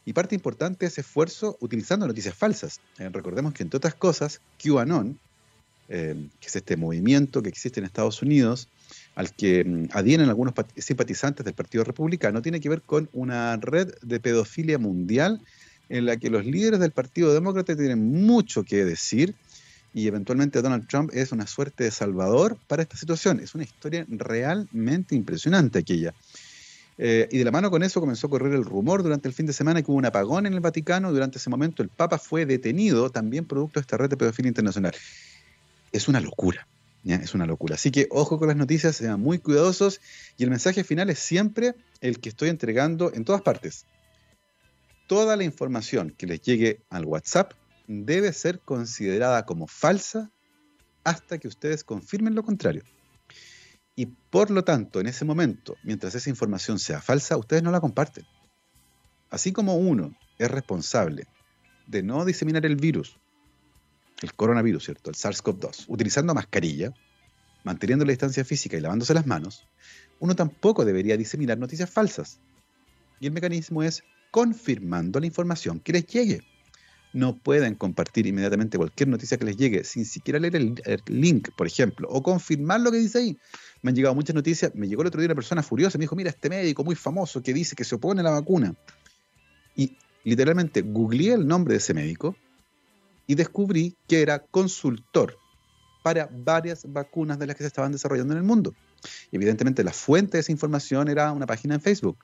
y 0.03 0.11
parte 0.11 0.35
importante 0.35 0.79
de 0.79 0.87
ese 0.87 0.99
esfuerzo 0.99 1.55
utilizando 1.61 2.05
noticias 2.05 2.35
falsas. 2.35 2.81
Eh, 2.99 3.07
recordemos 3.07 3.53
que 3.53 3.63
entre 3.63 3.77
otras 3.77 3.95
cosas, 3.95 4.41
QAnon, 4.61 5.17
eh, 5.87 6.27
que 6.41 6.47
es 6.47 6.57
este 6.57 6.75
movimiento 6.75 7.41
que 7.41 7.47
existe 7.47 7.79
en 7.79 7.85
Estados 7.85 8.21
Unidos, 8.21 8.67
al 9.17 9.33
que 9.33 9.65
mm, 9.65 9.87
adhieren 9.93 10.29
algunos 10.29 10.53
simpatizantes 10.77 11.43
del 11.43 11.55
Partido 11.55 11.83
Republicano, 11.83 12.43
tiene 12.43 12.59
que 12.59 12.69
ver 12.69 12.83
con 12.83 13.09
una 13.13 13.57
red 13.57 13.91
de 14.03 14.19
pedofilia 14.19 14.77
mundial 14.77 15.41
en 15.89 16.05
la 16.05 16.17
que 16.17 16.29
los 16.29 16.45
líderes 16.45 16.79
del 16.79 16.91
Partido 16.91 17.33
Demócrata 17.33 17.75
tienen 17.75 18.11
mucho 18.11 18.63
que 18.63 18.85
decir 18.85 19.33
y 19.91 20.05
eventualmente 20.05 20.61
Donald 20.61 20.87
Trump 20.87 21.09
es 21.13 21.31
una 21.31 21.47
suerte 21.47 21.85
de 21.85 21.91
salvador 21.91 22.57
para 22.67 22.83
esta 22.83 22.95
situación. 22.95 23.39
Es 23.39 23.55
una 23.55 23.63
historia 23.63 24.05
realmente 24.07 25.15
impresionante 25.15 25.79
aquella. 25.79 26.13
Eh, 26.99 27.27
y 27.31 27.39
de 27.39 27.43
la 27.43 27.51
mano 27.51 27.71
con 27.71 27.81
eso 27.81 27.99
comenzó 27.99 28.27
a 28.27 28.29
correr 28.29 28.53
el 28.53 28.65
rumor 28.65 29.01
durante 29.01 29.27
el 29.27 29.33
fin 29.33 29.47
de 29.47 29.53
semana 29.53 29.81
que 29.81 29.89
hubo 29.89 29.97
un 29.97 30.05
apagón 30.05 30.45
en 30.45 30.53
el 30.53 30.59
Vaticano. 30.59 31.11
Durante 31.11 31.39
ese 31.39 31.49
momento 31.49 31.81
el 31.81 31.89
Papa 31.89 32.19
fue 32.19 32.45
detenido, 32.45 33.09
también 33.09 33.45
producto 33.45 33.79
de 33.79 33.81
esta 33.81 33.97
red 33.97 34.11
de 34.11 34.17
pedofilia 34.17 34.49
internacional. 34.49 34.93
Es 35.91 36.07
una 36.07 36.19
locura, 36.19 36.67
es 37.03 37.33
una 37.33 37.45
locura. 37.45 37.75
Así 37.75 37.91
que 37.91 38.07
ojo 38.11 38.37
con 38.37 38.47
las 38.47 38.57
noticias, 38.57 38.95
sean 38.95 39.21
muy 39.21 39.39
cuidadosos 39.39 40.01
y 40.37 40.43
el 40.43 40.49
mensaje 40.49 40.83
final 40.83 41.09
es 41.09 41.19
siempre 41.19 41.75
el 42.01 42.19
que 42.19 42.29
estoy 42.29 42.49
entregando 42.49 43.13
en 43.13 43.25
todas 43.25 43.41
partes. 43.41 43.85
Toda 45.07 45.37
la 45.37 45.43
información 45.43 46.13
que 46.17 46.27
les 46.27 46.41
llegue 46.41 46.81
al 46.89 47.05
WhatsApp 47.05 47.53
debe 47.87 48.33
ser 48.33 48.59
considerada 48.59 49.45
como 49.45 49.67
falsa 49.67 50.29
hasta 51.03 51.37
que 51.37 51.47
ustedes 51.47 51.83
confirmen 51.83 52.35
lo 52.35 52.43
contrario. 52.43 52.83
Y 53.95 54.07
por 54.07 54.51
lo 54.51 54.63
tanto, 54.63 54.99
en 54.99 55.07
ese 55.07 55.25
momento, 55.25 55.75
mientras 55.83 56.13
esa 56.13 56.29
información 56.29 56.77
sea 56.77 57.01
falsa, 57.01 57.37
ustedes 57.37 57.63
no 57.63 57.71
la 57.71 57.79
comparten. 57.79 58.25
Así 59.29 59.51
como 59.51 59.75
uno 59.75 60.15
es 60.37 60.51
responsable 60.51 61.25
de 61.87 62.03
no 62.03 62.25
diseminar 62.25 62.65
el 62.65 62.75
virus, 62.75 63.17
el 64.21 64.33
coronavirus, 64.33 64.85
¿cierto? 64.85 65.09
El 65.09 65.15
SARS-CoV-2, 65.15 65.85
utilizando 65.87 66.33
mascarilla, 66.33 66.93
manteniendo 67.63 68.05
la 68.05 68.11
distancia 68.11 68.43
física 68.43 68.77
y 68.77 68.81
lavándose 68.81 69.13
las 69.13 69.27
manos, 69.27 69.65
uno 70.19 70.35
tampoco 70.35 70.85
debería 70.85 71.17
diseminar 71.17 71.57
noticias 71.57 71.89
falsas. 71.89 72.39
Y 73.19 73.27
el 73.27 73.33
mecanismo 73.33 73.83
es 73.83 74.03
confirmando 74.31 75.19
la 75.19 75.25
información 75.25 75.79
que 75.79 75.93
les 75.93 76.05
llegue. 76.07 76.41
no 77.13 77.37
pueden 77.37 77.73
compartir 77.73 78.27
inmediatamente 78.27 78.77
cualquier 78.77 79.07
noticia 79.07 79.37
que 79.37 79.45
les 79.45 79.57
llegue 79.57 79.83
sin 79.85 80.05
siquiera 80.05 80.39
leer 80.39 80.55
el, 80.55 80.75
link, 81.07 81.49
por 81.57 81.65
ejemplo, 81.65 82.07
o 82.11 82.21
confirmar 82.21 82.81
lo 82.81 82.91
que 82.91 82.97
dice 82.97 83.19
ahí. 83.19 83.37
Me 83.81 83.89
han 83.89 83.95
llegado 83.95 84.13
muchas 84.13 84.35
noticias. 84.35 84.75
Me 84.75 84.87
llegó 84.87 85.01
el 85.01 85.07
otro 85.07 85.21
día 85.21 85.27
una 85.27 85.35
persona 85.35 85.63
furiosa 85.63 85.97
me 85.97 86.03
dijo: 86.03 86.15
Mira, 86.15 86.29
este 86.29 86.49
médico 86.49 86.83
muy 86.83 86.95
famoso 86.95 87.41
que 87.41 87.53
dice 87.53 87.75
que 87.75 87.85
se 87.85 87.95
opone 87.95 88.21
a 88.21 88.23
la 88.23 88.31
vacuna. 88.31 88.75
Y 89.75 89.97
literalmente 90.25 90.81
googleé 90.81 91.33
el 91.33 91.47
nombre 91.47 91.73
de 91.73 91.77
ese 91.77 91.93
médico 91.93 92.35
y 93.27 93.35
descubrí 93.35 93.95
que 94.07 94.21
era 94.21 94.39
consultor 94.39 95.37
para 96.01 96.29
varias 96.31 96.91
vacunas 96.91 97.37
de 97.37 97.47
las 97.47 97.55
que 97.55 97.63
se 97.63 97.67
estaban 97.67 97.91
desarrollando 97.91 98.33
en 98.33 98.39
el 98.39 98.45
mundo. 98.45 98.73
evidentemente 99.31 99.83
la 99.83 99.91
fuente 99.91 100.37
de 100.37 100.41
esa 100.41 100.51
información 100.51 101.09
era 101.09 101.31
una 101.33 101.45
página 101.45 101.75
en 101.75 101.81
Facebook. 101.81 102.17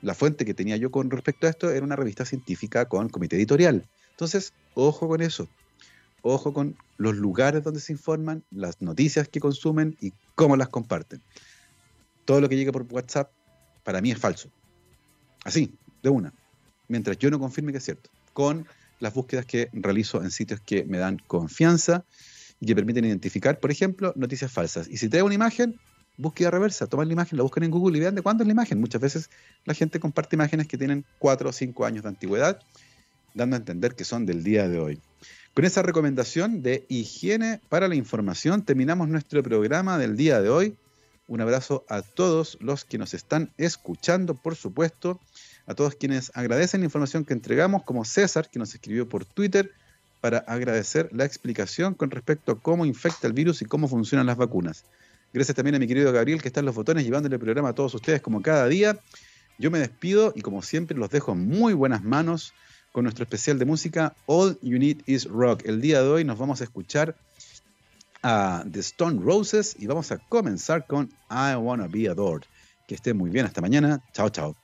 La 0.00 0.14
fuente 0.14 0.44
que 0.44 0.54
tenía 0.54 0.76
yo 0.76 0.92
con 0.92 1.10
respecto 1.10 1.46
a 1.46 1.50
esto 1.50 1.70
era 1.70 1.84
una 1.84 1.96
revista 1.96 2.24
científica 2.24 2.86
con 2.86 3.08
comité 3.08 3.34
editorial. 3.34 3.88
Entonces, 4.12 4.52
ojo 4.74 5.08
con 5.08 5.20
eso. 5.20 5.48
Ojo 6.22 6.52
con 6.52 6.76
los 6.96 7.16
lugares 7.16 7.64
donde 7.64 7.80
se 7.80 7.92
informan, 7.92 8.44
las 8.50 8.80
noticias 8.80 9.28
que 9.28 9.40
consumen 9.40 9.96
y 10.00 10.12
cómo 10.36 10.56
las 10.56 10.68
comparten. 10.68 11.20
Todo 12.24 12.40
lo 12.40 12.48
que 12.48 12.56
llega 12.56 12.70
por 12.70 12.86
WhatsApp 12.88 13.32
para 13.82 14.00
mí 14.00 14.12
es 14.12 14.18
falso. 14.18 14.50
Así, 15.44 15.74
de 16.02 16.10
una. 16.10 16.32
Mientras 16.86 17.18
yo 17.18 17.30
no 17.30 17.40
confirme 17.40 17.72
que 17.72 17.78
es 17.78 17.84
cierto. 17.84 18.10
Con 18.32 18.66
las 19.00 19.14
búsquedas 19.14 19.46
que 19.46 19.68
realizo 19.72 20.22
en 20.22 20.30
sitios 20.30 20.60
que 20.60 20.84
me 20.84 20.98
dan 20.98 21.18
confianza 21.26 22.04
y 22.60 22.66
que 22.66 22.74
permiten 22.74 23.04
identificar, 23.04 23.60
por 23.60 23.70
ejemplo, 23.70 24.12
noticias 24.16 24.50
falsas. 24.50 24.88
Y 24.88 24.96
si 24.96 25.08
traigo 25.08 25.26
una 25.26 25.34
imagen, 25.34 25.78
búsqueda 26.16 26.50
reversa, 26.50 26.86
toman 26.86 27.08
la 27.08 27.12
imagen, 27.12 27.36
la 27.36 27.44
buscan 27.44 27.62
en 27.62 27.70
Google 27.70 27.96
y 27.96 28.00
vean 28.00 28.14
de 28.14 28.22
cuándo 28.22 28.42
es 28.42 28.46
la 28.48 28.52
imagen. 28.52 28.80
Muchas 28.80 29.00
veces 29.00 29.30
la 29.64 29.74
gente 29.74 30.00
comparte 30.00 30.36
imágenes 30.36 30.66
que 30.66 30.76
tienen 30.76 31.04
4 31.18 31.48
o 31.48 31.52
5 31.52 31.84
años 31.86 32.02
de 32.02 32.08
antigüedad 32.08 32.60
dando 33.34 33.56
a 33.56 33.58
entender 33.58 33.94
que 33.94 34.04
son 34.04 34.26
del 34.26 34.42
día 34.42 34.68
de 34.68 34.78
hoy. 34.78 35.00
Con 35.54 35.64
esa 35.64 35.82
recomendación 35.82 36.62
de 36.62 36.84
higiene 36.88 37.60
para 37.68 37.88
la 37.88 37.94
información, 37.94 38.64
terminamos 38.64 39.08
nuestro 39.08 39.42
programa 39.42 39.98
del 39.98 40.16
día 40.16 40.40
de 40.40 40.48
hoy. 40.48 40.76
Un 41.26 41.40
abrazo 41.40 41.84
a 41.88 42.02
todos 42.02 42.58
los 42.60 42.84
que 42.84 42.98
nos 42.98 43.14
están 43.14 43.52
escuchando, 43.58 44.34
por 44.34 44.56
supuesto, 44.56 45.20
a 45.68 45.74
todos 45.74 45.94
quienes 45.94 46.32
agradecen 46.34 46.80
la 46.80 46.86
información 46.86 47.24
que 47.24 47.34
entregamos, 47.34 47.84
como 47.84 48.04
César, 48.04 48.48
que 48.50 48.58
nos 48.58 48.74
escribió 48.74 49.08
por 49.08 49.26
Twitter 49.26 49.70
para 50.20 50.38
agradecer 50.38 51.10
la 51.12 51.26
explicación 51.26 51.94
con 51.94 52.10
respecto 52.10 52.52
a 52.52 52.58
cómo 52.58 52.86
infecta 52.86 53.26
el 53.26 53.34
virus 53.34 53.60
y 53.60 53.66
cómo 53.66 53.86
funcionan 53.86 54.26
las 54.26 54.38
vacunas. 54.38 54.84
Gracias 55.32 55.54
también 55.54 55.74
a 55.74 55.78
mi 55.78 55.86
querido 55.86 56.10
Gabriel, 56.10 56.40
que 56.40 56.48
está 56.48 56.60
en 56.60 56.66
los 56.66 56.74
botones 56.74 57.04
llevándole 57.04 57.36
el 57.36 57.40
programa 57.40 57.68
a 57.68 57.74
todos 57.74 57.94
ustedes 57.94 58.22
como 58.22 58.40
cada 58.40 58.66
día. 58.66 58.98
Yo 59.58 59.70
me 59.70 59.78
despido 59.78 60.32
y 60.34 60.40
como 60.40 60.62
siempre 60.62 60.96
los 60.96 61.10
dejo 61.10 61.32
en 61.32 61.46
muy 61.46 61.74
buenas 61.74 62.02
manos 62.02 62.54
con 62.92 63.04
nuestro 63.04 63.24
especial 63.24 63.58
de 63.58 63.66
música 63.66 64.14
All 64.24 64.58
You 64.62 64.78
Need 64.78 65.02
Is 65.04 65.26
Rock. 65.26 65.62
El 65.66 65.82
día 65.82 66.02
de 66.02 66.08
hoy 66.08 66.24
nos 66.24 66.38
vamos 66.38 66.62
a 66.62 66.64
escuchar 66.64 67.14
a 68.22 68.64
The 68.70 68.80
Stone 68.80 69.20
Roses 69.22 69.76
y 69.78 69.86
vamos 69.86 70.10
a 70.12 70.18
comenzar 70.18 70.86
con 70.86 71.10
I 71.30 71.56
Wanna 71.56 71.88
Be 71.88 72.08
Adored. 72.08 72.46
Que 72.86 72.94
estén 72.94 73.18
muy 73.18 73.28
bien, 73.28 73.44
hasta 73.44 73.60
mañana. 73.60 74.00
Chao, 74.14 74.30
chao. 74.30 74.57